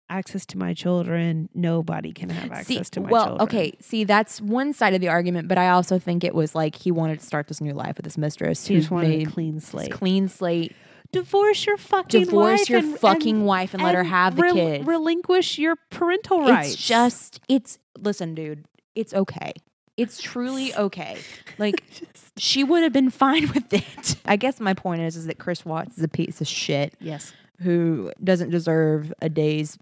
access 0.09 0.45
to 0.47 0.57
my 0.57 0.73
children, 0.73 1.49
nobody 1.53 2.13
can 2.13 2.29
have 2.29 2.49
access 2.51 2.65
See, 2.65 2.83
to 2.91 3.01
my 3.01 3.09
well, 3.09 3.25
children. 3.25 3.41
okay. 3.49 3.73
See, 3.81 4.05
that's 4.05 4.39
one 4.39 4.71
side 4.71 4.93
of 4.93 5.01
the 5.01 5.09
argument, 5.09 5.49
but 5.49 5.57
I 5.57 5.67
also 5.69 5.99
think 5.99 6.23
it 6.23 6.33
was 6.33 6.55
like 6.55 6.75
he 6.75 6.91
wanted 6.91 7.19
to 7.19 7.25
start 7.25 7.47
this 7.47 7.59
new 7.59 7.73
life 7.73 7.97
with 7.97 8.05
his 8.05 8.17
mistress. 8.17 8.65
He 8.65 8.77
just 8.77 8.89
wanted 8.89 9.09
made 9.09 9.27
a 9.27 9.31
clean 9.31 9.59
slate. 9.59 9.91
clean 9.91 10.29
slate. 10.29 10.73
Divorce 11.11 11.65
your 11.65 11.77
fucking 11.77 12.25
Divorce 12.25 12.59
wife 12.61 12.69
your 12.69 12.79
and- 12.79 12.99
fucking 12.99 13.35
and- 13.37 13.45
wife 13.45 13.73
and, 13.73 13.83
let 13.83 13.95
her 13.95 14.03
have 14.03 14.35
the 14.35 14.41
rel- 14.43 14.55
kids. 14.55 14.85
Relinquish 14.87 15.57
your 15.57 15.75
parental 15.89 16.41
rights. 16.41 16.73
It's 16.73 16.85
just, 16.87 17.39
it's 17.47 17.79
listen, 17.97 18.35
dude. 18.35 18.65
It's 18.95 19.13
okay. 19.13 19.53
It's 19.95 20.21
truly 20.21 20.73
okay. 20.75 21.17
Like 21.57 21.83
she 22.37 22.63
would 22.63 22.83
have 22.83 22.93
been 22.93 23.09
fine 23.09 23.47
with 23.53 23.73
it. 23.73 24.15
I 24.25 24.35
guess 24.35 24.59
my 24.59 24.73
point 24.73 25.01
is, 25.01 25.15
is 25.15 25.25
that 25.27 25.37
Chris 25.39 25.65
Watts 25.65 25.97
is 25.97 26.03
a 26.03 26.07
piece 26.09 26.41
of 26.41 26.47
shit 26.47 26.93
yes, 26.99 27.33
who 27.61 28.11
doesn't 28.23 28.49
deserve 28.49 29.13
a 29.21 29.29
day's 29.29 29.77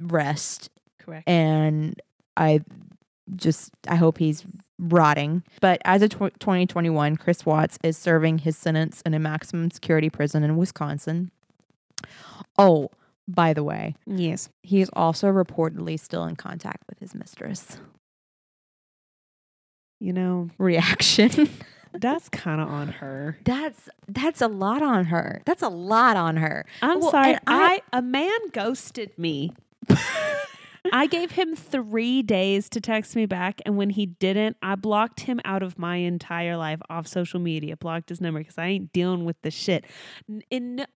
rest 0.00 0.70
correct. 0.98 1.28
and 1.28 2.00
I 2.36 2.60
just 3.36 3.70
I 3.88 3.96
hope 3.96 4.18
he's 4.18 4.44
rotting. 4.78 5.42
But 5.60 5.80
as 5.84 6.02
of 6.02 6.10
tw- 6.10 6.38
2021, 6.40 7.16
Chris 7.16 7.44
Watts 7.46 7.78
is 7.82 7.96
serving 7.98 8.38
his 8.38 8.56
sentence 8.56 9.02
in 9.06 9.14
a 9.14 9.18
maximum 9.18 9.70
security 9.70 10.08
prison 10.10 10.42
in 10.42 10.56
Wisconsin. 10.56 11.30
Oh, 12.58 12.90
by 13.28 13.52
the 13.52 13.62
way, 13.62 13.94
yes, 14.06 14.48
he 14.62 14.80
is 14.80 14.90
also 14.94 15.28
reportedly 15.28 15.98
still 16.00 16.24
in 16.24 16.34
contact 16.36 16.82
with 16.88 16.98
his 16.98 17.14
mistress. 17.14 17.78
you 20.00 20.12
know 20.12 20.48
Reaction. 20.58 21.48
that's 21.92 22.28
kind 22.28 22.60
of 22.60 22.68
on 22.68 22.88
her. 22.88 23.36
that's 23.44 23.88
that's 24.08 24.40
a 24.40 24.48
lot 24.48 24.82
on 24.82 25.04
her. 25.06 25.42
That's 25.44 25.62
a 25.62 25.68
lot 25.68 26.16
on 26.16 26.36
her. 26.38 26.64
I'm 26.82 27.00
Well, 27.00 27.10
sorry. 27.10 27.34
I- 27.46 27.80
I 27.92 27.98
a 27.98 28.02
man 28.02 28.38
ghosted 28.52 29.16
me. 29.18 29.52
I 30.92 31.06
gave 31.06 31.32
him 31.32 31.54
three 31.54 32.22
days 32.22 32.68
to 32.70 32.80
text 32.80 33.16
me 33.16 33.26
back, 33.26 33.60
and 33.66 33.76
when 33.76 33.90
he 33.90 34.06
didn't, 34.06 34.56
I 34.62 34.74
blocked 34.74 35.20
him 35.20 35.40
out 35.44 35.62
of 35.62 35.78
my 35.78 35.96
entire 35.96 36.56
life 36.56 36.80
off 36.88 37.06
social 37.06 37.40
media. 37.40 37.76
Blocked 37.76 38.08
his 38.08 38.20
number 38.20 38.40
because 38.40 38.58
I 38.58 38.66
ain't 38.66 38.92
dealing 38.92 39.24
with 39.24 39.36
the 39.42 39.50
shit. 39.50 39.84
In 40.50 40.86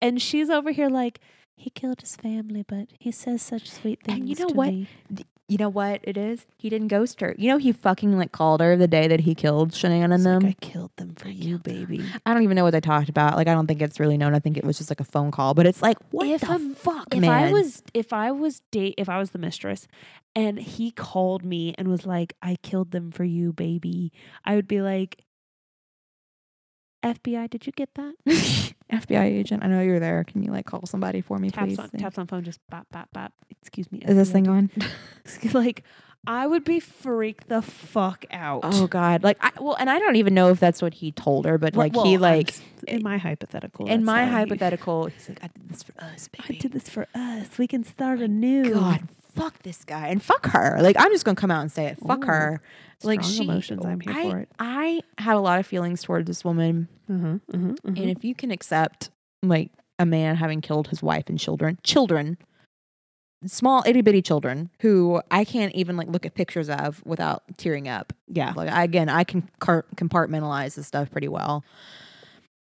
and 0.00 0.20
she's 0.20 0.50
over 0.50 0.70
here 0.70 0.88
like 0.88 1.20
he 1.56 1.70
killed 1.70 2.00
his 2.00 2.16
family, 2.16 2.64
but 2.66 2.88
he 2.98 3.10
says 3.10 3.42
such 3.42 3.70
sweet 3.70 4.02
things. 4.02 4.18
And 4.18 4.28
you 4.28 4.36
know 4.36 4.52
what? 4.54 4.72
me." 4.72 4.88
You 5.46 5.58
know 5.58 5.68
what 5.68 6.00
it 6.04 6.16
is? 6.16 6.46
He 6.56 6.70
didn't 6.70 6.88
ghost 6.88 7.20
her. 7.20 7.34
You 7.36 7.50
know 7.50 7.58
he 7.58 7.72
fucking 7.72 8.16
like 8.16 8.32
called 8.32 8.60
her 8.62 8.76
the 8.76 8.88
day 8.88 9.08
that 9.08 9.20
he 9.20 9.34
killed 9.34 9.72
Shanann 9.72 10.04
and 10.04 10.14
He's 10.14 10.24
like, 10.24 10.40
them. 10.40 10.46
I 10.48 10.52
killed 10.60 10.90
them 10.96 11.14
for 11.14 11.28
I 11.28 11.32
you, 11.32 11.58
killed 11.58 11.64
them. 11.64 11.74
baby. 11.86 12.04
I 12.24 12.32
don't 12.32 12.42
even 12.44 12.54
know 12.56 12.64
what 12.64 12.70
they 12.70 12.80
talked 12.80 13.10
about. 13.10 13.36
Like 13.36 13.46
I 13.48 13.52
don't 13.54 13.66
think 13.66 13.82
it's 13.82 14.00
really 14.00 14.16
known. 14.16 14.34
I 14.34 14.38
think 14.38 14.56
it 14.56 14.64
was 14.64 14.78
just 14.78 14.90
like 14.90 15.00
a 15.00 15.04
phone 15.04 15.30
call. 15.30 15.52
But 15.52 15.66
it's 15.66 15.82
like 15.82 15.98
what 16.12 16.26
If 16.28 16.40
the 16.40 16.74
fuck, 16.78 17.14
if 17.14 17.20
man? 17.20 17.30
I 17.30 17.52
was 17.52 17.82
if 17.92 18.12
I 18.12 18.30
was 18.30 18.60
date 18.70 18.94
if 18.96 19.08
I 19.10 19.18
was 19.18 19.32
the 19.32 19.38
mistress 19.38 19.86
and 20.34 20.58
he 20.58 20.90
called 20.90 21.44
me 21.44 21.74
and 21.76 21.88
was 21.88 22.06
like, 22.06 22.32
I 22.42 22.56
killed 22.62 22.90
them 22.90 23.10
for 23.12 23.24
you, 23.24 23.52
baby, 23.52 24.12
I 24.44 24.54
would 24.56 24.66
be 24.66 24.80
like, 24.80 25.23
FBI, 27.04 27.50
did 27.50 27.66
you 27.66 27.72
get 27.72 27.90
that? 27.94 28.14
FBI 28.90 29.22
agent, 29.24 29.62
I 29.62 29.66
know 29.68 29.80
you're 29.82 30.00
there. 30.00 30.24
Can 30.24 30.42
you 30.42 30.50
like 30.50 30.66
call 30.66 30.86
somebody 30.86 31.20
for 31.20 31.38
me, 31.38 31.50
taps 31.50 31.66
please? 31.66 31.78
on 31.78 31.90
taps 31.90 32.18
on 32.18 32.26
phone, 32.26 32.42
just 32.44 32.60
bop 32.70 32.86
bop 32.90 33.08
bop. 33.12 33.32
Excuse 33.60 33.90
me. 33.92 33.98
Is 34.00 34.16
this 34.16 34.30
thing 34.30 34.48
on? 34.48 34.70
like 35.52 35.84
I 36.26 36.46
would 36.46 36.64
be 36.64 36.80
freaked 36.80 37.48
the 37.48 37.60
fuck 37.60 38.24
out. 38.30 38.60
Oh 38.64 38.86
God! 38.86 39.22
Like, 39.22 39.36
I, 39.42 39.50
well, 39.60 39.76
and 39.78 39.90
I 39.90 39.98
don't 39.98 40.16
even 40.16 40.32
know 40.32 40.48
if 40.48 40.58
that's 40.58 40.80
what 40.80 40.94
he 40.94 41.12
told 41.12 41.44
her, 41.44 41.58
but 41.58 41.76
like 41.76 41.92
well, 41.94 42.04
he 42.06 42.14
I'm 42.14 42.20
like 42.22 42.48
s- 42.50 42.62
in 42.88 43.00
eh, 43.00 43.02
my 43.02 43.18
hypothetical. 43.18 43.86
in 43.86 44.00
that's 44.00 44.06
my 44.06 44.20
how 44.24 44.30
he- 44.30 44.32
hypothetical, 44.36 45.06
he's 45.06 45.28
like, 45.28 45.44
I 45.44 45.48
did 45.48 45.68
this 45.68 45.82
for 45.82 45.92
us, 46.02 46.28
I 46.38 46.42
baby. 46.46 46.58
did 46.60 46.72
this 46.72 46.88
for 46.88 47.06
us. 47.14 47.58
We 47.58 47.66
can 47.66 47.84
start 47.84 48.20
anew. 48.20 48.72
God, 48.72 49.02
fuck 49.34 49.62
this 49.62 49.84
guy 49.84 50.08
and 50.08 50.22
fuck 50.22 50.46
her. 50.46 50.78
Like, 50.80 50.96
I'm 50.98 51.10
just 51.12 51.24
gonna 51.24 51.36
come 51.36 51.50
out 51.50 51.60
and 51.62 51.70
say 51.72 51.86
it. 51.86 51.98
Fuck 52.06 52.24
Ooh, 52.24 52.28
her. 52.28 52.60
Like, 53.02 53.22
she, 53.22 53.42
emotions. 53.44 53.84
I'm 53.84 54.00
here 54.00 54.12
I, 54.14 54.30
for 54.30 54.38
it. 54.38 54.48
I 54.58 55.00
have 55.18 55.36
a 55.36 55.40
lot 55.40 55.60
of 55.60 55.66
feelings 55.66 56.02
towards 56.02 56.26
this 56.26 56.44
woman, 56.44 56.88
Uh-huh, 57.10 57.38
uh-huh, 57.52 57.74
and 57.84 57.98
if 58.10 58.24
you 58.24 58.34
can 58.34 58.50
accept 58.50 59.10
like 59.42 59.70
a 59.98 60.06
man 60.06 60.36
having 60.36 60.60
killed 60.60 60.88
his 60.88 61.02
wife 61.02 61.24
and 61.28 61.38
children, 61.38 61.78
children, 61.82 62.38
small 63.46 63.82
itty 63.86 64.00
bitty 64.00 64.22
children 64.22 64.70
who 64.80 65.20
I 65.30 65.44
can't 65.44 65.74
even 65.74 65.96
like 65.98 66.08
look 66.08 66.24
at 66.24 66.34
pictures 66.34 66.70
of 66.70 67.02
without 67.04 67.42
tearing 67.58 67.88
up. 67.88 68.12
yeah. 68.28 68.54
Like 68.56 68.70
I, 68.70 68.84
again, 68.84 69.08
I 69.10 69.24
can 69.24 69.48
car- 69.58 69.84
compartmentalize 69.96 70.76
this 70.76 70.86
stuff 70.86 71.10
pretty 71.10 71.28
well, 71.28 71.62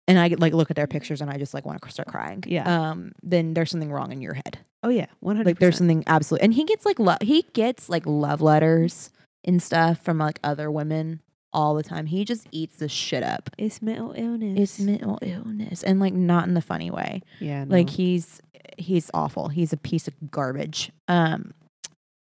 and 0.10 0.20
I 0.20 0.28
like 0.38 0.54
look 0.54 0.70
at 0.70 0.76
their 0.76 0.88
pictures 0.88 1.22
and 1.22 1.30
I 1.30 1.38
just 1.38 1.54
like 1.54 1.66
want 1.66 1.82
to 1.82 1.90
start 1.92 2.10
crying. 2.10 2.44
Yeah. 2.46 2.90
Um. 2.90 3.14
Then 3.24 3.54
there's 3.54 3.72
something 3.72 3.92
wrong 3.92 4.12
in 4.12 4.20
your 4.22 4.34
head. 4.34 4.60
Oh 4.84 4.90
yeah. 4.90 5.06
One 5.22 5.36
hundred. 5.38 5.52
Like 5.52 5.60
there's 5.60 5.78
something 5.78 6.04
absolutely. 6.08 6.44
And 6.46 6.54
he 6.54 6.66
gets 6.66 6.86
like 6.86 7.00
love. 7.00 7.20
He 7.22 7.44
gets 7.54 7.88
like 7.88 8.04
love 8.06 8.42
letters 8.42 9.12
and 9.46 9.62
stuff 9.64 10.04
from 10.04 10.18
like 10.18 10.40
other 10.44 10.70
women 10.70 11.22
all 11.54 11.76
the 11.76 11.84
time. 11.84 12.06
He 12.08 12.26
just 12.26 12.48
eats 12.52 12.76
this 12.78 12.92
shit 12.92 13.24
up. 13.24 13.50
It's 13.58 13.82
mental 13.82 14.14
illness. 14.16 14.60
It's 14.60 14.80
mental 14.80 15.18
illness 15.22 15.84
and 15.84 16.00
like 16.00 16.14
not 16.14 16.48
in 16.48 16.54
the 16.54 16.62
funny 16.62 16.92
way. 16.92 17.22
yeah. 17.40 17.66
Like 17.68 17.90
he's 17.90 18.42
he's 18.78 19.10
awful. 19.14 19.48
He's 19.50 19.74
a 19.74 19.78
piece 19.78 20.08
of 20.08 20.32
garbage. 20.32 20.92
Um, 21.08 21.54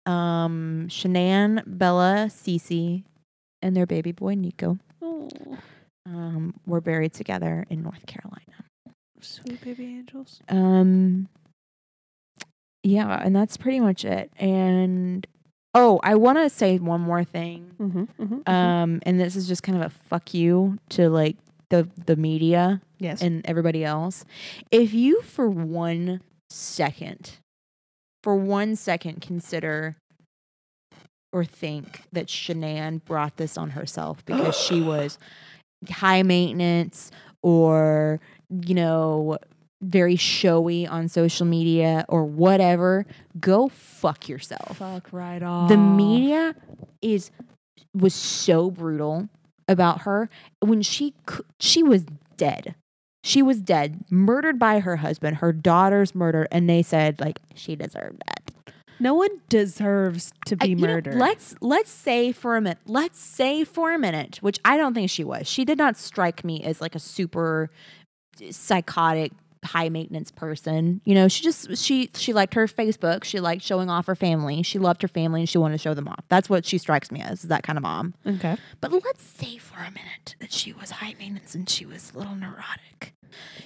um, 0.06 0.88
Shanann, 0.90 1.64
Bella, 1.66 2.28
Cece, 2.30 3.04
and 3.62 3.76
their 3.76 3.86
baby 3.86 4.12
boy 4.12 4.36
Nico. 4.36 4.78
Oh, 5.02 5.30
Um, 6.08 6.54
were 6.68 6.82
buried 6.82 7.14
together 7.14 7.66
in 7.70 7.82
North 7.82 8.06
Carolina. 8.06 8.42
sweet 9.22 9.60
baby 9.62 9.86
angels. 9.86 10.40
Um, 10.50 11.28
yeah, 12.84 13.20
and 13.24 13.36
that's 13.36 13.58
pretty 13.58 13.80
much 13.80 14.06
it. 14.06 14.32
And 14.38 15.26
oh, 15.74 16.00
I 16.04 16.14
want 16.16 16.38
to 16.38 16.50
say 16.50 16.78
one 16.78 17.02
more 17.02 17.24
thing. 17.24 17.72
Mm-hmm, 17.80 18.04
mm-hmm, 18.24 18.50
Um, 18.52 19.00
and 19.04 19.20
this 19.20 19.36
is 19.36 19.48
just 19.48 19.64
kind 19.64 19.78
of 19.82 19.86
a 19.86 19.90
fuck 19.90 20.34
you 20.36 20.78
to 20.90 21.10
like 21.10 21.38
the 21.70 21.90
the 22.06 22.16
media 22.16 22.82
Yes. 23.00 23.22
and 23.24 23.42
everybody 23.46 23.84
else. 23.84 24.24
If 24.72 24.94
you 24.94 25.22
for 25.24 25.50
one 25.50 26.22
second, 26.52 27.32
for 28.24 28.36
one 28.36 28.76
second 28.76 29.22
consider 29.22 29.96
or 31.34 31.44
think 31.44 32.04
that 32.14 32.28
Shanann 32.28 33.04
brought 33.04 33.38
this 33.38 33.58
on 33.58 33.72
herself 33.72 34.24
because 34.26 34.56
she 34.56 34.80
was 34.84 35.18
high 35.90 36.24
maintenance 36.24 37.12
or, 37.42 38.20
you 38.50 38.76
know, 38.76 39.38
very 39.82 40.16
showy 40.16 40.88
on 40.88 41.08
social 41.08 41.46
media 41.46 42.06
or 42.08 42.26
whatever, 42.26 43.06
go 43.40 43.70
fuck 43.70 44.28
yourself. 44.28 44.78
Fuck 44.78 45.10
right 45.12 45.44
off. 45.44 45.70
The 45.70 45.78
media 45.78 46.56
is 47.02 47.32
was 47.94 48.14
so 48.14 48.70
brutal 48.70 49.30
about 49.68 50.02
her 50.02 50.30
when 50.60 50.82
she 50.82 51.14
she 51.60 51.84
was 51.84 52.06
dead. 52.38 52.76
She 53.24 53.42
was 53.42 53.60
dead, 53.60 54.06
murdered 54.12 54.60
by 54.60 54.80
her 54.80 54.98
husband, 54.98 55.38
her 55.38 55.52
daughter's 55.52 56.14
murder, 56.14 56.48
and 56.52 56.70
they 56.70 56.84
said 56.84 57.20
like 57.20 57.40
she 57.56 57.76
deserved 57.76 58.22
that. 58.28 58.45
No 59.00 59.14
one 59.14 59.30
deserves 59.50 60.32
to 60.48 60.58
I- 60.62 60.68
be 60.68 60.76
know, 60.76 60.88
murdered. 60.88 61.16
let's 61.16 61.56
let's 61.62 61.92
say 61.92 62.32
for 62.32 62.56
a 62.58 62.62
minute. 62.62 62.80
Let's 62.86 63.20
say 63.20 63.64
for 63.64 63.94
a 63.94 64.00
minute, 64.00 64.38
which 64.42 64.60
I 64.66 64.78
don't 64.78 64.94
think 64.94 65.10
she 65.10 65.24
was. 65.24 65.48
She 65.48 65.66
did 65.66 65.78
not 65.78 65.98
strike 65.98 66.44
me 66.44 66.64
as 66.64 66.82
like 66.82 66.96
a 66.96 67.00
super 67.00 67.70
psychotic 68.52 69.32
high 69.64 69.90
maintenance 69.90 70.30
person. 70.32 71.02
You 71.06 71.16
know, 71.16 71.28
she 71.28 71.44
just 71.44 71.76
she 71.78 72.10
she 72.16 72.34
liked 72.34 72.54
her 72.54 72.68
Facebook. 72.68 73.24
She 73.24 73.40
liked 73.40 73.64
showing 73.64 73.90
off 73.90 74.06
her 74.06 74.16
family. 74.16 74.62
She 74.64 74.78
loved 74.80 75.02
her 75.02 75.08
family 75.08 75.42
and 75.42 75.50
she 75.50 75.58
wanted 75.58 75.76
to 75.76 75.82
show 75.82 75.94
them 75.94 76.08
off. 76.08 76.24
That's 76.30 76.50
what 76.50 76.66
she 76.66 76.78
strikes 76.78 77.12
me 77.12 77.22
as, 77.22 77.44
is 77.44 77.50
that 77.50 77.64
kind 77.64 77.78
of 77.78 77.84
mom. 77.84 78.14
okay. 78.26 78.58
But 78.82 78.92
let's 78.92 79.24
say 79.24 79.58
for 79.58 79.80
a 79.80 79.92
minute 79.92 80.36
that 80.40 80.52
she 80.54 80.72
was 80.74 80.92
high 80.92 81.16
maintenance 81.20 81.56
and 81.56 81.68
she 81.70 81.86
was 81.86 82.12
a 82.14 82.18
little 82.20 82.36
neurotic. 82.36 83.14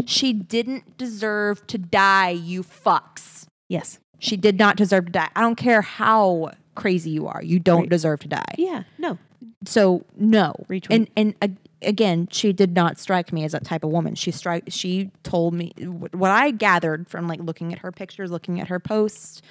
She 0.06 0.34
didn't 0.34 0.98
deserve 0.98 1.68
to 1.68 1.78
die, 1.78 2.30
you 2.30 2.64
fucks. 2.64 3.46
Yes. 3.68 4.00
She 4.20 4.38
did 4.38 4.58
not 4.60 4.76
deserve 4.76 5.06
to 5.08 5.12
die. 5.12 5.30
I 5.36 5.42
don't 5.42 5.56
care 5.56 5.82
how 5.82 6.52
crazy 6.76 7.10
you 7.10 7.28
are. 7.28 7.42
You 7.44 7.60
don't 7.60 7.82
Right. 7.82 7.90
deserve 7.90 8.20
to 8.22 8.28
die. 8.28 8.54
Yeah. 8.58 8.84
No. 8.98 9.18
So 9.66 10.06
no. 10.18 10.54
Retweet. 10.70 10.88
And 10.92 11.10
and 11.18 11.36
uh, 11.42 11.48
again, 11.82 12.28
she 12.32 12.54
did 12.54 12.74
not 12.76 13.00
strike 13.00 13.32
me 13.34 13.44
as 13.46 13.54
that 13.54 13.64
type 13.66 13.84
of 13.84 13.90
woman. 13.92 14.16
She 14.16 14.32
strike. 14.32 14.66
She 14.68 15.12
told 15.24 15.54
me 15.54 15.72
what 16.12 16.32
I 16.32 16.52
gathered 16.52 17.10
from 17.10 17.28
like 17.28 17.40
looking 17.42 17.74
at 17.74 17.80
her 17.80 17.92
pictures, 17.92 18.32
looking 18.32 18.60
at 18.60 18.68
her 18.68 18.80
posts, 18.80 19.42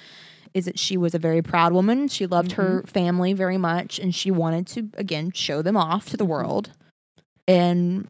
is 0.53 0.65
that 0.65 0.79
she 0.79 0.97
was 0.97 1.13
a 1.15 1.19
very 1.19 1.41
proud 1.41 1.73
woman. 1.73 2.07
She 2.07 2.25
loved 2.27 2.53
her 2.53 2.83
family 2.87 3.33
very 3.33 3.57
much, 3.57 3.99
and 3.99 4.13
she 4.13 4.31
wanted 4.31 4.67
to 4.67 4.89
again 4.95 5.31
show 5.33 5.61
them 5.61 5.77
off 5.77 6.09
to 6.09 6.17
the 6.17 6.25
world. 6.25 6.71
And 7.47 8.07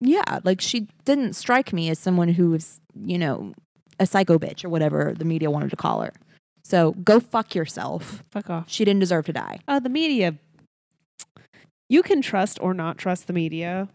yeah, 0.00 0.40
like 0.44 0.60
she 0.60 0.88
didn't 1.04 1.34
strike 1.34 1.72
me 1.72 1.90
as 1.90 1.98
someone 1.98 2.28
who 2.30 2.50
was, 2.50 2.80
you 3.04 3.18
know, 3.18 3.52
a 4.00 4.06
psycho 4.06 4.38
bitch 4.38 4.64
or 4.64 4.68
whatever 4.68 5.14
the 5.16 5.24
media 5.24 5.50
wanted 5.50 5.70
to 5.70 5.76
call 5.76 6.00
her. 6.00 6.12
So 6.64 6.92
go 6.92 7.20
fuck 7.20 7.54
yourself. 7.54 8.24
Fuck 8.32 8.50
off. 8.50 8.64
She 8.68 8.84
didn't 8.84 9.00
deserve 9.00 9.26
to 9.26 9.32
die. 9.32 9.58
Uh, 9.68 9.78
the 9.78 9.88
media. 9.88 10.34
You 11.88 12.02
can 12.02 12.22
trust 12.22 12.58
or 12.60 12.74
not 12.74 12.98
trust 12.98 13.26
the 13.26 13.32
media. 13.32 13.88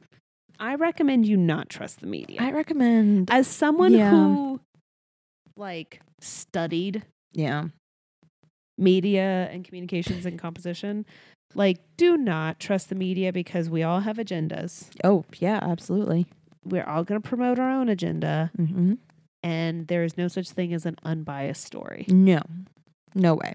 I 0.60 0.76
recommend 0.76 1.26
you 1.28 1.36
not 1.38 1.70
trust 1.70 2.00
the 2.02 2.08
media. 2.08 2.42
I 2.42 2.52
recommend. 2.52 3.30
As 3.32 3.48
someone 3.48 3.94
Yeah. 3.94 4.10
who 4.12 4.60
like 5.58 6.02
studied 6.22 7.04
Yeah. 7.34 7.66
media 8.78 9.50
and 9.52 9.64
communications 9.64 10.26
and 10.26 10.38
composition, 10.38 11.06
like 11.54 11.80
do 11.98 12.18
not 12.18 12.60
trust 12.60 12.90
the 12.90 12.96
media 12.96 13.32
because 13.32 13.70
we 13.70 13.84
all 13.84 14.02
have 14.02 14.18
agendas. 14.18 14.90
Oh, 15.04 15.24
yeah, 15.40 15.60
absolutely. 15.62 16.26
We're 16.66 16.84
all 16.86 17.04
going 17.04 17.22
to 17.22 17.28
promote 17.28 17.60
our 17.60 17.70
own 17.70 17.88
agenda 17.90 18.52
hmm 18.56 18.94
and 19.46 19.88
there 19.88 20.04
is 20.04 20.18
no 20.18 20.28
such 20.28 20.50
thing 20.50 20.74
as 20.74 20.86
an 20.86 20.98
unbiased 21.04 21.64
story. 21.64 22.06
No, 22.10 22.42
no 23.14 23.36
way. 23.36 23.54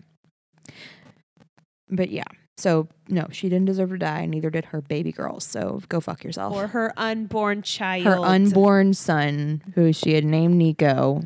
But 1.88 2.10
yeah, 2.10 2.22
so 2.56 2.86
no, 3.08 3.26
she 3.32 3.48
didn't 3.48 3.66
deserve 3.66 3.90
to 3.90 3.98
die. 3.98 4.24
Neither 4.26 4.50
did 4.50 4.66
her 4.66 4.80
baby 4.80 5.10
girls. 5.12 5.44
So 5.44 5.82
go 5.88 6.00
fuck 6.00 6.22
yourself. 6.22 6.54
Or 6.54 6.68
her 6.68 6.92
unborn 6.96 7.62
child. 7.62 8.04
her 8.06 8.16
unborn 8.18 8.94
son, 8.94 9.62
who 9.74 9.92
she 9.92 10.14
had 10.14 10.24
named 10.24 10.54
Nico. 10.56 11.22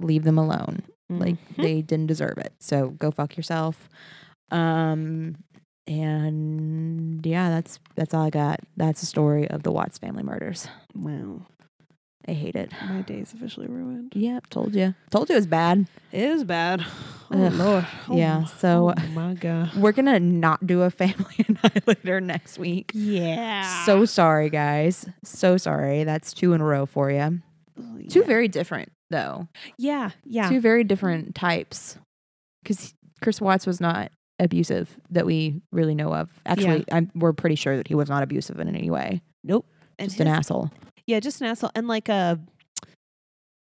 Leave 0.00 0.24
them 0.24 0.38
alone. 0.38 0.82
Like 1.08 1.36
Mhm. 1.54 1.62
they 1.62 1.82
didn't 1.82 2.06
deserve 2.06 2.38
it. 2.38 2.52
So 2.60 2.90
go 2.90 3.10
fuck 3.10 3.36
yourself. 3.36 3.88
Um, 4.50 5.36
and 5.86 7.24
yeah, 7.26 7.50
that's 7.50 7.78
that's 7.94 8.14
all 8.14 8.24
I 8.24 8.30
got. 8.30 8.60
That's 8.76 9.00
the 9.00 9.06
story 9.06 9.48
of 9.48 9.62
the 9.62 9.70
Watts 9.72 9.98
family 9.98 10.22
murders. 10.22 10.66
wow. 10.94 11.42
I 12.30 12.32
hate 12.32 12.54
it. 12.54 12.70
My 12.88 13.02
day's 13.02 13.32
officially 13.32 13.66
ruined. 13.66 14.12
Yep, 14.14 14.50
told 14.50 14.74
you. 14.74 14.94
Told 15.10 15.28
you 15.28 15.34
it 15.34 15.38
was 15.38 15.46
bad. 15.48 15.88
It 16.12 16.22
is 16.22 16.44
bad. 16.44 16.84
Oh 17.32 17.44
Ugh, 17.44 17.52
lord. 17.52 17.86
Oh, 18.08 18.16
yeah, 18.16 18.44
so- 18.44 18.92
oh 18.96 19.06
my 19.14 19.34
god. 19.34 19.72
We're 19.76 19.92
gonna 19.92 20.18
not 20.18 20.66
do 20.66 20.82
a 20.82 20.90
family 20.90 21.36
annihilator 21.46 22.20
next 22.20 22.58
week. 22.58 22.90
Yeah. 22.92 23.84
So 23.84 24.04
sorry, 24.04 24.50
guys. 24.50 25.06
So 25.22 25.56
sorry. 25.56 26.02
That's 26.02 26.32
two 26.32 26.54
in 26.54 26.60
a 26.60 26.64
row 26.64 26.86
for 26.86 27.08
you. 27.08 27.40
Oh, 27.80 27.98
Two 28.08 28.20
yeah. 28.20 28.26
very 28.26 28.48
different, 28.48 28.90
though. 29.10 29.46
Yeah. 29.78 30.10
Yeah. 30.24 30.48
Two 30.48 30.60
very 30.60 30.82
different 30.82 31.36
types. 31.36 31.96
Because 32.64 32.94
Chris 33.22 33.40
Watts 33.40 33.64
was 33.64 33.80
not 33.80 34.10
abusive 34.40 34.98
that 35.10 35.24
we 35.24 35.60
really 35.70 35.94
know 35.94 36.12
of. 36.12 36.30
Actually, 36.46 36.84
I'm, 36.90 37.12
we're 37.14 37.32
pretty 37.32 37.54
sure 37.54 37.76
that 37.76 37.86
he 37.86 37.94
was 37.94 38.08
not 38.08 38.24
abusive 38.24 38.58
in 38.58 38.66
any 38.74 38.90
way. 38.90 39.22
nope. 39.44 39.66
Just 40.00 40.18
an 40.18 40.26
asshole. 40.26 40.72
Yeah, 41.10 41.18
just 41.18 41.40
an 41.40 41.48
asshole. 41.48 41.72
And 41.74 41.88
like 41.88 42.08
a 42.08 42.38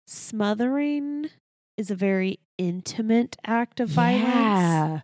smothering 0.06 1.30
is 1.78 1.90
a 1.90 1.94
very 1.94 2.38
intimate 2.58 3.36
act 3.46 3.80
of 3.80 3.88
violence. 3.88 4.26
Yeah. 4.28 5.00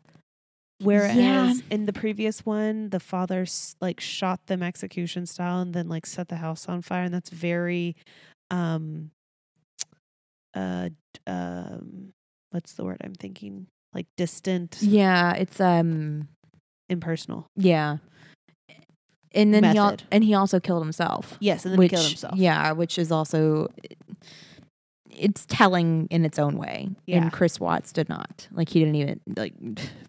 Whereas 0.80 1.16
Yeah. 1.16 1.54
in 1.70 1.86
the 1.86 1.92
previous 1.94 2.44
one, 2.44 2.90
the 2.90 3.00
father 3.00 3.46
like 3.80 3.98
shot 3.98 4.46
them 4.46 4.62
execution 4.62 5.24
style 5.24 5.60
and 5.60 5.72
then 5.72 5.88
like 5.88 6.04
set 6.04 6.28
the 6.28 6.36
house 6.36 6.68
on 6.68 6.82
fire, 6.82 7.04
and 7.04 7.14
that's 7.14 7.30
very, 7.30 7.96
um, 8.50 9.10
uh, 10.54 10.90
um, 11.26 12.12
what's 12.50 12.74
the 12.74 12.84
word 12.84 12.98
I'm 13.02 13.14
thinking? 13.14 13.66
Like 13.94 14.06
distant, 14.18 14.76
Yeah. 14.82 15.32
It's 15.32 15.60
um. 15.60 16.28
impersonal. 16.90 17.46
Yeah. 17.56 17.98
And 19.34 19.52
then 19.52 19.64
he 19.64 19.76
al- 19.78 19.96
and 20.10 20.24
he 20.24 20.34
also 20.34 20.58
killed 20.60 20.82
himself. 20.82 21.36
Yes, 21.40 21.64
and 21.64 21.72
then 21.72 21.78
which 21.78 21.90
he 21.90 21.96
killed 21.96 22.06
himself. 22.08 22.36
yeah, 22.38 22.72
which 22.72 22.98
is 22.98 23.12
also 23.12 23.68
it's 25.10 25.46
telling 25.46 26.06
in 26.10 26.24
its 26.24 26.38
own 26.38 26.56
way. 26.58 26.90
Yeah. 27.06 27.18
And 27.22 27.32
Chris 27.32 27.58
Watts 27.58 27.92
did 27.92 28.08
not. 28.08 28.46
Like 28.52 28.68
he 28.68 28.78
didn't 28.78 28.94
even 28.94 29.20
like 29.36 29.54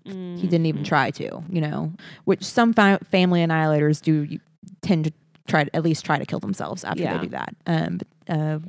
he 0.04 0.48
didn't 0.48 0.66
even 0.66 0.84
Mhm. 0.84 0.86
try 0.86 1.12
to, 1.12 1.44
you 1.50 1.62
know, 1.62 1.94
which 2.26 2.44
some 2.44 2.74
fa- 2.74 3.00
family 3.10 3.42
annihilators 3.42 4.02
do 4.02 4.38
tend 4.82 5.06
to 5.06 5.14
try 5.48 5.64
to 5.64 5.76
at 5.76 5.84
least 5.84 6.06
try 6.06 6.20
to 6.20 6.26
kill 6.26 6.40
themselves 6.40 6.84
after 6.84 7.02
Yeah. 7.04 7.18
they 7.18 7.24
do 7.24 7.30
that. 7.30 7.56
Um, 7.66 7.98
but, 7.98 8.38
uh, 8.38 8.60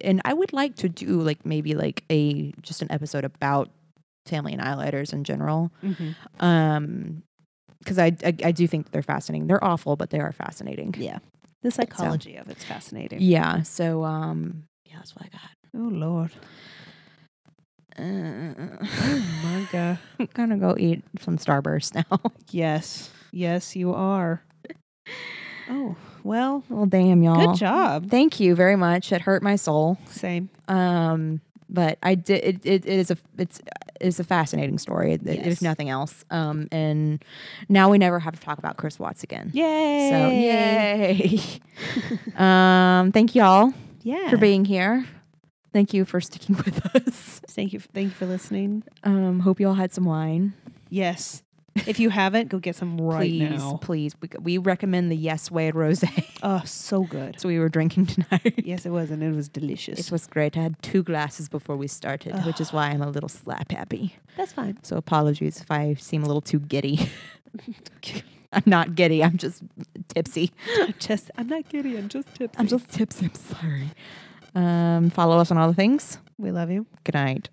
and 0.00 0.22
I 0.24 0.32
would 0.32 0.52
like 0.52 0.76
to 0.76 0.88
do 0.88 1.20
like 1.20 1.44
maybe 1.44 1.74
like 1.74 2.04
a 2.10 2.52
just 2.62 2.80
an 2.80 2.90
episode 2.90 3.24
about 3.24 3.68
family 4.24 4.56
annihilators 4.56 5.12
in 5.12 5.24
general. 5.24 5.70
Mhm. 5.82 6.14
Um, 6.40 7.22
because 7.82 7.98
I, 7.98 8.16
I 8.24 8.34
I 8.44 8.52
do 8.52 8.66
think 8.66 8.90
they're 8.90 9.02
fascinating. 9.02 9.46
They're 9.48 9.62
awful, 9.64 9.96
but 9.96 10.10
they 10.10 10.20
are 10.20 10.32
fascinating. 10.32 10.94
Yeah, 10.98 11.18
the 11.62 11.70
psychology 11.70 12.36
of 12.36 12.48
it's 12.48 12.64
fascinating. 12.64 13.20
Yeah. 13.20 13.62
So 13.62 14.04
um, 14.04 14.64
yeah, 14.84 14.96
that's 14.96 15.14
what 15.14 15.24
I 15.26 15.28
got. 15.28 15.50
Oh 15.74 15.88
lord. 15.88 16.30
Uh, 17.98 18.02
Oh 18.04 19.22
my 19.44 19.66
god. 19.70 19.98
I'm 20.18 20.28
gonna 20.34 20.56
go 20.58 20.76
eat 20.78 21.02
some 21.20 21.36
Starburst 21.38 21.94
now. 21.94 22.18
Yes. 22.50 23.10
Yes, 23.32 23.74
you 23.76 23.94
are. 23.94 24.42
Oh, 25.70 25.96
well, 26.22 26.62
well, 26.68 26.84
damn 26.84 27.22
y'all. 27.22 27.46
good 27.52 27.58
job. 27.58 28.10
Thank 28.10 28.40
you 28.40 28.54
very 28.54 28.76
much. 28.76 29.10
It 29.10 29.22
hurt 29.22 29.42
my 29.42 29.56
soul. 29.56 29.96
Same. 30.06 30.50
Um, 30.68 31.40
but 31.72 31.98
I 32.02 32.14
did. 32.14 32.44
It, 32.44 32.66
it, 32.66 32.86
it 32.86 32.98
is 32.98 33.10
a 33.10 33.16
it's 33.38 33.60
it's 34.00 34.20
a 34.20 34.24
fascinating 34.24 34.78
story, 34.78 35.14
i- 35.14 35.18
Yes. 35.22 35.46
if 35.46 35.62
nothing 35.62 35.88
else. 35.88 36.24
Um, 36.30 36.68
and 36.70 37.24
now 37.68 37.90
we 37.90 37.98
never 37.98 38.18
have 38.18 38.34
to 38.34 38.40
talk 38.40 38.58
about 38.58 38.76
Chris 38.76 38.98
Watts 38.98 39.22
again. 39.24 39.50
Yay. 39.54 40.10
So 40.10 40.28
yay. 40.30 41.40
um, 42.36 43.12
thank 43.12 43.34
y'all 43.34 43.72
Yeah. 44.02 44.28
for 44.30 44.36
being 44.36 44.64
here. 44.64 45.06
Thank 45.72 45.94
you 45.94 46.04
for 46.04 46.20
sticking 46.20 46.56
with 46.56 46.84
us. 46.96 47.40
Thank 47.48 47.72
you. 47.72 47.80
Thank 47.80 48.08
you 48.08 48.14
for 48.14 48.26
listening. 48.26 48.82
Um, 49.04 49.40
hope 49.40 49.58
you 49.60 49.68
all 49.68 49.74
had 49.74 49.92
some 49.92 50.04
wine. 50.04 50.52
Yes. 50.90 51.42
If 51.74 51.98
you 51.98 52.10
haven't, 52.10 52.48
go 52.48 52.58
get 52.58 52.76
some 52.76 53.00
right 53.00 53.30
please, 53.30 53.50
now. 53.50 53.78
please. 53.80 54.14
We, 54.20 54.28
we 54.40 54.58
recommend 54.58 55.10
the 55.10 55.16
Yes 55.16 55.50
Way 55.50 55.72
Rosé. 55.72 56.26
Oh, 56.44 56.60
so 56.64 57.04
good. 57.04 57.38
so 57.40 57.46
we 57.48 57.60
were 57.60 57.68
drinking 57.68 58.06
tonight. 58.06 58.54
Yes, 58.64 58.84
it 58.84 58.90
was, 58.90 59.12
and 59.12 59.22
it 59.22 59.32
was 59.32 59.48
delicious. 59.48 60.00
It 60.00 60.10
was 60.10 60.26
great. 60.26 60.56
I 60.56 60.62
had 60.62 60.82
two 60.82 61.04
glasses 61.04 61.48
before 61.48 61.76
we 61.76 61.86
started, 61.86 62.34
which 62.44 62.60
is 62.60 62.72
why 62.72 62.88
I'm 62.88 63.00
a 63.00 63.08
little 63.08 63.28
slap 63.28 63.70
happy. 63.70 64.16
That's 64.36 64.52
fine. 64.52 64.76
So 64.82 64.96
apologies 64.96 65.60
if 65.60 65.70
I 65.70 65.94
seem 65.94 66.24
a 66.24 66.26
little 66.26 66.40
too 66.40 66.58
giddy. 66.58 67.08
I'm 68.52 68.64
not 68.66 68.96
giddy. 68.96 69.22
I'm 69.22 69.36
just 69.36 69.62
tipsy. 70.08 70.50
just 70.98 71.30
I'm 71.38 71.46
not 71.46 71.68
giddy. 71.68 71.96
I'm 71.96 72.08
just 72.08 72.26
tipsy. 72.34 72.58
I'm 72.58 72.66
just 72.66 72.88
tipsy. 72.90 73.26
I'm 73.26 73.34
sorry. 73.34 73.90
Um, 74.54 75.10
follow 75.10 75.38
us 75.38 75.50
on 75.50 75.58
all 75.58 75.68
the 75.68 75.74
things. 75.74 76.18
we 76.38 76.50
love 76.50 76.70
you. 76.70 76.86
Good 77.04 77.14
night. 77.14 77.48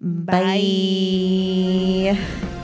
Bye. 0.00 2.16
Bye. 2.16 2.60